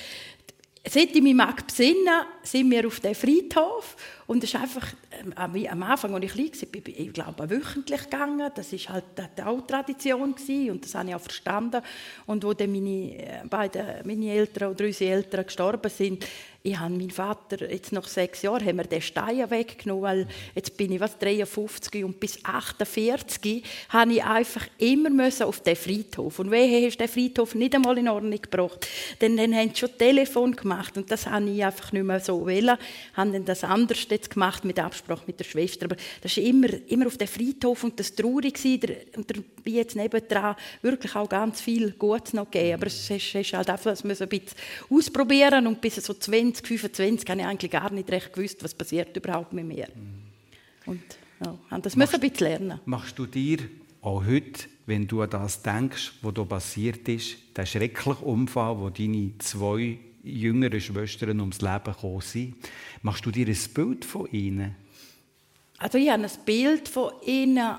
seit 0.87 1.15
ich 1.15 1.23
mich 1.23 1.35
mag 1.35 1.67
besinnen, 1.67 2.27
sind 2.43 2.71
wir 2.71 2.87
auf 2.87 3.01
dem 3.01 3.15
Friedhof 3.15 3.97
und 4.27 4.45
es 4.45 4.53
ist 4.53 4.61
einfach, 4.61 4.87
ähm, 5.21 5.67
am 5.69 5.83
Anfang, 5.83 6.15
als 6.15 6.25
ich 6.25 6.33
klein 6.33 6.51
war, 6.51 6.95
ich 6.95 7.13
glaube 7.13 7.51
wöchentlich 7.51 8.03
gegangen. 8.05 8.51
Das 8.55 8.73
war 8.73 8.95
halt 8.95 9.43
auch 9.45 9.61
Tradition 9.67 10.35
und 10.35 10.85
das 10.85 10.95
habe 10.95 11.09
ich 11.09 11.15
auch 11.15 11.21
verstanden. 11.21 11.83
Und 12.27 12.45
wo 12.45 12.53
dann 12.53 12.73
meine 12.73 13.17
äh, 13.17 13.47
beiden, 13.49 13.85
meine 14.05 14.33
Eltern 14.33 14.73
oder 14.73 14.85
unsere 14.85 15.13
Eltern 15.13 15.47
gestorben 15.47 15.91
sind, 15.91 16.27
ich 16.67 16.79
habe 16.79 16.95
meinen 16.95 17.11
Vater, 17.11 17.71
jetzt 17.71 17.93
nach 17.93 18.09
sechs 18.09 18.41
Jahren, 18.41 18.65
haben 18.65 18.79
wir 18.79 18.85
den 18.85 19.03
Stein 19.03 19.51
weggenommen, 19.51 20.03
weil 20.03 20.29
jetzt 20.55 20.75
bin 20.79 20.93
ich 20.93 21.01
was, 21.01 21.19
53 21.19 22.03
und 22.03 22.19
bis 22.19 22.43
48 22.43 23.63
habe 23.91 24.15
ich 24.15 24.25
einfach 24.25 24.67
immer 24.79 25.11
müssen 25.11 25.43
auf 25.43 25.61
den 25.61 25.77
Friedhof. 25.77 26.39
Und 26.39 26.51
wehe, 26.51 26.87
hast 26.87 26.95
du 26.95 27.05
den 27.05 27.13
Friedhof 27.13 27.55
nicht 27.55 27.75
einmal 27.75 27.99
in 27.99 28.09
Ordnung 28.09 28.41
gebracht. 28.41 28.89
Denn 29.21 29.37
dann 29.37 29.55
haben 29.55 29.73
sie 29.75 29.81
schon 29.81 29.99
Telefon 29.99 30.57
gemacht 30.57 30.97
und 30.97 31.11
das 31.11 31.27
habe 31.27 31.51
ich 31.51 31.63
einfach 31.63 31.93
nicht 31.93 32.03
mehr 32.03 32.19
so 32.19 32.41
wollen. 32.41 32.79
Haben 33.13 33.33
dann 33.35 33.45
das 33.45 33.63
anders 33.63 34.07
jetzt 34.09 34.31
gemacht 34.31 34.65
mit 34.65 34.81
Absprache 34.81 35.25
mit 35.27 35.39
der 35.39 35.45
Schwester. 35.45 35.85
Aber 35.85 35.97
das 36.23 36.35
ist 36.35 36.47
immer, 36.47 36.69
immer 36.89 37.09
auf 37.09 37.19
den 37.19 37.29
Friedhof 37.29 37.85
und 37.85 38.01
das 38.01 38.15
traurig 38.15 38.55
war. 38.65 38.97
Und 39.19 39.31
da 39.31 39.39
bin 39.63 39.75
jetzt 39.75 39.97
nebendran 39.97 40.57
wirklich 40.81 41.15
auch 41.15 41.29
ganz 41.29 41.61
viel 41.61 41.91
Gutes 41.91 42.33
noch 42.33 42.51
gegeben. 42.51 42.77
Aber 42.77 42.87
es 42.87 43.11
ist 43.11 43.53
halt 43.53 43.69
einfach, 43.69 43.91
das 43.91 44.03
müssen 44.03 44.23
ein 44.23 44.29
bisschen 44.31 44.57
ausprobieren 44.89 45.67
und 45.67 45.83
bis 45.83 45.97
so 45.97 46.15
20 46.15 46.54
20, 46.55 46.67
25 46.67 47.31
habe 47.31 47.41
ich 47.41 47.47
eigentlich 47.47 47.71
gar 47.71 47.91
nicht 47.93 48.11
recht 48.11 48.33
gewusst, 48.33 48.63
was 48.63 48.75
passiert 48.75 49.17
überhaupt 49.17 49.53
mit 49.53 49.67
mir. 49.67 49.89
Und 50.87 51.03
ja, 51.45 51.79
das 51.79 51.97
müssen 51.97 52.13
wir 52.13 52.23
ein 52.23 52.31
bisschen 52.31 52.47
lernen. 52.47 52.81
Machst 52.85 53.19
du 53.19 53.27
dir 53.27 53.59
auch 54.01 54.25
heute, 54.25 54.69
wenn 54.87 55.07
du 55.07 55.23
an 55.23 55.31
das 55.31 55.63
denkst, 55.63 56.13
was 56.23 56.35
da 56.35 56.45
passiert 56.45 57.09
ist, 57.09 57.37
der 57.57 57.67
schreckliche 57.67 58.25
Unfall, 58.25 58.79
wo 58.79 58.91
deine 58.91 59.33
zwei 59.39 59.99
jüngeren 60.23 60.81
Schwestern 60.81 61.41
ums 61.41 61.61
Leben 61.61 61.85
gekommen 61.85 62.21
sind, 62.21 62.55
machst 63.03 63.25
du 63.27 63.31
dir 63.31 63.47
ein 63.47 63.59
Bild 63.75 64.05
von 64.05 64.31
ihnen? 64.31 64.77
Also 65.79 65.99
ich 65.99 66.09
habe 66.11 66.23
ein 66.23 66.31
Bild 66.45 66.89
von 66.89 67.13
ihnen. 67.25 67.77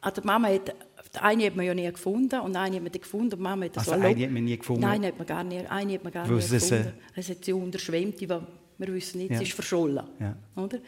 Also 0.00 0.22
Mama 0.24 0.48
hat 0.48 0.74
eine 1.22 1.46
hat 1.46 1.56
man 1.56 1.66
ja 1.66 1.74
nie 1.74 1.90
gefunden 1.90 2.40
und 2.40 2.56
eine 2.56 2.76
hat 2.76 2.82
man 2.82 2.92
gefunden 2.92 3.34
und 3.34 3.40
Mama 3.40 3.66
hat 3.66 3.76
das 3.76 3.88
also 3.88 4.04
eine 4.04 4.24
hat 4.24 4.30
man 4.30 4.44
nie 4.44 4.56
gefunden? 4.56 4.82
Nein, 4.82 5.04
hat 5.04 5.18
man 5.18 5.26
gar 5.26 5.44
nie, 5.44 5.58
eine 5.66 5.94
hat 5.94 6.04
man 6.04 6.12
gar 6.12 6.26
nie 6.26 6.34
gefunden. 6.34 6.92
Es 7.14 7.30
hat 7.30 7.44
sie 7.44 7.52
unterschwemmt, 7.52 8.20
wir 8.20 8.94
wissen 8.94 9.18
nicht, 9.18 9.30
ja. 9.30 9.38
sie 9.38 9.44
ist 9.44 9.52
verschollen. 9.52 10.04
Ja. 10.20 10.36
Oder? 10.56 10.78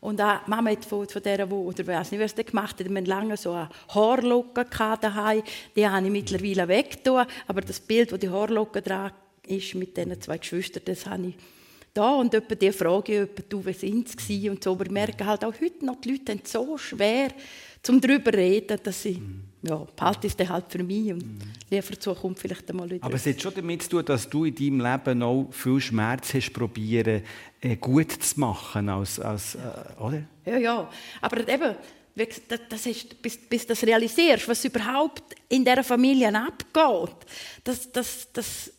Und 0.00 0.20
auch, 0.20 0.46
Mama 0.46 0.70
hat 0.70 0.84
von, 0.84 1.06
von 1.06 1.22
der, 1.22 1.50
wo, 1.50 1.66
oder 1.66 1.86
weiß 1.86 2.10
nicht, 2.10 2.20
wer 2.20 2.26
es 2.26 2.34
gemacht 2.34 2.80
hat, 2.80 2.88
wir 2.88 3.02
lange 3.02 3.36
so 3.36 3.52
eine 3.52 3.68
Haarlocke 3.88 4.66
daheim, 5.00 5.42
die 5.76 5.86
habe 5.86 6.06
ich 6.06 6.12
mittlerweile 6.12 6.68
weggetan, 6.68 7.26
aber 7.46 7.60
das 7.60 7.80
Bild, 7.80 8.10
wo 8.12 8.16
die 8.16 8.30
Haarlocke 8.30 8.80
dran 8.80 9.12
ist 9.46 9.74
mit 9.74 9.96
diesen 9.96 10.18
zwei 10.20 10.38
Geschwistern, 10.38 10.82
das 10.86 11.04
habe 11.04 11.28
ich 11.28 11.34
da 11.92 12.14
und 12.14 12.32
etwa 12.32 12.54
die 12.54 12.72
Frage, 12.72 13.22
ob 13.24 13.50
du, 13.50 13.66
wie 13.66 13.72
sind 13.72 14.08
sie 14.20 14.48
und 14.48 14.62
so, 14.64 14.72
aber 14.72 14.86
wir 14.86 14.92
merken 14.92 15.26
halt 15.26 15.44
auch 15.44 15.60
heute 15.60 15.84
noch, 15.84 16.00
die 16.00 16.12
Leute 16.12 16.32
haben 16.32 16.42
so 16.44 16.78
schwer, 16.78 17.28
zum 17.82 18.00
darüber 18.00 18.32
reden, 18.32 18.78
dass 18.82 19.02
sie 19.02 19.14
mhm 19.14 19.49
ja, 19.62 19.86
behalte 19.96 20.26
es 20.26 20.36
dann 20.36 20.48
halt 20.48 20.66
für 20.68 20.82
mich 20.82 21.12
und 21.12 21.22
mhm. 21.22 21.38
lieber 21.70 22.00
Zukunft 22.00 22.40
vielleicht 22.40 22.70
einmal 22.70 22.90
wieder. 22.90 23.04
Aber 23.04 23.14
es 23.14 23.26
hat 23.26 23.40
schon 23.40 23.54
damit 23.54 23.82
zu 23.82 23.90
tun, 23.90 24.04
dass 24.04 24.28
du 24.28 24.44
in 24.44 24.54
deinem 24.54 24.80
Leben 24.80 25.22
auch 25.22 25.48
viel 25.50 25.80
Schmerz 25.80 26.32
hast 26.34 26.52
probieren, 26.52 27.22
äh, 27.60 27.76
gut 27.76 28.10
zu 28.10 28.40
machen, 28.40 28.88
als, 28.88 29.20
als 29.20 29.56
äh, 29.56 29.58
oder? 30.02 30.22
Ja, 30.46 30.56
ja, 30.56 30.90
aber 31.20 31.48
eben, 31.48 31.76
das 32.68 32.86
ist, 32.86 33.20
bis, 33.22 33.36
bis 33.36 33.62
du 33.62 33.68
das 33.68 33.82
realisierst, 33.82 34.48
was 34.48 34.64
überhaupt 34.64 35.22
in 35.48 35.64
dieser 35.64 35.84
Familie 35.84 36.34
abgeht, 36.34 37.16
das, 37.64 37.90
das, 37.92 38.28
das, 38.32 38.72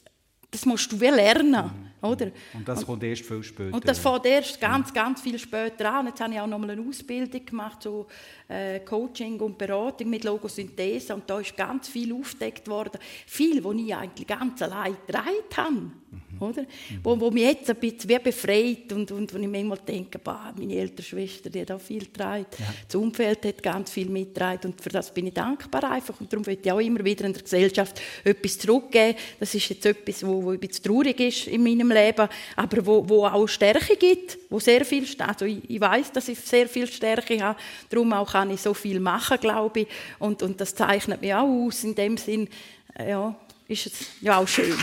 das 0.50 0.65
musst 0.65 0.91
du 0.91 0.98
lernen. 0.98 1.65
Mhm. 1.65 1.90
Oder? 2.01 2.31
Und 2.53 2.67
das 2.67 2.85
kommt 2.85 3.03
erst 3.03 3.25
viel 3.25 3.43
später. 3.43 3.73
Und 3.75 3.87
das 3.87 3.99
fängt 3.99 4.25
erst 4.25 4.59
ganz, 4.59 4.91
ganz 4.91 5.21
viel 5.21 5.37
später 5.37 5.93
an. 5.93 6.07
Jetzt 6.07 6.19
habe 6.19 6.33
ich 6.33 6.39
auch 6.39 6.47
noch 6.47 6.57
mal 6.57 6.71
eine 6.71 6.81
Ausbildung 6.81 7.45
gemacht, 7.45 7.83
so 7.83 8.07
äh, 8.47 8.79
Coaching 8.79 9.39
und 9.39 9.57
Beratung 9.57 10.09
mit 10.09 10.23
Logosynthese. 10.23 11.13
Und 11.13 11.29
da 11.29 11.39
ist 11.39 11.55
ganz 11.55 11.89
viel 11.89 12.11
aufgedeckt 12.13 12.67
worden. 12.67 12.99
Viel, 13.27 13.63
was 13.63 13.75
ich 13.75 13.95
eigentlich 13.95 14.27
ganz 14.27 14.61
allein 14.63 14.97
getragen 15.05 15.27
habe. 15.55 15.71
Mhm. 16.41 16.41
Oder? 16.41 16.63
Mhm. 16.63 16.99
Wo, 17.03 17.19
wo 17.19 17.31
mich 17.31 17.43
jetzt 17.43 17.69
ein 17.69 17.75
bisschen 17.77 18.09
wie 18.09 18.19
befreit 18.19 18.91
und, 18.93 19.11
und 19.11 19.33
wo 19.33 19.37
ich 19.37 19.47
manchmal 19.47 19.77
denke, 19.77 20.17
bah, 20.19 20.53
meine 20.57 20.75
ältere 20.75 21.05
Schwester, 21.05 21.49
die 21.49 21.61
hat 21.61 21.71
auch 21.71 21.79
viel 21.79 22.05
getragen. 22.05 22.45
Ja. 22.57 22.65
Das 22.87 22.95
Umfeld 22.95 23.45
hat 23.45 23.61
ganz 23.61 23.91
viel 23.91 24.09
mitgetragen 24.09 24.71
und 24.71 24.81
für 24.81 24.89
das 24.89 25.13
bin 25.13 25.27
ich 25.27 25.33
dankbar 25.33 25.91
einfach. 25.91 26.19
Und 26.19 26.33
darum 26.33 26.45
will 26.45 26.57
ich 26.61 26.71
auch 26.71 26.79
immer 26.79 27.03
wieder 27.05 27.25
in 27.25 27.33
der 27.33 27.43
Gesellschaft 27.43 28.01
etwas 28.23 28.57
zurückgeben. 28.57 29.17
Das 29.39 29.53
ist 29.53 29.69
jetzt 29.69 29.85
etwas, 29.85 30.25
wo, 30.25 30.43
wo 30.43 30.51
ein 30.51 30.59
bisschen 30.59 30.83
traurig 30.83 31.19
ist 31.19 31.47
in 31.47 31.63
meinem 31.63 31.90
Leben, 31.91 32.27
aber 32.56 32.86
wo, 32.86 33.08
wo 33.08 33.25
auch 33.25 33.47
Stärke 33.47 33.95
gibt, 33.95 34.38
wo 34.49 34.60
sehr 34.60 34.86
viel, 34.86 35.06
also 35.19 35.45
ich, 35.45 35.69
ich 35.69 35.80
weiß, 35.80 36.12
dass 36.12 36.27
ich 36.27 36.39
sehr 36.39 36.67
viel 36.67 36.88
Stärke 36.88 37.41
habe, 37.41 37.60
darum 37.89 38.13
auch 38.13 38.32
kann 38.32 38.49
ich 38.49 38.62
so 38.62 38.73
viel 38.73 38.99
machen, 38.99 39.38
glaube 39.39 39.82
ich, 39.82 39.88
und, 40.19 40.41
und 40.43 40.60
das 40.60 40.75
zeichnet 40.75 41.21
mich 41.21 41.34
auch 41.34 41.47
aus, 41.47 41.84
in 41.84 41.95
dem 41.95 42.17
Sinn, 42.17 42.47
äh, 42.97 43.10
ja, 43.12 43.36
ist 43.67 43.86
es 43.88 43.93
ja 44.21 44.38
auch 44.38 44.47
schön. 44.47 44.77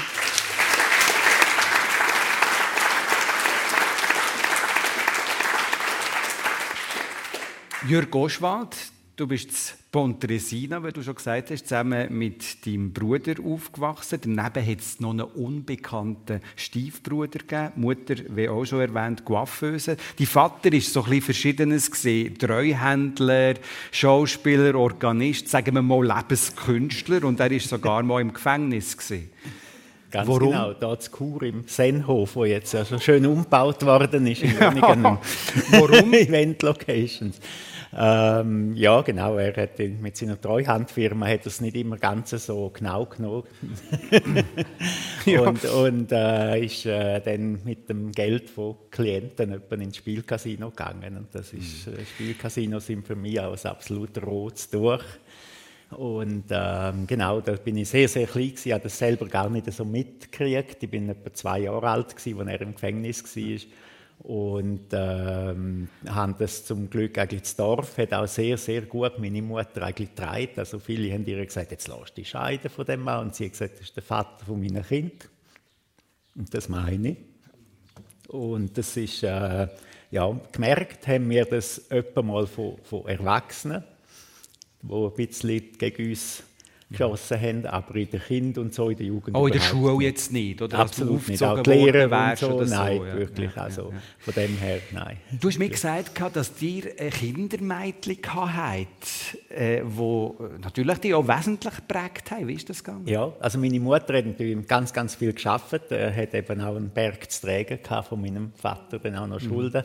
Jürg 7.87 8.15
Oschwald, 8.15 8.77
Du 9.19 9.27
bist 9.27 9.49
in 9.49 9.85
Pontresina, 9.91 10.85
wie 10.85 10.93
du 10.93 11.03
schon 11.03 11.17
gesagt 11.17 11.51
hast, 11.51 11.67
zusammen 11.67 12.17
mit 12.17 12.65
deinem 12.65 12.93
Bruder 12.93 13.35
aufgewachsen. 13.45 14.21
Daneben 14.23 14.65
hat 14.65 14.79
es 14.79 15.01
noch 15.01 15.11
einen 15.11 15.23
unbekannten 15.23 16.41
Stiefbruder 16.55 17.41
gegeben. 17.41 17.73
Mutter, 17.75 18.15
wie 18.29 18.49
auch 18.49 18.65
schon 18.65 18.79
erwähnt, 18.79 19.25
Coiffeuse. 19.25 19.97
Dein 20.17 20.27
Vater 20.29 20.73
war 20.73 20.81
so 20.81 21.03
ein 21.03 21.21
Verschiedenes. 21.21 21.91
Gewesen. 21.91 22.39
Treuhändler, 22.39 23.55
Schauspieler, 23.91 24.77
Organist, 24.77 25.49
sagen 25.49 25.75
wir 25.75 25.83
mal 25.83 26.07
Lebenskünstler. 26.07 27.25
Und 27.25 27.41
er 27.41 27.51
war 27.51 27.59
sogar 27.59 28.05
mal 28.05 28.21
im 28.21 28.33
Gefängnis. 28.33 28.97
Gewesen. 28.97 29.31
Ganz 30.13 30.29
Warum? 30.29 30.53
genau, 30.53 30.73
da 30.75 30.99
zu 30.99 31.11
Kur 31.11 31.43
im 31.43 31.65
Senhof, 31.67 32.37
wo 32.37 32.45
jetzt 32.45 32.73
ja 32.73 32.85
schon 32.85 33.01
schön 33.01 33.27
umgebaut 33.27 33.85
worden 33.85 34.29
ist 34.29 34.43
in 34.43 34.53
ja. 34.61 34.73
Warum? 34.81 35.19
Event 36.15 36.63
Locations. 36.63 37.41
Ähm, 37.97 38.75
ja, 38.77 39.01
genau. 39.01 39.37
Er 39.37 39.57
hat 39.57 39.79
mit 39.79 40.17
seiner 40.17 40.41
Treuhandfirma 40.41 41.27
hat 41.27 41.47
es 41.47 41.61
nicht 41.61 41.77
immer 41.77 41.97
ganz 41.97 42.31
so 42.31 42.71
genau 42.71 43.07
genommen. 43.07 43.45
ja. 45.25 45.41
Und, 45.41 45.65
und 45.65 46.13
äh, 46.13 46.65
ist 46.65 46.85
äh, 46.87 47.21
dann 47.21 47.61
mit 47.65 47.89
dem 47.89 48.13
Geld 48.13 48.51
von 48.51 48.77
Klienten 48.91 49.63
ins 49.71 49.97
Spielcasino 49.97 50.71
gegangen. 50.71 51.17
Und 51.17 51.35
das 51.35 51.53
ist, 51.53 51.87
mhm. 51.87 51.95
Äh, 51.95 52.05
Spielcasinos 52.05 52.87
sind 52.87 53.07
für 53.07 53.17
mich 53.17 53.41
auch 53.41 53.53
ein 53.53 53.71
absolut 53.71 54.23
rotes 54.23 54.69
durch. 54.69 55.05
Und 55.91 56.45
ähm, 56.51 57.07
genau, 57.07 57.41
da 57.41 57.53
bin 57.53 57.79
ich 57.79 57.89
sehr, 57.89 58.09
sehr 58.09 58.27
klein 58.27 58.49
gewesen, 58.49 58.73
habe 58.73 58.83
das 58.83 58.99
selber 58.99 59.27
gar 59.27 59.49
nicht 59.49 59.73
so 59.73 59.87
mitgekriegt. 59.87 60.83
Ich 60.83 60.91
bin 60.91 61.09
etwa 61.09 61.33
zwei 61.33 61.61
Jahre 61.61 61.89
alt 61.89 62.15
gewesen, 62.15 62.41
als 62.41 62.49
er 62.51 62.61
im 62.61 62.75
Gefängnis 62.75 63.25
war 63.25 63.61
und 64.21 64.87
ähm, 64.93 65.89
haben 66.07 66.35
das 66.39 66.65
zum 66.65 66.91
Glück 66.91 67.17
eigentlich 67.19 67.43
das 67.43 67.57
Dorf 67.57 67.99
hat 67.99 68.13
auch 68.13 68.27
sehr 68.27 68.59
sehr 68.59 68.83
gut 68.83 69.19
meine 69.19 69.43
Mutter 69.43 69.83
eigentlich 69.83 70.15
getragen. 70.15 70.51
Also 70.57 70.79
viele 70.79 71.13
haben 71.13 71.25
ihr 71.27 71.45
gesagt, 71.45 71.71
jetzt 71.71 71.89
lass 71.89 72.13
dich 72.13 72.29
scheiden 72.29 72.71
von 72.71 72.85
dem 72.85 73.01
Mann 73.01 73.27
und 73.27 73.35
sie 73.35 73.45
hat 73.45 73.53
gesagt, 73.53 73.75
das 73.75 73.83
ist 73.83 73.97
der 73.97 74.03
Vater 74.03 74.45
von 74.45 74.61
meinen 74.61 74.83
Kind 74.83 75.29
und 76.35 76.53
das 76.53 76.69
meine 76.69 77.11
ich. 77.11 77.17
Und 78.29 78.77
das 78.77 78.97
ist 78.97 79.23
äh, 79.23 79.69
ja 80.11 80.41
gemerkt 80.53 81.07
haben 81.07 81.31
wir 81.31 81.45
das 81.45 81.91
öppe 81.91 82.23
mal 82.23 82.47
von, 82.47 82.77
von 82.83 83.07
Erwachsenen, 83.07 83.85
wo 84.83 85.09
ein 85.09 85.15
bisschen 85.15 85.79
gegen 85.79 86.11
uns 86.11 86.43
geschossen 86.91 87.41
haben, 87.41 87.67
aber 87.67 87.97
in 87.97 88.11
der 88.11 88.21
Kind 88.21 88.57
und 88.57 88.73
so, 88.73 88.89
in 88.89 88.97
der 88.97 89.07
Jugend 89.07 89.37
Oh, 89.37 89.47
in 89.47 89.53
der 89.53 89.61
Schule 89.61 89.93
nicht. 89.99 90.03
jetzt 90.03 90.33
nicht, 90.33 90.63
oder? 90.63 90.79
Absolut 90.79 91.29
nicht. 91.29 91.43
Auch 91.43 91.63
die 91.63 91.71
Lehrer 91.71 91.85
worden 91.85 92.05
und 92.05 92.11
wärst 92.11 92.41
so, 92.41 92.49
oder 92.53 92.67
nein, 92.67 92.97
ja. 92.97 93.15
wirklich. 93.15 93.55
Ja, 93.55 93.63
also 93.63 93.83
ja, 93.93 93.99
von 94.19 94.35
dem 94.35 94.57
her, 94.57 94.81
nein. 94.93 95.17
Du 95.39 95.49
hast 95.49 95.59
mir 95.59 95.69
gesagt, 95.69 96.15
gehabt, 96.15 96.37
dass 96.37 96.55
dir 96.55 96.85
ein 96.99 97.11
Kindermädchen 97.11 98.19
habt, 98.35 99.37
äh, 99.51 99.83
wo 99.85 100.39
natürlich 100.63 100.99
dich 100.99 101.15
auch 101.15 101.29
wesentlich 101.29 101.77
geprägt 101.77 102.31
haben. 102.31 102.49
Wie 102.49 102.55
ist 102.55 102.69
das 102.71 102.83
gegangen? 102.83 103.07
Ja, 103.07 103.33
also 103.41 103.59
meine 103.59 103.79
Mutter 103.81 104.17
hat 104.17 104.27
natürlich 104.27 104.67
ganz, 104.67 104.93
ganz 104.93 105.15
viel 105.15 105.33
geschafft. 105.33 105.91
Er 105.91 106.15
hat 106.15 106.35
eben 106.35 106.61
auch 106.61 106.77
einen 106.77 106.91
Berg 106.91 107.31
zu 107.31 107.47
tragen 107.47 107.81
gehabt 107.83 108.09
von 108.09 108.21
meinem 108.21 108.53
Vater, 108.55 108.99
dann 108.99 109.17
auch 109.17 109.27
noch 109.27 109.41
Schulden. 109.41 109.83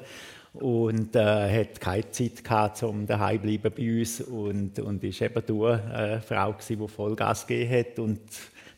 Und 0.54 1.16
äh, 1.16 1.62
hat 1.62 1.82
keine 1.82 2.12
Zeit 2.12 2.44
gehabt, 2.44 2.84
um 2.84 3.08
daheim 3.08 3.42
bleiben 3.42 3.72
bei 3.76 4.00
uns. 4.00 4.22
Und, 4.22 4.78
und 4.80 5.04
ist 5.04 5.22
eben 5.22 5.44
du 5.46 5.66
eine 5.66 6.22
Frau 6.22 6.54
gewesen, 6.54 6.80
die 6.80 6.88
Vollgas 6.88 7.48
gegeben 7.48 7.80
hat. 7.80 8.00
Und 8.00 8.20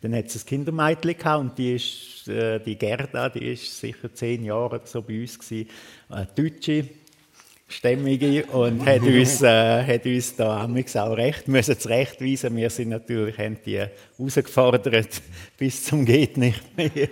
dann 0.02 0.16
hat 0.16 0.30
sie 0.30 0.40
ein 0.40 0.46
Kindermädchen 0.46 1.36
und 1.36 1.58
die 1.58 1.76
ist, 1.76 2.28
äh, 2.28 2.60
die 2.60 2.78
Gerda, 2.78 3.28
die 3.30 3.54
ist 3.54 3.80
sicher 3.80 4.14
zehn 4.14 4.44
Jahre 4.44 4.82
so 4.86 5.02
bei 5.02 5.22
uns 5.22 5.38
gewesen. 5.40 5.70
Eine 6.10 6.28
Deutsche, 6.28 6.88
stämmige 7.68 8.46
und 8.46 8.86
hat 8.86 9.02
uns, 9.04 9.42
äh, 9.42 9.84
hat 9.84 10.06
uns 10.06 10.36
da 10.36 10.66
auch 10.66 11.18
recht 11.18 11.48
müssen 11.48 11.78
zurechtweisen. 11.80 12.56
Wir 12.56 12.70
sind 12.70 12.90
natürlich 12.90 13.38
haben 13.38 13.58
die 13.66 13.80
herausgefordert 14.18 15.22
bis 15.58 15.84
zum 15.84 16.06
geht 16.06 16.38
nicht 16.38 16.78
mehr. 16.78 17.10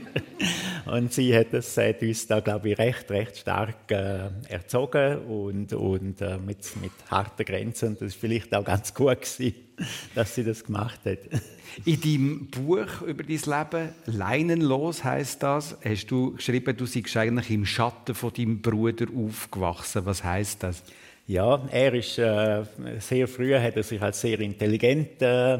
Und 0.85 1.13
sie 1.13 1.35
hat, 1.35 1.47
das, 1.51 1.75
hat 1.77 2.01
uns 2.01 2.27
da 2.27 2.39
glaube 2.39 2.69
ich 2.69 2.77
recht 2.77 3.09
recht 3.09 3.37
stark 3.37 3.91
äh, 3.91 4.29
erzogen 4.49 5.17
und, 5.25 5.73
und 5.73 6.21
äh, 6.21 6.37
mit, 6.37 6.59
mit 6.81 6.91
harten 7.09 7.45
Grenzen. 7.45 7.95
Das 7.99 8.09
ist 8.09 8.15
vielleicht 8.19 8.53
auch 8.53 8.63
ganz 8.63 8.93
gut 8.93 9.21
gewesen, 9.21 9.55
dass 10.15 10.35
sie 10.35 10.43
das 10.43 10.63
gemacht 10.63 10.99
hat. 11.05 11.19
In 11.85 11.99
deinem 11.99 12.47
Buch 12.47 13.01
über 13.01 13.23
dein 13.23 13.39
Leben, 13.39 13.89
Leinenlos 14.05 15.03
heißt 15.03 15.41
das, 15.41 15.75
hast 15.83 16.07
du 16.07 16.35
geschrieben, 16.35 16.77
du 16.77 16.85
seist 16.85 17.17
eigentlich 17.17 17.49
im 17.49 17.65
Schatten 17.65 18.13
von 18.13 18.31
deinem 18.31 18.61
Bruder 18.61 19.07
aufgewachsen. 19.15 20.05
Was 20.05 20.23
heißt 20.23 20.61
das? 20.61 20.83
Ja, 21.25 21.67
er 21.71 21.93
ist 21.93 22.19
äh, 22.19 22.63
sehr 22.99 23.27
früh 23.27 23.55
hat 23.55 23.75
er 23.75 23.83
sich 23.83 24.01
als 24.01 24.21
sehr 24.21 24.39
intelligent 24.39 25.21
äh, 25.21 25.57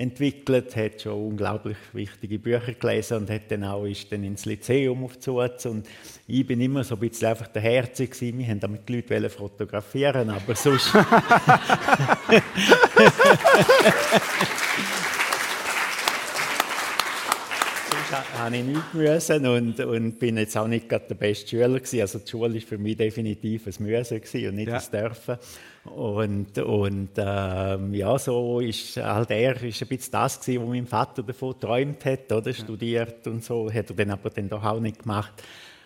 entwickelt, 0.00 0.74
hat 0.76 1.02
schon 1.02 1.12
unglaublich 1.12 1.76
wichtige 1.92 2.38
Bücher 2.38 2.72
gelesen 2.72 3.18
und 3.18 3.30
hat 3.30 3.50
dann 3.50 3.64
auch 3.64 3.84
ist 3.84 4.10
dann 4.10 4.24
ins 4.24 4.46
Lyzeum 4.46 5.04
aufgezogen 5.04 5.50
und 5.64 5.86
ich 6.26 6.46
bin 6.46 6.58
immer 6.62 6.82
so 6.84 6.94
ein 6.94 7.00
bisschen 7.00 7.28
einfach 7.28 7.48
der 7.48 7.60
Herzig 7.60 8.12
gewesen. 8.12 8.38
Wir 8.38 8.46
haben 8.46 8.60
damit 8.60 8.88
die 8.88 8.96
Leute 8.96 9.28
fotografieren, 9.28 10.30
aber 10.30 10.54
sonst 10.54 10.94
habe 18.38 18.56
ich 18.56 18.64
nichts 18.64 18.94
müssen 18.94 19.46
und, 19.46 19.80
und 19.80 20.18
bin 20.18 20.38
jetzt 20.38 20.56
auch 20.56 20.66
nicht 20.66 20.88
gerade 20.88 21.04
der 21.08 21.14
beste 21.16 21.48
Schüler 21.48 21.68
gewesen. 21.68 22.00
Also 22.00 22.18
die 22.20 22.30
Schule 22.30 22.54
war 22.54 22.60
für 22.62 22.78
mich 22.78 22.96
definitiv 22.96 23.66
ein 23.66 23.74
Müssen 23.84 24.20
und 24.20 24.54
nicht 24.54 24.68
Ja. 24.68 24.78
ein 24.78 24.90
Dürfen. 24.90 25.36
Und, 25.84 26.58
und 26.58 27.10
ähm, 27.16 27.94
ja, 27.94 28.18
so 28.18 28.60
ist 28.60 28.98
halt 28.98 29.30
er 29.30 29.62
ist 29.62 29.80
ein 29.80 29.88
bisschen 29.88 30.12
das 30.12 30.38
gewesen, 30.38 30.62
was 30.62 30.68
mein 30.68 30.86
Vater 30.86 31.22
davon 31.22 31.52
geträumt 31.52 32.04
hat, 32.04 32.30
oder? 32.30 32.52
Studiert 32.52 33.26
und 33.26 33.42
so, 33.42 33.72
hat 33.72 33.88
er 33.88 33.96
dann 33.96 34.10
aber 34.10 34.28
dann 34.30 34.48
doch 34.48 34.62
auch 34.62 34.80
nicht 34.80 35.02
gemacht. 35.02 35.42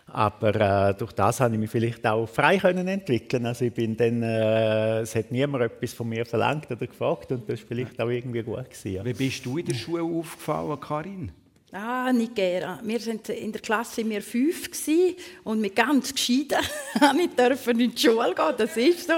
Aber 0.06 0.54
äh, 0.88 0.94
durch 0.94 1.12
das 1.12 1.40
habe 1.40 1.54
ich 1.54 1.60
mich 1.60 1.70
vielleicht 1.70 2.06
auch 2.06 2.26
frei 2.26 2.58
können 2.58 2.86
entwickeln. 2.88 3.46
Also 3.46 3.64
ich 3.64 3.72
bin 3.72 3.96
dann, 3.96 4.22
äh, 4.22 5.00
es 5.00 5.14
hat 5.14 5.30
niemand 5.30 5.64
etwas 5.64 5.94
von 5.94 6.08
mir 6.08 6.26
verlangt 6.26 6.70
oder 6.70 6.86
gefragt 6.86 7.32
und 7.32 7.48
das 7.48 7.60
war 7.60 7.68
vielleicht 7.68 8.00
auch 8.00 8.08
irgendwie 8.08 8.42
gut 8.42 8.64
gewesen. 8.64 8.92
Ja. 8.92 9.04
Wie 9.04 9.14
bist 9.14 9.46
du 9.46 9.58
in 9.58 9.66
der 9.66 9.74
Schule 9.74 10.02
aufgefallen, 10.02 10.78
Karin? 10.80 11.32
Ah, 11.76 12.12
nicht 12.12 12.36
gerne. 12.36 12.78
Wir 12.84 13.00
sind 13.00 13.28
in 13.30 13.50
der 13.50 13.60
Klasse 13.60 14.08
wir 14.08 14.22
fünf 14.22 14.70
gsi 14.70 15.16
und 15.42 15.60
mit 15.60 15.74
ganz 15.74 16.14
gescheiden 16.14 16.58
habe 17.00 17.20
ich 17.22 17.30
dürfen 17.30 17.80
in 17.80 17.92
die 17.92 18.00
Schule 18.00 18.32
gehen. 18.32 18.54
Das 18.56 18.76
ist 18.76 19.08
so. 19.08 19.14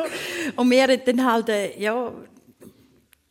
Und 0.57 0.71
wir 0.71 0.85
haben 0.85 1.01
dann 1.05 1.31
halt, 1.31 1.51
äh, 1.51 1.79
ja, 1.79 2.15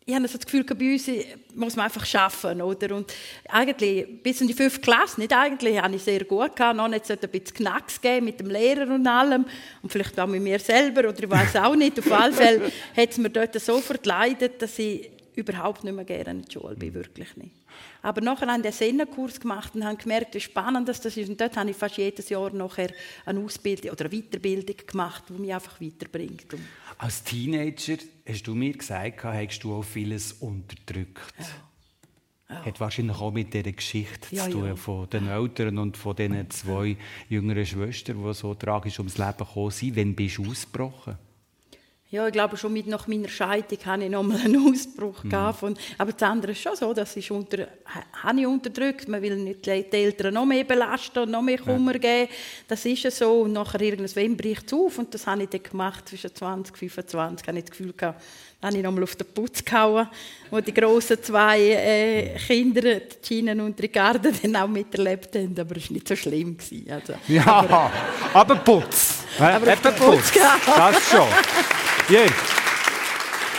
ich 0.05 0.13
habe 0.13 0.27
das 0.27 0.45
Gefühl, 0.45 0.63
bei 0.63 0.93
uns 0.93 1.09
muss 1.55 1.75
man 1.75 1.85
einfach 1.85 2.05
schaffen, 2.05 2.61
oder? 2.61 2.95
Und 2.95 3.11
eigentlich 3.49 4.21
bis 4.21 4.41
in 4.41 4.47
die 4.47 4.53
fünfte 4.53 4.81
Klasse, 4.81 5.19
nicht 5.19 5.33
eigentlich, 5.33 5.81
habe 5.81 5.95
ich 5.95 6.03
sehr 6.03 6.23
gut 6.23 6.55
gehabt. 6.55 6.77
Noch 6.77 6.87
nicht 6.87 7.07
so 7.07 7.13
ein 7.13 7.19
bisschen 7.19 7.55
Knacks 7.55 7.99
gegeben 7.99 8.27
mit 8.27 8.39
dem 8.39 8.51
Lehrer 8.51 8.93
und 8.93 9.07
allem 9.07 9.47
und 9.81 9.91
vielleicht 9.91 10.19
auch 10.19 10.27
mit 10.27 10.43
mir 10.43 10.59
selber 10.59 11.09
oder 11.09 11.23
ich 11.23 11.29
weiß 11.31 11.55
auch 11.55 11.75
nicht. 11.75 11.97
Auf 11.97 12.11
alle 12.11 12.31
Fälle 12.31 12.71
hat 12.95 13.09
es 13.09 13.17
mir 13.17 13.31
dort 13.31 13.59
so 13.59 13.79
verkleidet, 13.79 14.61
dass 14.61 14.77
ich 14.77 15.14
überhaupt 15.35 15.83
nicht 15.83 15.95
mehr 15.95 16.05
gerne 16.05 16.31
in 16.31 16.41
die 16.43 16.51
Schule 16.53 16.75
bin, 16.75 16.93
wirklich 16.93 17.35
nicht. 17.37 17.55
Aber 18.01 18.21
nachher 18.21 18.47
habe 18.47 18.57
ich 18.57 18.63
den 18.63 18.71
Sennenkurs 18.71 19.39
gemacht 19.39 19.75
und 19.75 19.83
habe 19.83 19.97
gemerkt, 19.97 20.33
wie 20.35 20.39
spannend 20.39 20.87
das 20.87 21.03
ist. 21.05 21.29
Und 21.29 21.39
dort 21.39 21.55
habe 21.57 21.69
ich 21.69 21.75
fast 21.75 21.97
jedes 21.97 22.29
Jahr 22.29 22.51
nachher 22.51 22.89
eine 23.25 23.39
Ausbildung 23.39 23.91
oder 23.91 24.05
eine 24.05 24.21
Weiterbildung 24.21 24.77
gemacht, 24.87 25.23
die 25.29 25.33
mich 25.33 25.53
einfach 25.53 25.79
weiterbringt. 25.81 26.53
Und 26.53 26.61
Als 26.97 27.23
Teenager 27.23 27.97
hast 28.27 28.47
du 28.47 28.55
mir 28.55 28.73
gesagt, 28.73 29.23
hast 29.23 29.59
du 29.59 29.75
auch 29.75 29.83
vieles 29.83 30.33
unterdrückt. 30.33 31.33
Hat 32.47 32.79
wahrscheinlich 32.79 33.17
auch 33.17 33.31
mit 33.31 33.53
dieser 33.53 33.71
Geschichte 33.71 34.35
Ja, 34.35 34.43
zu 34.45 34.51
tun, 34.51 34.65
ja. 34.67 34.75
von 34.75 35.09
den 35.09 35.27
Eltern 35.27 35.79
und 35.79 35.97
von 35.97 36.15
diesen 36.15 36.47
zwei 36.51 36.95
jüngeren 37.27 37.65
Schwestern, 37.65 38.23
die 38.23 38.33
so 38.35 38.53
tragisch 38.53 38.99
ums 38.99 39.17
Leben 39.17 39.37
gekommen 39.39 39.71
sind. 39.71 39.95
Wann 39.95 40.15
bist 40.15 40.37
du 40.37 40.45
ausgebrochen? 40.49 41.17
Ja, 42.15 42.27
ich 42.27 42.33
glaube, 42.33 42.55
schon 42.57 42.71
mit 42.73 42.87
nach 42.87 43.07
meiner 43.07 43.27
Scheidung 43.29 43.77
hatte 43.85 44.03
ich 44.05 44.09
nochmal 44.09 44.39
einen 44.39 44.71
Ausbruch. 44.71 45.21
gehabt 45.29 45.59
Von, 45.59 45.75
aber 45.97 46.11
das 46.13 46.23
andere 46.23 46.53
ist 46.53 46.61
schon 46.61 46.75
so, 46.75 46.93
dass 46.93 47.15
ich 47.17 47.29
unter, 47.29 47.63
ha- 47.93 48.23
habe 48.23 48.39
ich 48.39 48.47
unterdrückt. 48.47 49.07
Man 49.07 49.21
will 49.21 49.35
nicht 49.35 49.65
die 49.65 49.69
Eltern 49.91 50.33
noch 50.33 50.45
mehr 50.45 50.63
belasten 50.63 51.19
und 51.19 51.31
noch 51.31 51.41
mehr 51.41 51.57
Kummer 51.59 51.93
geben. 51.93 52.29
Das 52.67 52.85
ist 52.85 53.03
ja 53.03 53.11
so. 53.11 53.41
Und 53.41 53.53
nachher 53.53 53.81
irgendwann 53.81 54.37
bricht 54.37 54.67
es 54.67 54.73
auf. 54.73 54.97
Und 54.97 55.13
das 55.13 55.27
habe 55.27 55.43
ich 55.43 55.49
dann 55.49 55.63
gemacht, 55.63 56.07
zwischen 56.07 56.33
20 56.33 56.73
und 56.73 56.77
25. 56.79 57.47
habe 57.47 57.57
ich 57.59 57.63
das 57.65 57.71
Gefühl 57.71 57.93
gehabt, 57.95 58.21
dann 58.61 58.69
habe 58.69 58.77
ich 58.77 58.83
nochmal 58.83 59.03
auf 59.03 59.15
den 59.15 59.27
Putz 59.27 59.63
gehauen, 59.63 60.07
wo 60.49 60.59
die 60.61 60.73
grossen 60.73 61.21
zwei 61.21 61.59
äh, 61.59 62.35
Kinder, 62.47 62.81
die 62.81 63.01
Gina 63.21 63.51
und 63.63 63.79
Ricardo, 63.81 64.29
dann 64.41 64.55
auch 64.55 64.67
miterlebt 64.67 65.35
haben. 65.35 65.53
Aber 65.59 65.75
es 65.75 65.89
war 65.89 65.93
nicht 65.93 66.07
so 66.07 66.15
schlimm. 66.15 66.57
Gewesen. 66.57 66.89
Also, 66.89 67.13
Ja, 67.27 67.91
aber 68.33 68.55
Putz. 68.55 69.23
Aber 69.37 69.67
Eben 69.71 69.95
Putz 69.97 70.31
gehabt. 70.31 70.67
Das 70.67 71.09
schon. 71.09 71.27
Jörg, 72.07 72.31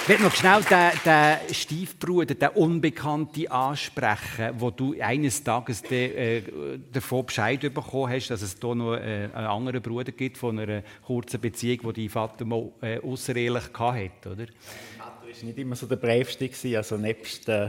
ich 0.02 0.08
will 0.08 0.20
noch 0.20 0.32
schnell 0.36 0.62
den, 0.62 0.90
den 1.04 1.52
Stiefbruder, 1.52 2.36
den 2.36 2.48
Unbekannten 2.50 3.48
ansprechen, 3.48 4.54
wo 4.56 4.70
du 4.70 4.94
eines 5.00 5.42
Tages 5.42 5.82
de, 5.82 6.38
äh, 6.38 6.42
davon 6.92 7.26
Bescheid 7.26 7.60
bekommen 7.60 8.12
hast, 8.12 8.28
dass 8.28 8.42
es 8.42 8.56
hier 8.60 8.74
noch 8.76 8.94
äh, 8.94 9.28
einen 9.34 9.46
anderen 9.46 9.82
Bruder 9.82 10.12
gibt 10.12 10.38
von 10.38 10.60
einer 10.60 10.82
kurzen 11.04 11.40
Beziehung, 11.40 11.92
die 11.92 12.02
dein 12.02 12.08
Vater 12.08 12.44
mal 12.44 12.70
äh, 12.82 13.00
außerehelich 13.00 13.64
hatte, 13.76 14.30
oder? 14.30 14.46
War 15.38 15.44
nicht 15.48 15.58
immer 15.58 15.76
so 15.76 15.86
der 15.86 15.96
Bravste. 15.96 16.48
gewesen. 16.48 16.76
Also 16.76 16.96
nebst 16.96 17.48
äh, 17.48 17.68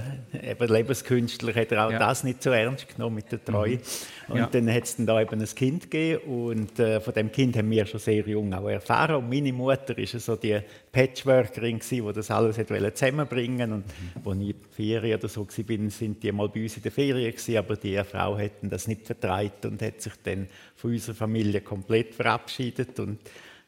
eben 0.51 0.67
Lebenskünstler 0.73 1.53
hat 1.55 1.71
er 1.71 1.87
auch 1.87 1.91
Ja. 1.91 1.99
das 1.99 2.23
nicht 2.23 2.41
so 2.41 2.51
ernst 2.51 2.87
genommen 2.95 3.15
mit 3.15 3.31
der 3.31 3.43
Treue. 3.43 3.79
Und 4.27 4.37
Ja. 4.37 4.45
dann 4.47 4.71
hat 4.73 4.83
es 4.83 4.95
dann 4.95 5.05
da 5.05 5.21
eben 5.21 5.39
ein 5.41 5.47
Kind 5.55 5.89
gegeben 5.91 6.21
und 6.23 6.79
äh, 6.79 7.01
von 7.01 7.13
dem 7.13 7.31
Kind 7.31 7.57
haben 7.57 7.69
wir 7.69 7.85
schon 7.85 7.99
sehr 7.99 8.25
jung 8.27 8.53
auch 8.53 8.67
erfahren. 8.69 9.15
Und 9.17 9.29
meine 9.29 9.51
Mutter 9.51 9.97
ist 9.97 10.11
so 10.19 10.35
die 10.35 10.59
Patchworkerin 10.91 11.79
gewesen, 11.79 12.07
die 12.07 12.13
das 12.13 12.31
alles 12.31 12.57
hat 12.57 12.67
zusammenbringen 12.97 13.71
und 13.73 13.83
wo 14.23 14.31
ich 14.33 14.39
in 14.39 14.47
der 14.47 14.55
Ferien 14.75 15.19
oder 15.19 15.27
so 15.27 15.47
war, 15.47 15.89
sind 15.89 16.23
die 16.23 16.31
mal 16.31 16.49
bei 16.49 16.63
uns 16.63 16.77
in 16.77 16.83
der 16.83 16.91
Ferien 16.91 17.31
gewesen, 17.31 17.57
aber 17.57 17.75
die 17.75 17.97
Frau 18.03 18.37
hat 18.37 18.51
das 18.61 18.87
nicht 18.87 19.05
vertreibt 19.05 19.65
und 19.65 19.81
hat 19.81 20.01
sich 20.01 20.13
dann 20.23 20.47
von 20.75 20.91
unserer 20.91 21.15
Familie 21.15 21.61
komplett 21.61 22.13
verabschiedet 22.15 22.99
und 22.99 23.17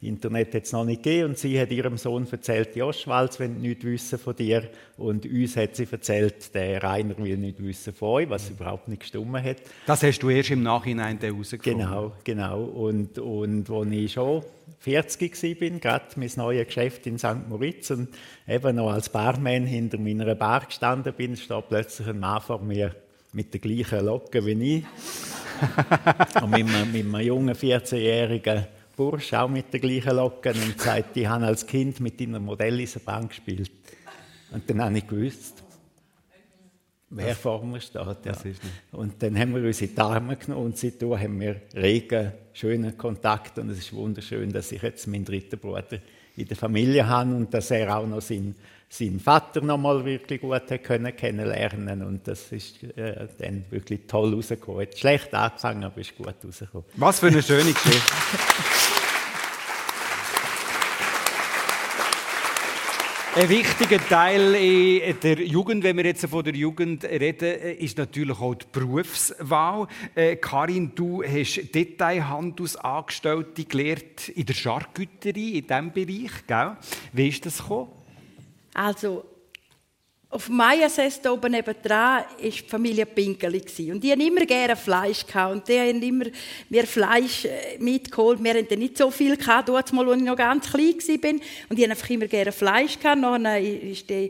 Internet 0.02 0.56
hat 0.56 0.64
es 0.64 0.72
noch 0.72 0.86
nicht 0.86 1.04
gegeben 1.04 1.30
und 1.30 1.38
sie 1.38 1.60
hat 1.60 1.72
ihrem 1.72 1.98
Sohn 1.98 2.26
erzählt, 2.32 2.74
Joschwalz 2.74 3.38
will 3.38 3.50
nichts 3.50 3.84
wissen 3.84 4.18
von 4.18 4.34
dir 4.34 4.70
und 4.98 5.26
uns 5.26 5.58
hat 5.58 5.76
sie 5.76 5.88
erzählt, 5.92 6.56
der 6.56 6.82
Rainer 6.82 7.18
will 7.18 7.36
nichts 7.36 7.62
wissen 7.62 7.94
von 7.94 8.10
euch, 8.10 8.30
was 8.30 8.50
überhaupt 8.50 8.88
nicht 8.88 9.02
gestimmt 9.02 9.44
hat. 9.44 9.58
Das 9.86 10.02
hast 10.02 10.20
du 10.20 10.30
erst 10.30 10.52
im 10.52 10.64
Nachhinein 10.64 11.20
herausgefunden. 11.20 11.82
Genau, 11.82 12.14
genau. 12.24 12.64
Und, 12.64 13.20
und 13.20 13.70
als 13.70 13.92
ich 13.92 14.14
schon 14.14 14.44
40 14.80 15.62
war, 15.62 15.80
gerade 15.80 16.06
mein 16.16 16.32
neues 16.38 16.68
Geschäft 16.68 17.06
in 17.06 17.18
St. 17.18 17.50
Moritz 17.50 17.92
und 17.92 18.08
eben 18.48 18.78
noch 18.78 18.92
als 18.92 19.10
Barman 19.10 19.66
hinter 19.66 19.98
meiner 19.98 20.34
Bar 20.34 20.66
gestanden 20.66 21.14
bin, 21.14 21.36
steht 21.36 21.68
plötzlich 21.68 22.08
ein 22.08 22.20
Mann 22.20 22.40
vor 22.40 22.62
mir 22.62 22.96
mit 23.34 23.54
der 23.54 23.60
gleichen 23.60 24.06
Locke 24.06 24.46
wie 24.46 24.78
ich. 24.78 24.84
und 26.42 26.52
mit 26.52 26.74
einem, 26.74 26.90
mit 26.90 27.04
einem 27.04 27.20
jungen 27.20 27.54
14-jährigen 27.54 28.79
Bursch 29.00 29.34
auch 29.34 29.48
mit 29.48 29.72
der 29.72 29.80
gleichen 29.80 30.14
Locke 30.18 30.50
und 30.50 30.78
sagt, 30.78 31.16
ich 31.16 31.26
habe 31.26 31.46
als 31.46 31.66
Kind 31.66 32.02
mit 32.02 32.20
deiner 32.20 32.38
Modelleisenbahn 32.38 33.30
gespielt. 33.30 33.72
Und 34.52 34.70
dann 34.70 34.84
habe 34.84 34.98
ich 34.98 35.08
gewusst, 35.08 35.64
wer 37.10 37.34
vor 37.34 37.64
mir 37.64 37.80
steht. 37.80 38.26
Ja. 38.26 38.34
Und 38.92 39.24
dann 39.24 39.40
haben 39.40 39.56
wir 39.56 39.64
uns 39.66 39.80
in 39.80 39.96
die 39.96 40.02
Arme 40.02 40.36
genommen 40.36 40.66
und 40.66 40.78
seitdem 40.78 41.18
haben 41.18 41.40
wir 41.40 41.62
regen, 41.76 42.34
schönen 42.52 42.98
Kontakt 42.98 43.58
und 43.58 43.70
es 43.70 43.78
ist 43.78 43.94
wunderschön, 43.94 44.52
dass 44.52 44.70
ich 44.74 44.82
jetzt 44.82 45.08
meinen 45.08 45.24
dritten 45.24 45.58
Bruder 45.58 46.00
in 46.36 46.46
der 46.46 46.58
Familie 46.58 47.08
habe 47.08 47.34
und 47.34 47.54
dass 47.54 47.72
er 47.72 47.96
auch 47.96 48.06
noch 48.06 48.22
seinen, 48.22 48.54
seinen 48.90 49.20
Vater 49.20 49.62
noch 49.62 49.78
mal 49.78 50.04
wirklich 50.04 50.42
gut 50.42 50.84
können 50.84 51.16
kennenlernen 51.16 52.04
und 52.04 52.28
das 52.28 52.52
ist 52.52 52.84
äh, 52.98 53.28
dann 53.38 53.64
wirklich 53.70 54.02
toll 54.08 54.34
rausgekommen. 54.34 54.82
Hat 54.82 54.98
schlecht 54.98 55.34
angefangen, 55.34 55.84
aber 55.84 56.02
ist 56.02 56.18
gut 56.18 56.34
rausgekommen. 56.44 56.86
Was 56.96 57.20
für 57.20 57.28
eine 57.28 57.44
schöne 57.44 57.72
Geschichte. 57.72 58.02
Ein 63.36 63.48
wichtiger 63.48 64.00
Teil 64.10 64.56
in 64.56 65.20
der 65.22 65.40
Jugend, 65.46 65.84
wenn 65.84 65.96
wir 65.96 66.06
jetzt 66.06 66.26
von 66.26 66.44
der 66.44 66.56
Jugend 66.56 67.06
reden, 67.06 67.78
ist 67.78 67.98
natürlich 68.00 68.40
auch 68.40 68.56
die 68.56 68.66
Berufswahl. 68.72 69.88
Äh, 70.16 70.36
Karin, 70.38 70.94
du 70.96 71.24
hast 71.24 71.74
Detailhandelsangestellte 71.74 73.66
gelernt 73.66 74.30
in 74.30 74.46
der 74.48 74.56
Charcuterie, 74.56 75.60
in 75.60 75.68
diesem 75.68 75.92
Bereich. 75.92 76.48
Gell? 76.48 76.76
Wie 77.14 77.28
ist 77.28 77.46
das 77.46 77.60
gekommen? 77.60 77.99
Also, 78.74 79.26
auf 80.32 80.48
Mayases 80.48 81.20
oben 81.26 81.52
nebendran 81.52 82.20
war 82.20 82.26
die 82.40 82.52
Familie 82.52 83.08
Pinkeli. 83.08 83.64
Und 83.92 84.04
die 84.04 84.12
haben 84.12 84.22
immer 84.22 84.46
gerne 84.46 84.76
Fleisch 84.76 85.26
gehabt. 85.26 85.54
Und 85.54 85.68
die 85.68 85.80
haben 85.80 86.02
immer 86.04 86.26
mir 86.70 86.86
Fleisch 86.86 87.46
äh, 87.46 87.80
mitgeholt. 87.80 88.44
Wir 88.44 88.54
hatten 88.54 88.78
nicht 88.78 88.96
so 88.96 89.10
viel 89.10 89.36
gehabt, 89.36 89.72
als 89.72 89.92
ich 89.92 89.94
noch 89.94 90.36
ganz 90.36 90.70
klein 90.70 90.94
war. 91.00 91.32
Und 91.70 91.80
die 91.80 91.84
haben 91.84 91.90
einfach 91.90 92.10
immer 92.12 92.28
gerne 92.28 92.52
Fleisch 92.52 93.00
gehabt. 93.00 93.24
Dann 93.24 93.46
ist 93.46 94.08
die, 94.08 94.30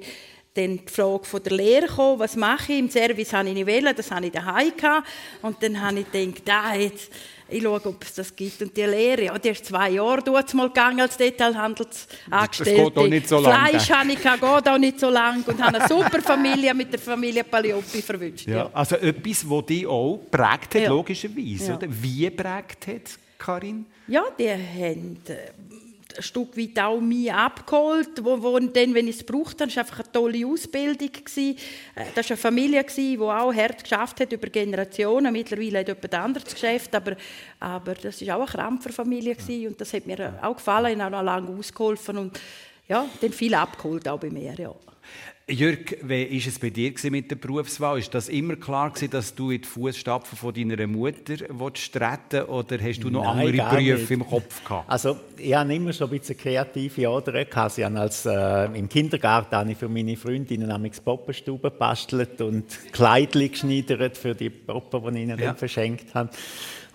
dann 0.53 0.77
die 0.77 0.91
Frage 0.91 1.25
von 1.25 1.43
der 1.43 1.53
Lehre 1.53 1.87
gekommen, 1.87 2.19
was 2.19 2.35
mache 2.35 2.73
ich? 2.73 2.79
Im 2.79 2.89
Service 2.89 3.33
habe 3.33 3.49
ich 3.49 3.53
nicht 3.53 3.67
wählen, 3.67 3.93
das 3.95 4.11
habe 4.11 4.25
ich 4.25 4.31
daheim 4.31 4.75
gehabt. 4.75 5.07
Und 5.41 5.61
dann 5.61 5.79
habe 5.79 5.99
ich 5.99 6.11
gedacht, 6.11 6.43
ah, 6.49 6.75
jetzt 6.75 7.11
ich 7.51 7.63
schaue, 7.63 7.85
ob 7.85 8.03
es 8.03 8.13
das 8.13 8.35
gibt. 8.35 8.61
Und 8.61 8.75
die 8.75 8.83
Lehre, 8.83 9.25
ja, 9.25 9.37
die 9.37 9.49
ist 9.49 9.65
zwei 9.65 9.91
Jahre 9.91 10.21
dort 10.21 10.53
mal 10.53 10.67
gegangen 10.67 11.01
als 11.01 11.17
Detailhandelsangestellte. 11.17 12.81
Das 12.83 12.93
geht 12.93 12.97
auch 12.97 13.07
nicht 13.07 13.27
so 13.27 13.39
lange. 13.39 13.69
Fleisch 13.69 13.89
habe 13.89 14.11
ich 14.11 14.21
geht 14.21 14.43
auch 14.43 14.77
nicht 14.77 14.99
so 14.99 15.09
lange 15.09 15.43
und 15.45 15.63
habe 15.63 15.79
eine 15.79 15.87
super 15.87 16.21
Familie 16.21 16.73
mit 16.73 16.91
der 16.91 16.99
Familie 16.99 17.43
Palioppi 17.43 18.01
verwünscht. 18.01 18.47
Ja. 18.47 18.57
ja. 18.57 18.69
Also 18.73 18.95
etwas, 18.97 19.45
das 19.49 19.65
dich 19.65 19.87
auch 19.87 20.19
prägt 20.29 20.75
hat, 20.75 20.81
ja. 20.81 20.89
logischerweise. 20.89 21.67
Ja. 21.67 21.75
Oder? 21.75 21.87
Wie 21.89 22.29
prägt 22.29 22.87
hat, 22.87 23.19
Karin? 23.37 23.85
Ja, 24.07 24.23
die 24.37 24.49
haben 24.49 25.17
äh, 25.27 25.33
ein 26.17 26.23
Stück 26.23 26.57
weit 26.57 26.79
auch 26.79 26.99
mich 26.99 27.31
abgeholt, 27.31 28.23
wo, 28.23 28.41
wo 28.41 28.59
dann, 28.59 28.93
wenn 28.93 29.07
ich 29.07 29.17
es 29.17 29.23
brauchte, 29.23 29.65
das 29.65 29.75
war 29.75 29.83
einfach 29.83 29.99
eine 29.99 30.11
tolle 30.11 30.45
Ausbildung. 30.45 31.11
Gewesen. 31.11 31.57
Äh, 31.95 32.05
das 32.15 32.29
war 32.29 32.35
eine 32.35 32.37
Familie, 32.37 32.83
die 32.83 33.17
auch 33.19 33.53
hart 33.53 33.83
geschafft 33.83 34.19
hat 34.19 34.31
über 34.31 34.47
Generationen. 34.47 35.31
Mittlerweile 35.31 35.79
hat 35.79 35.87
jemand 35.87 36.13
anderes 36.15 36.53
Geschäft, 36.53 36.93
aber, 36.95 37.15
aber 37.59 37.93
das 37.95 38.25
war 38.25 38.37
auch 38.37 38.41
eine 38.41 38.47
Krampferfamilie 38.47 39.35
gewesen, 39.35 39.67
und 39.67 39.81
das 39.81 39.93
hat 39.93 40.07
mir 40.07 40.39
auch 40.41 40.55
gefallen, 40.55 40.93
ich 40.93 40.99
habe 40.99 41.15
auch 41.15 41.21
noch 41.21 41.25
lange 41.25 41.57
ausgeholfen 41.57 42.17
und 42.17 42.39
ja, 42.87 43.05
dann 43.21 43.31
viel 43.31 43.53
abgeholt, 43.53 44.07
auch 44.07 44.19
bei 44.19 44.29
mir, 44.29 44.55
ja. 44.55 44.73
Jörg, 45.49 45.97
wie 46.03 46.29
war 46.29 46.47
es 46.47 46.59
bei 46.59 46.69
dir 46.69 46.93
mit 47.09 47.31
der 47.31 47.35
Berufswahl? 47.35 47.97
Ist 47.97 48.13
das 48.13 48.29
immer 48.29 48.55
klar 48.55 48.91
gewesen, 48.91 49.09
dass 49.09 49.33
du 49.33 49.49
in 49.49 49.61
die 49.61 49.67
Fußstapfen 49.67 50.37
von 50.37 50.53
deiner 50.53 50.85
Mutter 50.85 51.37
treten 51.37 52.43
oder 52.43 52.77
hast 52.79 52.99
du 52.99 53.09
noch 53.09 53.23
Nein, 53.23 53.59
andere 53.59 53.83
Berufe 53.83 54.13
im 54.13 54.27
Kopf 54.27 54.63
gehabt? 54.63 54.89
Also 54.89 55.17
ich 55.37 55.55
hatte 55.55 55.73
immer 55.73 55.91
schon 55.91 56.09
ein 56.11 56.19
bisschen 56.19 56.37
kreative 56.37 57.09
als, 57.97 58.25
äh, 58.25 58.65
Im 58.77 58.87
Kindergarten 58.87 59.55
habe 59.55 59.71
ich 59.71 59.77
für 59.77 59.89
meine 59.89 60.15
Freundinnen 60.15 60.71
am 60.71 60.87
Poppenstuben 61.03 61.71
gebastelt 61.71 62.41
und 62.41 62.65
Kleidchen 62.91 63.51
geschneidert 63.51 64.17
für 64.17 64.35
die 64.35 64.51
Poppen, 64.51 65.13
die 65.13 65.19
ich 65.19 65.27
ihnen 65.27 65.39
ja. 65.39 65.47
dann 65.47 65.57
verschenkt 65.57 66.13
habe. 66.13 66.29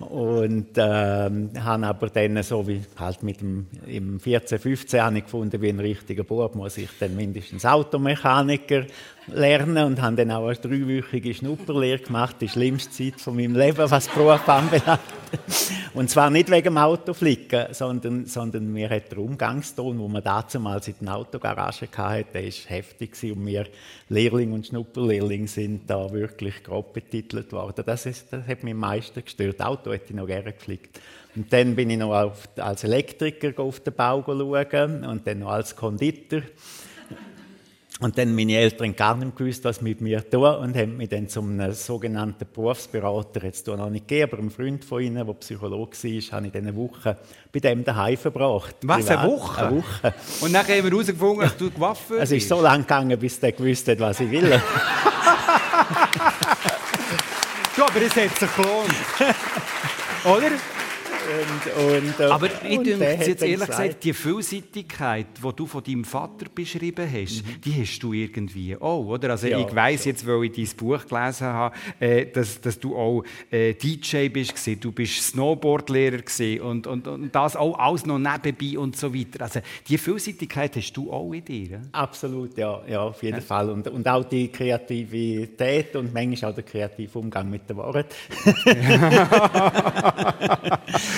Und 0.00 0.70
ähm, 0.76 1.50
habe 1.62 1.86
aber 1.86 2.08
dann 2.08 2.42
so 2.42 2.66
wie 2.66 2.82
halt 2.98 3.22
mit 3.22 3.40
dem 3.40 3.66
im 3.86 4.18
14, 4.18 4.58
15 4.58 5.00
habe 5.00 5.18
ich 5.18 5.24
gefunden, 5.24 5.62
wie 5.62 5.68
ein 5.68 5.78
richtiger 5.78 6.24
Bub 6.24 6.54
muss 6.56 6.78
ich 6.78 6.88
dann 6.98 7.14
mindestens 7.14 7.64
Automechaniker 7.64 8.86
lernen 9.28 9.84
und 9.84 10.02
habe 10.02 10.16
dann 10.16 10.30
auch 10.30 10.46
eine 10.46 10.56
dreiwöchige 10.56 11.34
Schnupperlehre 11.34 12.00
gemacht, 12.00 12.36
die 12.40 12.48
schlimmste 12.48 12.90
Zeit 12.90 13.20
von 13.20 13.36
meinem 13.36 13.56
Leben, 13.56 13.90
was 13.90 14.08
Beruf 14.08 14.48
anbelangt. 14.48 15.00
Und 15.94 16.10
zwar 16.10 16.30
nicht 16.30 16.50
wegen 16.50 16.64
dem 16.64 16.78
Autoflicken, 16.78 17.72
sondern, 17.72 18.26
sondern 18.26 18.72
mir 18.72 18.88
hat 18.90 19.10
der 19.10 19.18
Umgangston, 19.18 19.98
wo 19.98 20.08
man 20.08 20.22
damals 20.22 20.88
in 20.88 20.94
der 21.00 21.16
Autogarage 21.16 21.88
hatte, 21.96 22.26
der 22.32 22.44
ist 22.44 22.68
heftig 22.70 23.12
gewesen 23.12 23.38
und 23.38 23.46
wir 23.46 23.66
Lehrling 24.08 24.52
und 24.52 24.66
Schnupperlehrling 24.66 25.46
sind 25.46 25.88
da 25.88 26.12
wirklich 26.12 26.62
grob 26.62 26.92
betitelt 26.92 27.52
worden. 27.52 27.84
Das, 27.86 28.06
ist, 28.06 28.32
das 28.32 28.46
hat 28.46 28.62
mich 28.62 28.74
am 28.74 28.80
meisten 28.80 29.24
gestört. 29.24 29.60
Auto 29.60 29.92
hätte 29.92 30.10
ich 30.10 30.16
noch 30.16 30.26
gerne 30.26 30.52
geflickt. 30.52 31.00
Und 31.36 31.52
dann 31.52 31.74
bin 31.74 31.90
ich 31.90 31.98
noch 31.98 32.14
auf, 32.14 32.48
als 32.56 32.84
Elektriker 32.84 33.60
auf 33.60 33.80
den 33.80 33.94
Bau 33.94 34.22
schauen 34.24 35.04
und 35.04 35.26
dann 35.26 35.40
noch 35.40 35.50
als 35.50 35.74
Konditor. 35.74 36.42
Und 38.00 38.18
dann 38.18 38.34
meine 38.34 38.56
Eltern 38.56 38.96
gar 38.96 39.16
nicht 39.16 39.36
gewusst, 39.36 39.62
was 39.64 39.80
mit 39.80 40.00
mir 40.00 40.28
tun 40.28 40.42
und 40.42 40.76
haben 40.76 40.96
mich 40.96 41.08
dann 41.10 41.28
zum 41.28 41.72
sogenannten 41.72 42.44
Berufsberater, 42.52 43.44
jetzt 43.44 43.68
noch 43.68 43.88
nicht 43.88 44.08
gegeben, 44.08 44.32
aber 44.32 44.42
ein 44.42 44.50
Freund 44.50 44.84
von 44.84 45.00
ihnen, 45.00 45.24
der 45.24 45.32
Psychologe 45.34 45.96
war, 45.96 46.36
habe 46.36 46.46
ich 46.46 46.52
dann 46.52 46.66
eine 46.66 46.74
Woche 46.74 47.16
bei 47.52 47.60
dem 47.60 47.84
daheim 47.84 48.16
verbracht. 48.16 48.74
Was, 48.82 49.08
eine 49.08 49.30
Woche? 49.30 49.66
Eine 49.66 49.76
Woche. 49.76 50.12
Und 50.40 50.52
dann 50.52 50.66
haben 50.66 50.82
wir 50.82 50.90
herausgefunden, 50.90 51.40
dass 51.42 51.56
du 51.56 51.70
gewaffnet 51.70 52.18
bist? 52.18 52.32
Es 52.32 52.42
ist 52.42 52.48
so 52.48 52.60
lange 52.60 52.82
gegangen, 52.82 53.16
bis 53.16 53.38
der 53.38 53.52
gewusst 53.52 53.86
hat, 53.86 54.00
was 54.00 54.18
ich 54.18 54.30
will. 54.30 54.50
ja, 54.50 54.60
aber 57.86 58.02
es 58.02 58.16
hat 58.16 58.36
sich 58.36 58.56
gelohnt. 58.56 58.94
Oder? 60.24 60.50
Und, 61.24 61.96
und, 61.96 62.20
äh, 62.20 62.24
Aber 62.24 62.46
ich 62.46 62.58
denke 62.58 62.90
jetzt 62.90 63.42
ehrlich 63.42 63.66
gesagt, 63.66 64.04
die 64.04 64.12
Vielseitigkeit, 64.12 65.26
die 65.42 65.56
du 65.56 65.66
von 65.66 65.82
deinem 65.82 66.04
Vater 66.04 66.46
beschrieben 66.54 67.08
hast, 67.10 67.44
mhm. 67.44 67.60
die 67.64 67.80
hast 67.80 67.98
du 68.00 68.12
irgendwie 68.12 68.76
auch, 68.76 69.06
oder? 69.06 69.30
Also 69.30 69.46
ja, 69.46 69.58
ich 69.58 69.74
weiss 69.74 70.04
jetzt, 70.04 70.26
weil 70.26 70.44
ich 70.44 70.52
dein 70.52 70.76
Buch 70.76 71.06
gelesen 71.06 71.46
habe, 71.46 71.74
äh, 71.98 72.26
dass, 72.26 72.60
dass 72.60 72.78
du 72.78 72.96
auch 72.96 73.24
äh, 73.50 73.74
DJ 73.74 74.28
bist, 74.28 74.54
du 74.80 74.92
bist 74.92 75.28
Snowboardlehrer 75.28 76.22
und, 76.62 76.86
und, 76.86 77.08
und 77.08 77.34
das 77.34 77.56
auch 77.56 77.78
alles 77.78 78.04
noch 78.04 78.18
nebenbei 78.18 78.78
und 78.78 78.96
so 78.96 79.14
weiter. 79.14 79.42
Also 79.42 79.60
die 79.88 79.98
Vielseitigkeit 79.98 80.76
hast 80.76 80.92
du 80.92 81.10
auch 81.10 81.32
in 81.32 81.44
dir. 81.44 81.80
Absolut, 81.92 82.56
ja, 82.58 82.82
ja 82.86 83.00
auf 83.00 83.22
jeden 83.22 83.36
ja. 83.36 83.42
Fall. 83.42 83.70
Und, 83.70 83.88
und 83.88 84.06
auch 84.06 84.24
die 84.24 84.48
Kreativität 84.48 85.96
und 85.96 86.12
manchmal 86.12 86.50
auch 86.50 86.54
der 86.54 86.64
kreative 86.64 87.18
Umgang 87.18 87.48
mit 87.48 87.68
der 87.68 87.76
Wahrheit. 87.76 88.14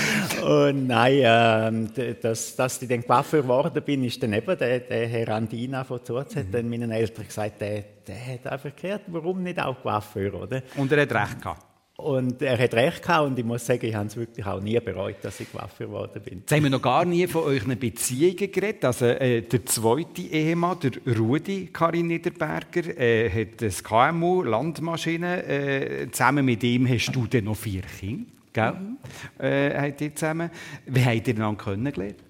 Und 0.46 0.86
nein, 0.86 1.90
äh, 1.96 2.14
dass, 2.20 2.54
dass 2.56 2.80
ich 2.80 2.88
dann 2.88 3.04
Coiffeur 3.04 3.42
geworden 3.42 3.82
bin, 3.84 4.04
ist 4.04 4.22
dann 4.22 4.32
eben 4.32 4.56
der, 4.56 4.80
der 4.80 5.08
Herr 5.08 5.28
Andina 5.30 5.82
von 5.84 6.04
Zurz, 6.04 6.36
hat 6.36 6.46
dann 6.52 6.68
meinen 6.68 6.90
Eltern 6.90 7.26
gesagt, 7.26 7.60
der, 7.60 7.84
der 8.06 8.26
hat 8.26 8.46
einfach 8.46 8.76
gehört, 8.76 9.02
warum 9.08 9.42
nicht 9.42 9.60
auch 9.60 9.80
Coiffeur, 9.82 10.34
oder? 10.34 10.62
Und 10.76 10.92
er 10.92 11.02
hat 11.02 11.12
recht 11.12 11.42
gehabt. 11.42 11.66
Und 11.96 12.42
er 12.42 12.58
hat 12.58 12.74
recht 12.74 13.02
gehabt 13.02 13.26
und 13.26 13.38
ich 13.38 13.44
muss 13.44 13.64
sagen, 13.64 13.86
ich 13.86 13.94
habe 13.94 14.06
es 14.06 14.16
wirklich 14.16 14.44
auch 14.44 14.60
nie 14.60 14.78
bereut, 14.80 15.16
dass 15.22 15.40
ich 15.40 15.50
Coiffeur 15.50 15.86
geworden 15.86 16.22
bin. 16.22 16.40
Jetzt 16.40 16.52
haben 16.52 16.62
wir 16.62 16.70
noch 16.70 16.82
gar 16.82 17.06
nie 17.06 17.26
von 17.26 17.44
euren 17.44 17.78
Beziehungen 17.78 18.52
geredet. 18.52 18.84
Also 18.84 19.06
äh, 19.06 19.40
der 19.40 19.64
zweite 19.64 20.20
Ehemann, 20.20 20.76
der 20.80 21.16
Rudi 21.16 21.70
Karin 21.72 22.08
Niederberger, 22.08 22.98
äh, 22.98 23.30
hat 23.30 23.62
das 23.62 23.82
KMU, 23.82 24.42
Landmaschine. 24.42 25.42
Äh, 25.44 26.10
zusammen 26.10 26.44
mit 26.44 26.62
ihm 26.64 26.86
hast 26.86 27.12
du 27.12 27.26
dann 27.26 27.44
noch 27.44 27.56
vier 27.56 27.82
Kinder. 27.82 28.35
Gell? 28.56 28.72
Mhm. 28.72 28.96
Äh, 29.38 29.78
habt 29.78 30.00
ihr 30.00 30.14
zusammen. 30.14 30.50
Wie 30.86 31.04
habt 31.04 31.28
ihr 31.28 31.34
einander 31.34 31.62
kennengelernt? 31.62 32.25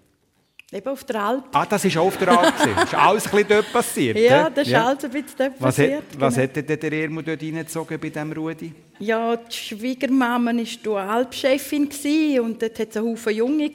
Eben 0.77 0.89
auf 0.91 1.05
der 1.05 1.23
Alp. 1.25 1.45
Ah, 1.55 1.65
das 1.65 1.85
war 1.85 2.03
auch 2.03 2.07
auf 2.09 2.19
der 2.19 2.39
Alp. 2.39 2.55
das 2.59 2.85
ist 2.85 2.95
alles 2.95 3.25
ein 3.25 3.31
bisschen 3.31 3.49
dort 3.49 3.73
passiert. 3.73 4.19
Ja, 4.19 4.51
das 4.51 4.67
ist 4.67 4.73
ja. 4.73 4.87
alles 4.87 5.05
ein 5.05 5.11
bisschen 5.11 5.35
dort 5.39 5.53
was 5.53 5.77
passiert. 5.77 5.97
Hat, 5.97 6.21
was 6.21 6.35
genau. 6.35 6.73
hat 6.73 6.83
der 6.83 6.93
Ermo 6.93 7.23
dort 7.23 7.43
reingezogen 7.43 7.99
bei 7.99 8.11
diesem 8.11 8.33
Rudi? 8.33 8.75
Ja, 8.99 9.37
die 9.37 9.55
Schwiegermama 9.55 10.53
war 10.55 11.11
Alpchefin 11.11 11.91
und 12.41 12.63
dort 12.63 12.79
hatte 12.79 12.89
es 12.89 12.97
einen 12.97 13.11
Haufen 13.11 13.35
Junge 13.35 13.71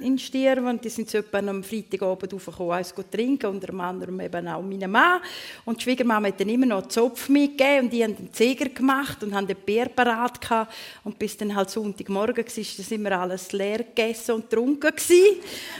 in 0.00 0.16
Stirn 0.16 0.64
und 0.64 0.84
die 0.84 0.88
sind 0.88 1.10
so 1.10 1.18
am 1.32 1.64
Freitagabend 1.64 2.32
aufgekommen, 2.32 2.70
eins 2.70 2.94
zu 2.94 3.02
trinken, 3.02 3.46
unter 3.46 3.74
anderem 3.74 4.20
eben 4.20 4.46
auch 4.46 4.62
meine 4.62 4.86
Mann. 4.86 5.22
Und 5.64 5.78
die 5.78 5.82
Schwiegermama 5.82 6.28
hat 6.28 6.40
dann 6.40 6.48
immer 6.48 6.66
noch 6.66 6.82
einen 6.82 6.90
Zopf 6.90 7.28
mitgegeben 7.28 7.86
und 7.86 7.92
die 7.92 8.04
haben 8.04 8.14
den 8.14 8.32
Zeger 8.32 8.68
gemacht 8.68 9.20
und 9.24 9.34
haben 9.34 9.48
den 9.48 9.56
Bier 9.56 9.86
parat 9.86 10.40
gehabt. 10.40 10.72
Und 11.02 11.18
bis 11.18 11.36
dann 11.36 11.52
halt 11.52 11.70
Sonntagmorgen 11.70 12.44
war, 12.44 12.64
sind 12.64 13.02
wir 13.02 13.18
alles 13.18 13.50
leer 13.50 13.78
gegessen 13.78 14.36
und 14.36 14.50
getrunken 14.50 14.92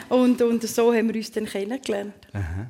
Und, 0.09 0.43
und 0.43 0.60
so 0.67 0.93
haben 0.93 1.09
wir 1.09 1.17
uns 1.17 1.31
dann 1.31 1.47
kennengelernt. 1.47 2.15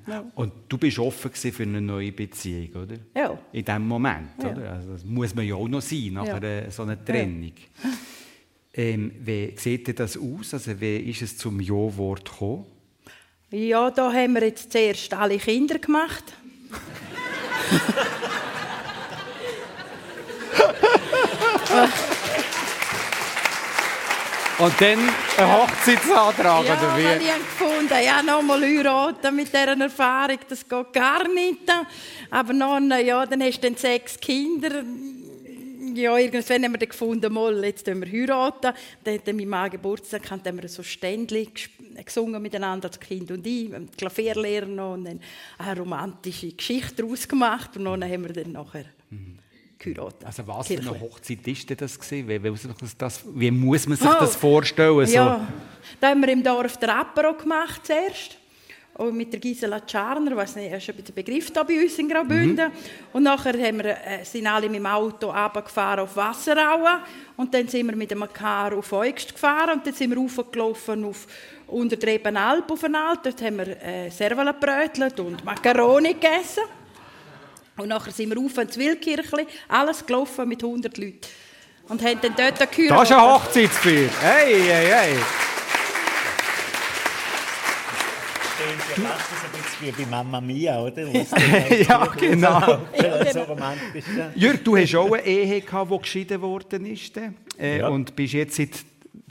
Ja. 0.06 0.24
Und 0.34 0.52
du 0.68 0.78
bist 0.78 0.98
offen 0.98 1.30
für 1.32 1.62
eine 1.62 1.80
neue 1.80 2.12
Beziehung, 2.12 2.82
oder? 2.82 2.96
Ja. 3.14 3.38
In 3.52 3.64
diesem 3.64 3.86
Moment, 3.86 4.42
ja. 4.42 4.50
oder? 4.50 4.72
Also 4.72 4.92
das 4.92 5.04
muss 5.04 5.34
man 5.34 5.46
ja 5.46 5.54
auch 5.54 5.68
noch 5.68 5.82
sein 5.82 6.12
nach 6.12 6.26
ja. 6.26 6.36
einer, 6.36 6.70
so 6.70 6.82
einer 6.82 7.02
Trennung. 7.04 7.52
Ähm, 8.72 9.12
wie 9.20 9.54
sieht 9.56 9.98
das 9.98 10.16
aus? 10.16 10.54
Also 10.54 10.80
wie 10.80 10.96
ist 10.96 11.22
es 11.22 11.36
zum 11.36 11.60
Ja-Wort 11.60 12.30
gekommen? 12.30 12.66
Ja, 13.50 13.90
da 13.90 14.12
haben 14.12 14.34
wir 14.34 14.44
jetzt 14.44 14.70
zuerst 14.70 15.12
alle 15.12 15.38
Kinder 15.38 15.78
gemacht. 15.78 16.24
Und 24.60 24.78
dann 24.78 24.98
ein 25.38 25.52
Hochzeitsantrag, 25.52 26.66
ja, 26.66 26.74
oder 26.74 26.98
wie? 26.98 27.04
weil 27.04 27.22
ich 27.22 27.30
habe 27.30 27.40
gefunden, 27.40 28.04
ja, 28.04 28.22
nochmal 28.22 28.60
heiraten 28.60 29.34
mit 29.34 29.48
dieser 29.48 29.80
Erfahrung, 29.80 30.38
das 30.46 30.68
geht 30.68 30.92
gar 30.92 31.26
nicht. 31.28 31.60
Aber 32.30 32.52
dann, 32.52 32.90
ja, 33.06 33.24
dann 33.24 33.42
hast 33.42 33.64
du 33.64 33.68
dann 33.68 33.76
sechs 33.78 34.20
Kinder. 34.20 34.84
Ja, 35.94 36.14
irgendwann 36.18 36.64
haben 36.64 36.72
wir 36.72 36.78
dann 36.78 36.88
gefunden, 36.90 37.32
mal, 37.32 37.64
jetzt 37.64 37.86
heiraten 37.86 38.02
wir 38.02 38.12
heiraten. 38.12 38.74
Dann 39.02 39.14
hat 39.14 39.26
mein 39.32 39.48
Mann 39.48 39.70
Geburtstag, 39.70 40.30
haben 40.30 40.60
wir 40.60 40.68
so 40.68 40.82
Ständchen 40.82 41.48
gesungen 42.04 42.42
miteinander, 42.42 42.90
das 42.90 43.00
Kind 43.00 43.30
und 43.30 43.46
ich, 43.46 43.70
mit 43.70 43.96
Klavierlehrer 43.96 44.66
noch, 44.66 44.92
und 44.92 45.06
dann 45.06 45.20
eine 45.56 45.80
romantische 45.80 46.52
Geschichte 46.52 47.02
daraus 47.02 47.26
gemacht. 47.26 47.78
Und 47.78 47.86
dann 47.86 48.04
haben 48.04 48.24
wir 48.24 48.32
dann 48.34 48.52
nachher... 48.52 48.84
Mhm 49.08 49.38
geheiratet. 49.80 50.24
Also 50.24 50.46
was 50.46 50.68
für 50.68 50.78
eine 50.78 51.00
Hochzeit 51.00 51.46
ist 51.46 51.68
denn 51.68 51.76
das 51.76 51.98
gewesen? 51.98 52.28
Wie, 52.28 52.42
wie, 52.42 52.52
wie 53.34 53.50
muss 53.50 53.88
man 53.88 53.96
sich 53.98 54.08
oh, 54.08 54.16
das 54.20 54.36
vorstellen? 54.36 55.06
So? 55.06 55.12
Ja, 55.12 55.48
da 56.00 56.10
haben 56.10 56.20
wir 56.20 56.28
im 56.28 56.42
Dorf 56.42 56.76
der 56.76 56.96
Apero 56.96 57.34
gemacht 57.34 57.86
zuerst. 57.86 58.36
Und 58.94 59.16
mit 59.16 59.32
der 59.32 59.40
Gisela 59.40 59.80
Czarner, 59.80 60.36
weiß 60.36 60.56
nicht, 60.56 60.72
ist 60.72 60.90
ein 60.90 61.14
Begriff 61.14 61.50
da 61.52 61.62
bei 61.62 61.82
uns 61.82 61.98
in 61.98 62.06
Graubünden. 62.06 62.68
Mhm. 62.68 62.74
Und 63.14 63.22
nachher 63.22 63.54
haben 63.54 63.78
wir, 63.78 63.96
äh, 63.96 64.24
sind 64.24 64.46
alle 64.46 64.68
mit 64.68 64.78
dem 64.78 64.86
Auto 64.86 65.30
runtergefahren 65.30 66.00
auf 66.00 66.14
Wasserauen. 66.16 67.00
Und 67.36 67.54
dann 67.54 67.66
sind 67.66 67.86
wir 67.86 67.96
mit 67.96 68.10
dem 68.10 68.30
Car 68.30 68.76
auf 68.76 68.92
Eugst 68.92 69.32
gefahren. 69.32 69.78
Und 69.78 69.86
dann 69.86 69.94
sind 69.94 70.10
wir 70.10 70.18
raufgelaufen 70.18 71.04
auf 71.04 71.26
unter 71.68 71.96
der 71.96 72.14
Ebenalp 72.14 72.70
auf 72.70 72.80
den. 72.80 72.92
Dort 72.92 73.42
haben 73.42 73.56
wir 73.56 73.82
äh, 73.82 74.10
Servala 74.10 74.54
und 75.16 75.44
Macaroni 75.46 76.12
gegessen. 76.12 76.64
Und 77.76 77.88
nachher 77.88 78.12
sind 78.12 78.30
wir 78.30 78.38
auf 78.38 78.56
ins 78.58 78.76
Wildkirchli, 78.76 79.46
alles 79.68 80.04
gelaufen 80.04 80.48
mit 80.48 80.62
100 80.62 80.96
Leuten. 80.98 81.20
Und 81.88 82.02
haben 82.02 82.20
dann 82.20 82.34
dort 82.36 82.58
geheiratet. 82.58 82.90
Das 82.90 83.10
ist 83.10 83.12
ein 83.12 83.20
Hochzeitsfeier. 83.22 84.08
Hey, 84.20 84.62
hey, 84.62 84.86
hey. 84.86 85.16
Ja, 88.96 89.08
fast 89.10 89.44
ein 89.44 89.62
bisschen 89.62 89.98
wie 89.98 90.04
bei 90.04 90.10
Mamma 90.10 90.40
Mia, 90.40 90.80
oder? 90.80 91.02
ja, 91.08 92.06
genau. 92.18 92.78
ja, 92.94 93.32
so 93.32 93.40
romantisch. 93.42 94.04
Jürg, 94.34 94.64
du 94.64 94.76
hast 94.76 94.94
auch 94.94 95.12
eine 95.12 95.24
Ehe 95.24 95.60
gehabt, 95.60 95.90
die 95.90 95.98
geschieden 95.98 96.40
worden 96.42 96.86
ist. 96.86 97.16
Äh, 97.58 97.78
ja. 97.78 97.88
Und 97.88 98.14
bist 98.14 98.34
jetzt 98.34 98.56
seit 98.56 98.70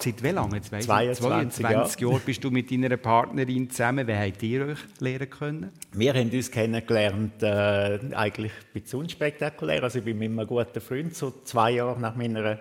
Seit 0.02 0.24
wie 0.24 0.30
lange? 0.30 0.62
22, 0.62 0.86
22 0.86 2.02
Jahre. 2.02 2.14
Jahre 2.14 2.22
bist 2.26 2.44
du 2.44 2.52
mit 2.52 2.72
deiner 2.72 2.96
Partnerin 2.96 3.70
zusammen. 3.70 4.08
Wie 4.08 4.16
habt 4.16 4.42
ihr 4.44 4.66
euch 4.68 4.80
lernen 5.00 5.30
können? 5.30 5.72
Wir 5.92 6.14
haben 6.14 6.30
uns 6.30 6.50
kennengelernt, 6.50 7.44
äh, 7.44 8.00
eigentlich 8.14 8.54
ein 8.54 8.82
bisschen 8.82 9.00
unspektakulär. 9.00 9.84
Also 9.84 10.00
ich 10.00 10.06
bin 10.06 10.18
mit 10.18 10.32
einem 10.32 10.48
guten 10.48 10.80
Freund 10.80 11.16
so 11.16 11.34
zwei 11.44 11.72
Jahre 11.72 12.00
nach 12.00 12.16
meiner 12.16 12.60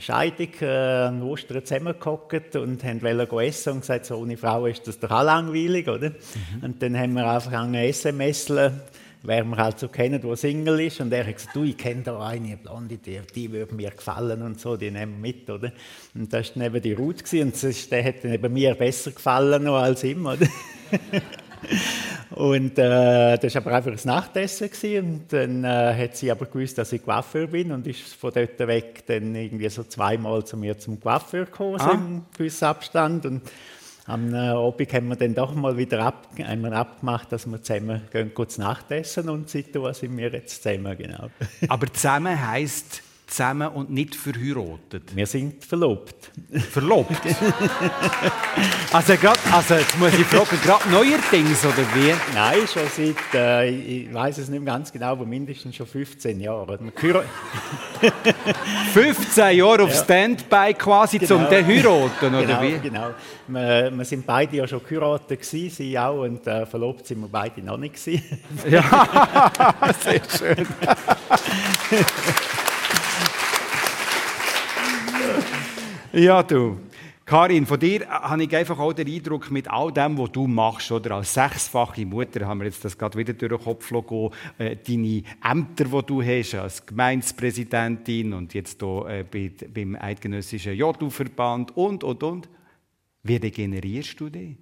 Scheidung 0.00 0.48
äh, 0.60 0.66
an 0.66 1.22
Ostern 1.22 1.64
zusammengehockt 1.64 2.56
und 2.56 2.82
wollten 2.82 3.38
essen 3.38 3.74
und 3.74 3.80
gesagt, 3.80 4.06
so 4.06 4.16
ohne 4.16 4.36
Frau 4.36 4.66
ist 4.66 4.88
das 4.88 4.98
doch 4.98 5.10
auch 5.10 5.22
langweilig, 5.22 5.88
oder? 5.88 6.10
Mhm. 6.10 6.64
Und 6.64 6.82
dann 6.82 6.98
haben 6.98 7.12
wir 7.12 7.30
einfach 7.30 7.52
angefangen 7.52 7.74
SMS 7.74 8.52
wer 9.22 9.44
wir 9.44 9.56
halt 9.56 9.78
so 9.78 9.88
kennen, 9.88 10.20
der 10.20 10.36
Single 10.36 10.80
ist. 10.80 11.00
Und 11.00 11.12
er 11.12 11.26
hat 11.26 11.34
gesagt, 11.34 11.56
du, 11.56 11.64
ich 11.64 11.76
kenne 11.76 12.02
da 12.02 12.26
eine 12.26 12.56
Blonde, 12.56 12.96
die, 12.98 13.20
die 13.34 13.50
würde 13.50 13.74
mir 13.74 13.90
gefallen 13.90 14.42
und 14.42 14.60
so, 14.60 14.76
die 14.76 14.90
nehmen 14.90 15.14
wir 15.22 15.32
mit, 15.32 15.50
oder? 15.50 15.72
Und 16.14 16.32
das 16.32 16.56
war 16.56 16.66
eben 16.66 16.82
die 16.82 16.92
Ruth 16.92 17.24
gewesen, 17.24 17.46
und 17.46 17.62
das, 17.62 17.88
der 17.88 18.04
hat 18.04 18.24
dann 18.24 18.52
mir 18.52 18.74
besser 18.74 19.10
gefallen 19.10 19.64
noch 19.64 19.76
als 19.76 20.04
ihm, 20.04 20.26
oder? 20.26 20.46
und 22.30 22.78
äh, 22.78 23.38
das 23.38 23.54
war 23.54 23.62
aber 23.62 23.76
einfach 23.76 23.92
ein 23.92 24.00
Nachtessen 24.04 24.70
gewesen. 24.70 25.06
und 25.06 25.32
dann 25.32 25.64
äh, 25.64 26.04
hat 26.04 26.16
sie 26.16 26.30
aber 26.30 26.46
gewusst, 26.46 26.78
dass 26.78 26.92
ich 26.92 27.04
Coiffeur 27.04 27.46
bin 27.48 27.72
und 27.72 27.86
ist 27.86 28.14
von 28.14 28.32
dort 28.32 28.58
weg 28.58 29.04
dann 29.06 29.34
irgendwie 29.34 29.68
so 29.68 29.84
zweimal 29.84 30.44
zu 30.44 30.56
mir 30.56 30.78
zum 30.78 31.00
Coiffeur 31.00 31.46
gekommen, 31.46 31.80
ah. 31.80 31.92
im 31.92 32.24
gewissen 32.36 32.64
Abstand 32.64 33.26
und 33.26 33.42
am 34.06 34.32
äh, 34.32 34.36
Abend 34.36 34.92
haben 34.92 35.08
wir 35.08 35.16
dann 35.16 35.34
doch 35.34 35.54
mal 35.54 35.76
wieder 35.76 36.00
ab, 36.00 36.28
einmal 36.38 36.72
abgemacht, 36.74 37.32
dass 37.32 37.46
wir 37.46 37.62
zusammen 37.62 38.02
gehen, 38.12 38.32
kurz 38.34 38.58
Nachtessen 38.58 39.28
und 39.28 39.50
seitdem 39.50 39.92
sind 39.92 40.16
wir 40.16 40.30
jetzt 40.30 40.62
zusammen, 40.62 40.96
genau. 40.96 41.28
Aber 41.68 41.92
zusammen 41.92 42.48
heisst 42.48 43.02
zusammen 43.26 43.68
und 43.68 43.90
nicht 43.90 44.14
verheiratet? 44.14 45.14
Wir 45.14 45.26
sind 45.26 45.64
verlobt. 45.64 46.30
Verlobt? 46.70 47.10
also, 48.92 49.16
grad, 49.16 49.38
also 49.52 49.74
jetzt 49.74 49.98
muss 49.98 50.14
ich 50.14 50.24
fragen, 50.26 50.58
gerade 50.62 50.88
neuerdings 50.90 51.64
oder 51.64 51.84
wie? 51.94 52.14
Nein, 52.34 52.60
schon 52.72 52.82
seit, 52.94 53.34
äh, 53.34 53.68
ich 53.68 54.14
weiß 54.14 54.38
es 54.38 54.48
nicht 54.48 54.62
mehr 54.62 54.74
ganz 54.74 54.92
genau, 54.92 55.12
aber 55.12 55.26
mindestens 55.26 55.74
schon 55.76 55.86
15 55.86 56.40
Jahre. 56.40 56.78
15 58.92 59.56
Jahre 59.56 59.82
auf 59.82 59.90
ja. 59.90 60.02
Standby 60.02 60.74
quasi 60.74 61.18
genau. 61.18 61.28
zum 61.28 61.50
heiraten, 61.50 62.34
oder 62.34 62.46
genau, 62.46 62.62
wie? 62.62 62.78
Genau, 62.78 63.10
wir, 63.48 63.90
wir 63.92 64.04
sind 64.04 64.24
beide 64.24 64.56
ja 64.56 64.68
schon 64.68 64.82
geheiratet 64.84 65.40
gewesen, 65.40 65.74
sie 65.74 65.98
auch, 65.98 66.22
und 66.22 66.46
äh, 66.46 66.64
verlobt 66.64 67.06
sind 67.06 67.20
wir 67.20 67.28
beide 67.28 67.60
noch 67.62 67.76
nicht 67.76 67.96
ja, 68.68 69.50
sehr 70.00 70.22
schön. 70.30 70.66
Ja, 76.16 76.42
du. 76.42 76.80
Karin, 77.26 77.66
von 77.66 77.78
dir 77.78 78.08
habe 78.08 78.44
ich 78.44 78.56
einfach 78.56 78.78
auch 78.78 78.94
den 78.94 79.06
Eindruck, 79.06 79.50
mit 79.50 79.68
all 79.68 79.92
dem, 79.92 80.16
was 80.16 80.32
du 80.32 80.46
machst, 80.46 80.90
oder 80.90 81.16
als 81.16 81.34
sechsfache 81.34 82.06
Mutter, 82.06 82.46
haben 82.46 82.60
wir 82.60 82.64
jetzt 82.64 82.82
das 82.86 82.96
gerade 82.96 83.18
wieder 83.18 83.34
durch 83.34 83.52
den 83.52 83.62
Kopf 83.62 83.90
gehen, 83.90 84.30
äh, 84.56 84.76
deine 84.76 85.22
Ämter, 85.44 85.84
die 85.84 86.06
du 86.06 86.22
hast, 86.22 86.54
als 86.54 86.86
Gemeindepräsidentin 86.86 88.32
und 88.32 88.54
jetzt 88.54 88.80
hier 88.80 89.06
äh, 89.06 89.24
bei, 89.24 89.52
beim 89.68 89.94
Eidgenössischen 89.94 90.72
Jodu-Verband 90.72 91.76
und, 91.76 92.02
und, 92.02 92.22
und. 92.22 92.48
Wie 93.22 93.36
regenerierst 93.36 94.18
du 94.18 94.30
dich? 94.30 94.56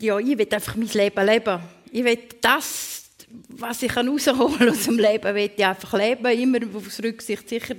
Ja, 0.00 0.20
ich 0.20 0.38
will 0.38 0.48
einfach 0.48 0.76
mein 0.76 0.86
Leben 0.86 1.26
leben. 1.26 1.60
Ich 1.90 2.04
will 2.04 2.18
das 2.40 3.05
was 3.48 3.82
ich 3.82 3.96
rausholen 3.96 4.70
aus 4.70 4.84
dem 4.84 4.98
Leben, 4.98 5.34
will 5.34 5.50
ich 5.56 5.64
einfach 5.64 5.92
leben, 5.94 6.26
immer 6.26 6.58
aus 6.74 7.02
Rücksicht 7.02 7.48
sicher, 7.48 7.74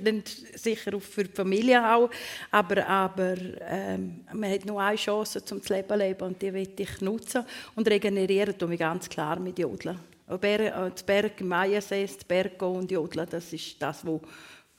sicher 0.54 0.94
auch 0.94 1.02
für 1.02 1.24
die 1.24 1.32
Familie 1.34 1.94
auch, 1.94 2.10
aber, 2.50 2.86
aber 2.86 3.34
ähm, 3.60 4.24
man 4.32 4.50
hat 4.50 4.64
nur 4.64 4.80
eine 4.80 4.96
Chance, 4.96 5.42
um 5.50 5.58
das 5.58 5.68
Leben 5.68 5.88
zu 5.88 5.94
leben 5.96 6.22
und 6.22 6.42
die 6.42 6.52
will 6.52 6.68
ich 6.76 7.00
nutzen 7.00 7.44
und 7.74 7.88
regenerieren 7.88 8.56
tue 8.58 8.74
ich 8.74 8.78
ganz 8.78 9.08
klar 9.08 9.38
mit 9.38 9.58
Jodeln. 9.58 9.98
Das 10.26 11.02
Berg 11.04 11.40
im 11.40 11.48
Maiensee, 11.48 12.06
das 12.06 12.24
Berg 12.24 12.60
und 12.62 12.90
Jodeln, 12.90 13.26
das 13.30 13.52
ist 13.52 13.80
das, 13.80 14.04
wo, 14.04 14.20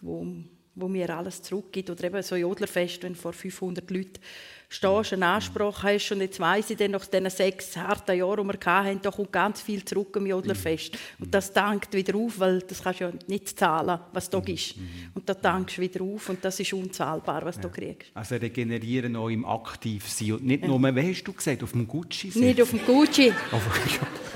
wo, 0.02 0.28
wo 0.76 0.88
mir 0.88 1.10
alles 1.10 1.42
zurückgibt. 1.42 1.90
Oder 1.90 2.04
eben 2.04 2.22
so 2.22 2.36
Jodlerfest, 2.36 3.02
wenn 3.02 3.16
vor 3.16 3.34
500 3.34 3.90
Leuten 3.90 4.20
stehst, 4.70 5.14
einen 5.14 5.24
Anspruch 5.24 5.84
hast. 5.84 6.12
Und 6.12 6.22
jetzt 6.22 6.40
weiss 6.40 6.70
ich 6.70 6.78
dann, 6.78 6.92
nach 6.92 7.06
diesen 7.06 7.30
sechs 7.30 7.76
harten 7.76 8.18
Jahren, 8.18 8.48
die 8.48 8.54
wir 8.54 8.74
hatten, 8.74 9.02
da 9.02 9.10
kommt 9.10 9.32
ganz 9.32 9.62
viel 9.62 9.84
zurück 9.84 10.16
im 10.16 10.28
Jodlerfest. 10.28 10.98
Und 11.20 11.34
das 11.34 11.52
dankt 11.52 11.94
wieder 11.94 12.16
auf, 12.16 12.40
weil 12.40 12.60
das 12.62 12.84
kannst 12.84 13.02
du 13.02 13.06
ja 13.06 13.12
nicht 13.28 13.58
zahlen, 13.58 14.00
was 14.14 14.30
du 14.30 14.40
gibst. 14.42 14.76
Und 15.16 15.28
da 15.28 15.34
dankst 15.34 15.78
du 15.78 15.82
wieder 15.82 16.04
auf 16.04 16.30
und 16.30 16.46
das 16.46 16.60
ist 16.60 16.72
unzahlbar, 16.72 17.44
was 17.44 17.56
ja. 17.56 17.64
du 17.64 17.70
kriegst. 17.70 18.12
Also 18.14 18.36
regenerieren 18.36 19.16
auch 19.16 19.30
im 19.30 19.44
Aktivsein 19.44 20.34
und 20.34 20.46
nicht 20.46 20.62
ja. 20.62 20.68
nur, 20.68 20.96
wie 20.96 21.10
hast 21.10 21.24
du 21.24 21.34
gesagt, 21.34 21.64
auf 21.64 21.72
dem 21.72 21.88
Gucci 21.88 22.30
-Sitz. 22.30 22.40
Nicht 22.40 22.62
auf 22.62 22.70
dem 22.70 22.86
Gucci. 22.86 23.34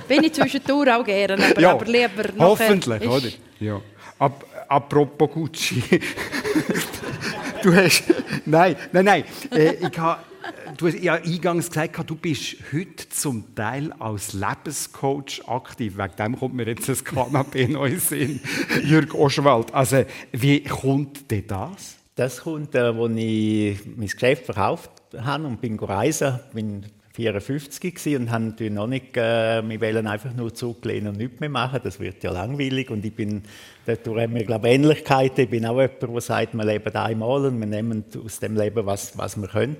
Bin 0.07 0.23
ich 0.23 0.34
zwischendurch 0.34 0.91
auch 0.91 1.05
gerne, 1.05 1.45
aber, 1.45 1.61
ja, 1.61 1.71
aber 1.71 1.86
lieber. 1.86 2.23
Hoffentlich, 2.39 3.07
oder? 3.07 3.29
Ja. 3.59 3.81
Ab, 4.17 4.45
apropos 4.67 5.29
Gucci. 5.31 5.84
Du 7.64 7.74
hast. 7.74 8.03
Nein, 8.45 8.76
nein, 8.91 9.05
nein. 9.05 9.24
Äh, 9.51 9.76
ich 9.76 9.97
habe. 9.97 10.22
Du 10.76 10.88
hast 10.88 10.99
ja 10.99 11.14
eingangs 11.14 11.70
gesagt, 11.70 12.09
du 12.09 12.16
bist 12.16 12.57
heute 12.74 13.07
zum 13.07 13.55
Teil 13.55 13.93
als 13.99 14.34
Lebenscoach 14.34 15.41
aktiv. 15.47 15.97
Wegen 15.97 16.16
dem 16.18 16.38
kommt 16.38 16.55
mir 16.55 16.68
jetzt 16.68 16.89
das 16.89 17.05
Kanapé 17.05 17.70
neu 17.72 17.97
Sinn. 17.97 18.41
Jürg 18.84 19.16
Oschwald. 19.16 19.74
Also, 19.74 20.03
wie 20.34 20.61
kommt 20.64 21.32
denn 21.32 21.47
das? 21.47 21.95
Das 22.16 22.41
kommt, 22.41 22.76
als 22.76 22.97
äh, 23.16 23.72
ich 23.72 23.86
mein 23.86 24.07
Geschäft 24.07 24.45
verkauft 24.45 24.91
habe 25.18 25.47
und 25.47 25.61
bin 25.61 25.80
reisen. 25.80 26.39
Bin 26.53 26.86
54 27.14 28.16
und 28.18 28.32
haben 28.32 28.47
natürlich 28.49 28.74
noch 28.74 28.88
nicht, 28.88 29.16
äh, 29.16 29.61
wir 29.68 29.82
wollen 29.82 30.07
einfach 30.07 30.34
nur 30.34 30.53
zurücklehnen 30.53 31.09
und 31.09 31.18
nichts 31.18 31.39
mehr 31.39 31.49
machen, 31.49 31.80
das 31.84 31.99
wird 31.99 32.24
ja 32.24 32.32
langweilig 32.32 32.89
und 32.89 33.05
ich 33.05 33.14
bin, 33.14 33.43
dadurch 33.86 34.24
haben 34.24 34.36
wir 34.36 34.43
glaube 34.43 34.70
Ähnlichkeiten, 34.70 35.43
ich 35.43 35.49
bin 35.49 35.66
auch 35.66 35.80
jemand, 35.80 36.01
der 36.01 36.22
sagt, 36.22 36.55
wir 36.55 36.66
leben 36.66 36.95
einmal 36.95 37.45
und 37.45 37.59
wir 37.59 37.68
nehmen 37.68 38.03
aus 38.26 38.39
dem 38.39 38.57
Leben, 38.57 38.86
was, 38.86 39.18
was 39.18 39.38
wir 39.38 39.47
können 39.47 39.78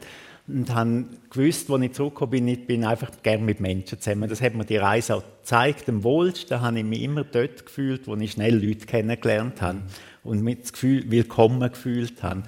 und 0.48 0.74
habe 0.74 1.06
gewusst, 1.30 1.72
als 1.72 1.82
ich 1.84 1.94
zurückgekommen 1.94 2.32
bin, 2.32 2.48
ich 2.50 2.68
bin 2.68 2.84
einfach 2.84 3.12
gerne 3.22 3.44
mit 3.44 3.62
Menschen 3.62 4.00
zusammen. 4.00 4.30
Das 4.30 4.42
hat 4.42 4.56
mir 4.56 4.66
die 4.66 4.78
Reise 4.78 5.16
auch 5.16 5.24
gezeigt. 5.40 5.88
Am 5.88 6.04
wohlsten 6.04 6.60
habe 6.60 6.80
ich 6.80 6.86
mich 6.86 7.02
immer 7.02 7.24
dort 7.24 7.66
gefühlt, 7.66 8.08
wo 8.08 8.16
ich 8.16 8.34
schnell 8.34 8.56
Leute 8.64 8.86
kennengelernt 8.86 9.62
habe 9.62 9.80
und 10.24 10.44
mit 10.44 10.64
das 10.64 10.74
Gefühl 10.74 11.10
willkommen 11.10 11.62
gefühlt 11.72 12.22
habe. 12.24 12.44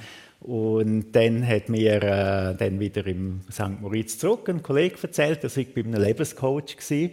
Und 0.46 1.14
dann 1.14 1.48
hat 1.48 1.70
mir 1.70 2.04
äh, 2.04 2.56
dann 2.56 2.80
wieder 2.80 3.08
im 3.08 3.42
St. 3.52 3.82
Moritz 3.82 4.20
zurück 4.20 4.48
ein 4.48 4.62
Kollege 4.62 4.96
erzählt, 5.02 5.44
dass 5.44 5.58
ich 5.58 5.74
bei 5.74 5.82
einem 5.82 6.00
Lebenscoach 6.00 6.78
war. 6.78 7.10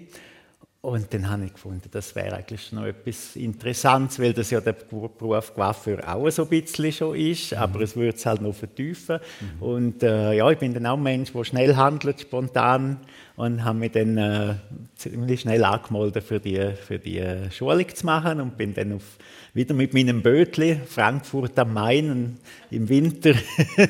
Und 0.82 1.14
dann 1.14 1.30
habe 1.30 1.46
ich 1.46 1.54
gefunden, 1.54 1.88
das 1.90 2.14
wäre 2.14 2.36
eigentlich 2.36 2.72
noch 2.72 2.84
etwas 2.84 3.36
Interessantes, 3.36 4.18
weil 4.18 4.34
das 4.34 4.50
ja 4.50 4.60
der 4.60 4.74
Beruf 4.74 5.54
Coiffeur 5.54 6.14
auch 6.14 6.28
so 6.28 6.42
ein 6.42 6.48
bisschen 6.48 6.92
schon 6.92 7.16
ist, 7.16 7.52
mhm. 7.52 7.58
aber 7.58 7.80
es 7.80 7.96
würde 7.96 8.16
es 8.16 8.26
halt 8.26 8.42
noch 8.42 8.52
vertiefen. 8.52 9.18
Mhm. 9.40 9.62
Und 9.62 10.02
äh, 10.02 10.34
ja, 10.34 10.50
ich 10.50 10.58
bin 10.58 10.74
dann 10.74 10.84
auch 10.84 10.98
ein 10.98 11.02
Mensch, 11.02 11.32
der 11.32 11.44
schnell 11.44 11.74
handelt, 11.74 12.20
spontan 12.20 12.98
und 13.36 13.64
habe 13.64 13.78
mich 13.78 13.92
dann 13.92 14.18
äh, 14.18 14.54
ziemlich 14.96 15.40
schnell 15.40 15.64
angemeldet, 15.64 16.24
für 16.24 16.40
die, 16.40 16.72
für 16.86 16.98
die 16.98 17.22
Schulung 17.50 17.88
zu 17.94 18.06
machen 18.06 18.40
und 18.40 18.56
bin 18.56 18.74
dann 18.74 18.92
auf 18.92 19.18
wieder 19.54 19.74
mit 19.74 19.92
meinem 19.92 20.22
Bötli 20.22 20.80
Frankfurt 20.86 21.58
am 21.58 21.74
Main 21.74 22.38
im 22.70 22.88
Winter 22.88 23.34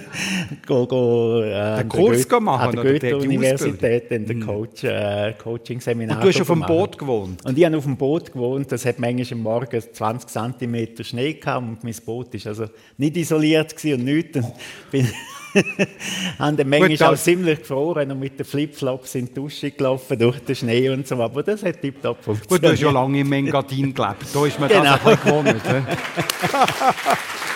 go, 0.67 0.87
go, 0.87 1.41
äh, 1.41 1.79
den 1.79 1.89
Kurs 1.89 2.29
machen 2.41 2.77
an 2.77 2.85
der 2.85 2.85
Goethe-Universität 2.85 4.11
in 4.11 4.27
der 4.27 4.37
mhm. 4.37 4.47
Coach, 4.47 4.83
äh, 4.83 5.35
Coaching-Seminar. 5.39 6.17
Und 6.17 6.25
du 6.25 6.29
hast 6.29 6.41
auf 6.41 6.49
dem 6.49 6.63
Boot 6.63 6.99
gewohnt? 6.99 7.45
Und 7.45 7.57
ich 7.57 7.65
habe 7.65 7.77
auf 7.77 7.85
dem 7.85 7.97
Boot 7.97 8.33
gewohnt. 8.33 8.73
Das 8.73 8.85
hat 8.85 8.99
manchmal 8.99 9.39
am 9.39 9.43
Morgen 9.43 9.81
20 9.81 10.29
cm 10.29 11.05
Schnee 11.05 11.35
gehabt 11.35 11.65
und 11.65 11.85
mein 11.85 11.95
Boot 12.05 12.35
war 12.35 12.47
also 12.49 12.67
nicht 12.99 13.17
isoliert 13.17 13.73
und 13.85 14.05
nichts. 14.05 14.39
Und 14.39 14.53
bin 14.91 15.09
haben 16.39 16.57
dann 16.57 16.69
manchmal 16.69 17.15
auch 17.15 17.19
ziemlich 17.19 17.61
gefroren 17.61 18.11
und 18.11 18.21
mit 18.21 18.39
den 18.39 18.47
Flipflops 18.47 19.15
in 19.15 19.27
die 19.27 19.35
Dusche 19.35 19.71
gelaufen 19.71 20.19
durch 20.19 20.39
den 20.41 20.55
Schnee 20.55 20.89
und 20.91 21.07
so. 21.07 21.17
Aber 21.17 21.43
das 21.43 21.63
hat 21.63 21.81
tiptop 21.81 22.23
funktioniert. 22.23 22.49
Gut, 22.49 22.63
du 22.63 22.73
hast 22.73 22.81
ja 22.81 22.91
lange 22.91 23.21
im 23.21 23.33
Engadin 23.33 23.95
gelebt. 23.95 24.27
Da 24.33 24.47
ist 24.47 24.59
man 24.59 24.69
genau. 24.69 24.97
das 24.97 25.07
ein 25.07 25.17
bisschen 25.17 25.25
gewohnt. 25.25 25.63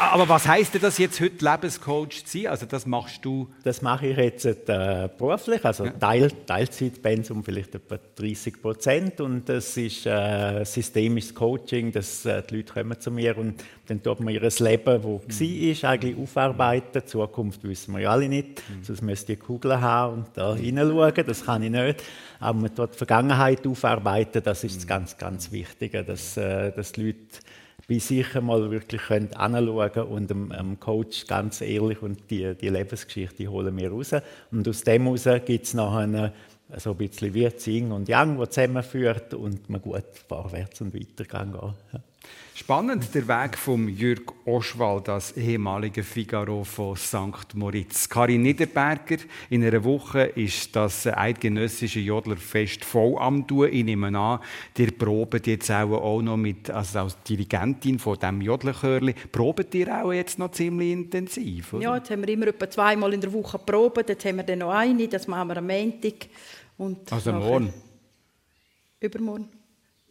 aber 0.00 0.28
was 0.28 0.48
heißt 0.48 0.74
denn 0.74 0.80
das 0.80 0.98
jetzt 0.98 1.20
heute 1.20 1.44
Lebenscoach 1.44 2.24
zu 2.24 2.38
sein? 2.38 2.46
Also 2.46 2.66
das 2.66 2.86
machst 2.86 3.24
du? 3.24 3.48
Das 3.62 3.82
mache 3.82 4.08
ich 4.08 4.16
jetzt 4.16 4.46
äh, 4.46 5.08
beruflich, 5.16 5.64
also 5.64 5.84
ja. 5.84 5.90
Teil, 5.92 6.30
Teilzeitpensum 6.46 7.44
vielleicht 7.44 7.74
etwa 7.74 7.98
30 8.16 8.62
Prozent 8.62 9.20
und 9.20 9.48
das 9.48 9.76
ist 9.76 10.06
äh, 10.06 10.64
systemisches 10.64 11.34
Coaching, 11.34 11.92
dass 11.92 12.24
äh, 12.24 12.42
die 12.48 12.56
Leute 12.56 12.72
kommen 12.72 12.98
zu 12.98 13.10
mir 13.10 13.36
und 13.36 13.62
dann 13.86 14.02
tut 14.02 14.20
man 14.20 14.32
ihr 14.32 14.40
Leben, 14.40 15.02
wo 15.02 15.20
mhm. 15.26 15.82
war, 15.82 15.90
eigentlich 15.90 16.16
aufarbeiten. 16.16 17.02
Die 17.02 17.04
Zukunft 17.04 17.62
wissen 17.64 17.92
wir 17.92 18.00
ja 18.00 18.10
alle 18.10 18.28
nicht, 18.28 18.62
mhm. 18.68 18.82
sonst 18.82 19.02
müsst 19.02 19.28
ihr 19.28 19.38
Kugeln 19.38 19.80
haben 19.80 20.14
und 20.14 20.26
da 20.34 20.54
hineinschauen, 20.54 21.26
das 21.26 21.44
kann 21.44 21.62
ich 21.62 21.70
nicht. 21.70 22.02
Aber 22.38 22.58
man 22.58 22.74
tut 22.74 22.94
die 22.94 22.98
Vergangenheit 22.98 23.66
aufarbeiten, 23.66 24.42
das 24.42 24.64
ist 24.64 24.82
mhm. 24.82 24.88
ganz, 24.88 25.18
ganz 25.18 25.52
Wichtige, 25.52 26.04
dass, 26.04 26.36
äh, 26.36 26.72
dass 26.72 26.92
die 26.92 27.06
Leute 27.06 27.18
bei 27.90 27.98
sich 27.98 28.36
einmal 28.36 28.70
wirklich 28.70 29.02
können 29.02 29.34
anschauen 29.34 30.04
und 30.04 30.30
dem, 30.30 30.50
dem, 30.50 30.78
Coach 30.78 31.26
ganz 31.26 31.60
ehrlich 31.60 32.00
und 32.00 32.30
die, 32.30 32.54
die 32.54 32.68
Lebensgeschichte 32.68 33.48
holen 33.48 33.76
wir 33.76 33.90
raus. 33.90 34.14
Und 34.52 34.68
aus 34.68 34.84
dem 34.84 35.06
heraus 35.06 35.24
gibt 35.44 35.66
es 35.66 35.74
nachher 35.74 36.32
so 36.76 36.92
ein 36.92 36.96
bisschen 36.96 37.34
wie 37.34 37.52
Zing 37.56 37.90
und 37.90 38.08
Yang, 38.08 38.38
die 38.38 38.48
zusammenführt 38.48 39.34
und 39.34 39.68
man 39.68 39.82
gut 39.82 40.04
vorwärts 40.28 40.80
und 40.80 40.94
weiter 40.94 41.24
kann 41.24 41.50
gehen. 41.50 41.74
Spannend 42.60 43.14
der 43.14 43.26
Weg 43.26 43.56
von 43.56 43.88
Jürg 43.88 44.32
Oschwald, 44.44 45.08
das 45.08 45.34
ehemalige 45.34 46.04
Figaro 46.04 46.62
von 46.62 46.94
St. 46.94 47.54
Moritz. 47.54 48.06
Karin 48.06 48.42
Niederberger, 48.42 49.16
in 49.48 49.64
einer 49.64 49.82
Woche 49.82 50.24
ist 50.24 50.76
das 50.76 51.06
eidgenössische 51.06 52.00
Jodlerfest 52.00 52.84
voll 52.84 53.16
am 53.18 53.46
tun. 53.46 53.70
Ich 53.72 53.82
nehme 53.82 54.16
an, 54.16 54.40
ihr 54.76 54.90
probt 54.90 55.46
jetzt 55.46 55.70
auch 55.70 56.20
noch 56.20 56.36
mit, 56.36 56.68
also 56.68 56.98
als 56.98 57.22
Dirigentin 57.22 57.98
von 57.98 58.18
diesem 58.18 58.42
Jodlerchörli, 58.42 59.14
probt 59.32 59.74
ihr 59.74 60.04
auch 60.04 60.12
jetzt 60.12 60.38
noch 60.38 60.50
ziemlich 60.50 60.92
intensiv? 60.92 61.72
Oder? 61.72 61.82
Ja, 61.82 61.96
jetzt 61.96 62.10
haben 62.10 62.20
wir 62.20 62.28
immer 62.28 62.48
etwa 62.48 62.68
zweimal 62.68 63.14
in 63.14 63.22
der 63.22 63.32
Woche 63.32 63.58
proben. 63.58 64.04
Jetzt 64.06 64.26
haben 64.26 64.36
wir 64.36 64.44
dann 64.44 64.58
noch 64.58 64.70
eine, 64.70 65.08
das 65.08 65.26
machen 65.26 65.48
wir 65.48 65.56
am 65.56 65.66
Montag. 65.66 66.28
Und 66.76 67.10
also 67.10 67.32
morgen? 67.32 67.72
Übermorgen. 69.00 69.59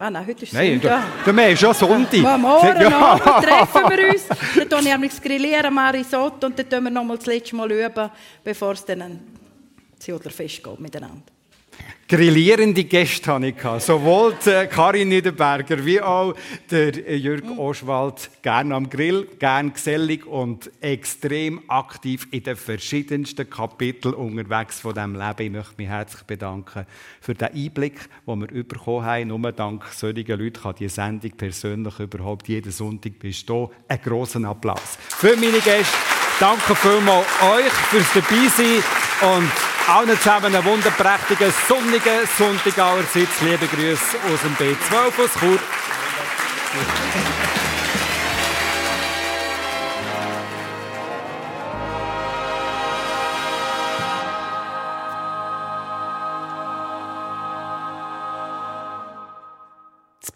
Ah 0.02 0.10
nein, 0.10 0.26
heute 0.26 0.44
ist 0.44 0.54
nein, 0.54 0.80
Sonntag. 0.82 1.26
Nein, 1.26 1.48
du 1.48 1.52
ist 1.52 1.62
ja 1.62 1.74
Sonntag. 1.74 2.24
Am 2.24 2.42
Morgen 2.42 2.82
ja. 2.82 3.18
treffen 3.42 3.90
wir 3.90 4.14
uns. 4.14 4.28
Dann 4.56 4.70
tun 4.70 4.86
wir 4.86 5.10
grillieren, 5.22 5.74
mal 5.74 5.92
Risotto 5.94 6.48
und 6.48 6.58
dann 6.58 6.70
tun 6.70 6.84
wir 6.86 6.90
noch 6.90 7.04
mal 7.04 7.18
das 7.18 7.26
letzte 7.26 7.58
Mal 7.58 7.70
üben, 7.70 8.10
bevor 8.42 8.72
es 8.72 8.86
dann 8.86 9.02
ein 9.02 9.20
Zudlerfest 10.00 10.64
geht 10.64 10.80
miteinander 10.80 11.39
grillierende 12.10 12.86
Gäste 12.86 13.32
hatte 13.32 13.48
ich. 13.48 13.84
Sowohl 13.84 14.34
Karin 14.70 15.10
Niederberger 15.10 15.86
wie 15.86 16.02
auch 16.02 16.34
der 16.72 17.18
Jürg 17.18 17.44
Oswald. 17.58 18.32
Gerne 18.42 18.74
am 18.74 18.90
Grill, 18.90 19.28
gerne 19.38 19.70
gesellig 19.70 20.26
und 20.26 20.72
extrem 20.82 21.62
aktiv 21.70 22.28
in 22.32 22.44
den 22.44 22.56
verschiedensten 22.56 23.48
Kapiteln 23.48 24.16
unterwegs 24.16 24.80
von 24.80 24.96
diesem 24.96 25.14
Leben. 25.14 25.44
Ich 25.44 25.52
möchte 25.52 25.74
mich 25.78 25.88
herzlich 25.88 26.24
bedanken 26.24 26.88
für 27.22 27.36
den 27.36 27.54
Einblick, 27.54 28.10
den 28.26 28.42
wir 28.42 28.64
bekommen 28.64 29.06
haben. 29.06 29.28
Nur 29.28 29.52
dank 29.52 29.86
solcher 29.92 30.36
Leute 30.36 30.60
kann 30.62 30.76
diese 30.80 30.96
Sendung 30.96 31.32
persönlich 31.38 32.00
überhaupt 32.00 32.48
jeden 32.48 32.72
Sonntag 32.72 33.20
bestehen. 33.20 33.68
Einen 33.88 34.02
grossen 34.02 34.46
Applaus 34.46 34.98
für 35.10 35.36
meine 35.36 35.60
Gäste. 35.60 35.96
Danke 36.40 36.74
vielmals 36.74 37.28
euch 37.44 37.72
fürs 37.72 38.14
Dabeisein 38.14 38.84
und 39.22 39.79
allen 39.90 40.18
zusammen 40.18 40.54
einen 40.54 40.64
wunderprächtigen, 40.66 41.52
sonnigen 41.68 42.28
Sonntag 42.38 42.78
allerseits. 42.78 43.42
Liebe 43.42 43.68
Grüße 43.68 44.18
aus 44.32 44.42
dem 44.42 44.56
B12 44.56 45.24
aus 45.24 45.34
Chur. 45.40 45.60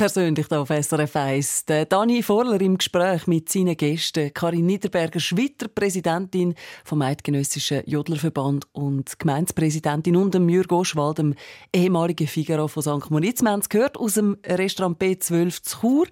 Persönlich 0.04 0.48
hier 0.50 0.60
auf 0.60 0.68
SRF 0.68 1.16
1. 1.16 1.64
Der 1.64 1.86
Dani 1.86 2.22
Vorler 2.24 2.60
im 2.60 2.78
Gespräch 2.78 3.26
mit 3.26 3.48
seinen 3.48 3.78
Gästen. 3.78 4.34
Karin 4.34 4.66
Niederberger, 4.66 5.22
Schweizer 5.22 5.70
Präsidentin 5.74 6.56
vom 6.84 7.02
Eidgenössischen 7.02 7.84
Jodlerverband 7.86 8.68
und 8.74 9.18
Gemeindepräsidentin 9.18 10.18
und 10.18 10.36
Jürg 10.50 10.74
Oschwald, 10.74 11.20
dem 11.20 11.36
ehemaligen 11.74 12.28
Figaro 12.28 12.68
von 12.68 12.84
St. 12.84 13.12
Moritz. 13.12 13.42
Wir 13.42 13.52
haben 13.52 13.62
es 13.62 13.70
gehört 13.70 13.96
aus 13.96 14.16
dem 14.16 14.38
Restaurant 14.46 15.02
B12 15.02 15.64
zu 15.64 15.80
Chur. 15.80 16.08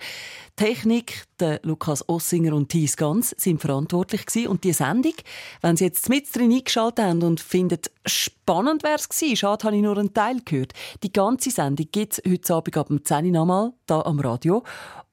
Technik, 0.55 1.25
der 1.39 1.59
Lukas 1.63 2.07
Ossinger 2.07 2.53
und 2.53 2.69
Thies 2.69 2.95
Ganz 2.95 3.33
sind 3.37 3.59
verantwortlich 3.59 4.25
gewesen. 4.25 4.47
Und 4.47 4.63
die 4.63 4.73
Sendung, 4.73 5.15
wenn 5.61 5.75
Sie 5.75 5.85
jetzt 5.85 6.07
mit 6.07 6.33
drin 6.35 6.51
eingeschaltet 6.51 7.03
haben 7.03 7.23
und 7.23 7.39
finden, 7.39 7.79
spannend 8.05 8.83
wäre 8.83 8.95
es 8.95 9.09
gewesen, 9.09 9.35
schade, 9.37 9.65
habe 9.65 9.75
ich 9.75 9.81
nur 9.81 9.97
einen 9.97 10.13
Teil 10.13 10.39
gehört. 10.45 10.73
Die 11.03 11.11
ganze 11.11 11.51
Sendung 11.51 11.87
gibt 11.91 12.13
es 12.13 12.31
heute 12.31 12.53
Abend 12.53 12.77
ab 12.77 12.87
dem 12.87 13.03
10 13.03 13.25
Uhr 13.25 13.31
nochmal, 13.31 13.73
hier 13.91 14.05
am 14.05 14.19
Radio. 14.19 14.63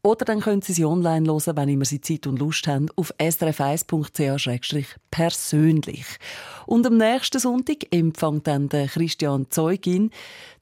Oder 0.02 0.24
dann 0.24 0.40
können 0.40 0.62
Sie 0.62 0.72
sie 0.72 0.84
online 0.84 1.26
hören, 1.26 1.56
wenn 1.56 1.68
immer 1.68 1.84
Sie 1.84 2.00
Zeit 2.00 2.28
und 2.28 2.38
Lust 2.38 2.68
haben, 2.68 2.86
auf 2.94 3.12
srf1.ch-persönlich. 3.18 6.06
Und 6.66 6.86
am 6.86 6.96
nächsten 6.96 7.40
Sonntag 7.40 7.92
empfängt 7.92 8.46
dann 8.46 8.68
der 8.68 8.86
Christian 8.86 9.46
Zeugin 9.50 10.12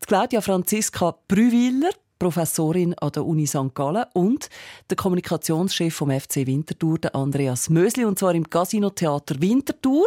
die 0.03 0.07
Claudia 0.07 0.41
Franziska 0.41 1.19
Brüwiller, 1.29 1.91
Professorin 2.19 2.95
an 2.95 3.13
der 3.13 3.27
Uni 3.27 3.47
St. 3.47 3.75
Gallen 3.75 4.07
und 4.15 4.49
der 4.89 4.97
Kommunikationschef 4.97 5.95
vom 5.95 6.11
FC 6.11 6.47
Winterthur, 6.47 7.01
Andreas 7.13 7.69
Mösli, 7.69 8.07
und 8.07 8.19
zwar 8.19 8.35
im 8.35 8.49
Casino 8.49 8.89
Theater 8.89 9.39
Winterthur. 9.39 10.07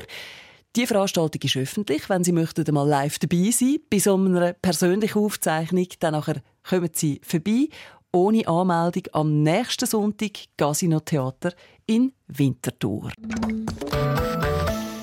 Die 0.76 0.88
Veranstaltung 0.88 1.42
ist 1.44 1.56
öffentlich. 1.56 2.10
Wenn 2.10 2.24
Sie 2.24 2.32
möchten 2.32 2.68
einmal 2.68 2.88
live 2.88 3.20
dabei 3.20 3.52
sein, 3.52 3.78
bei 3.90 4.00
so 4.00 4.16
einer 4.16 4.54
persönlichen 4.54 5.20
Aufzeichnung, 5.20 5.86
dann 6.00 6.14
nachher 6.14 6.42
kommen 6.68 6.90
Sie 6.94 7.22
vorbei, 7.24 7.70
ohne 8.12 8.48
Anmeldung, 8.48 9.04
am 9.14 9.44
nächsten 9.44 9.86
Sonntag 9.86 10.32
Casino 10.58 11.00
Theater 11.00 11.54
in 11.86 12.12
Winterthur. 12.28 13.12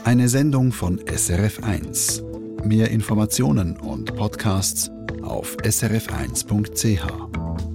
Eine 0.05 0.29
Sendung 0.29 0.73
von 0.73 1.01
SRF1. 1.01 2.65
Mehr 2.65 2.91
Informationen 2.91 3.77
und 3.77 4.17
Podcasts 4.17 4.91
auf 5.23 5.57
srf1.ch. 5.59 7.66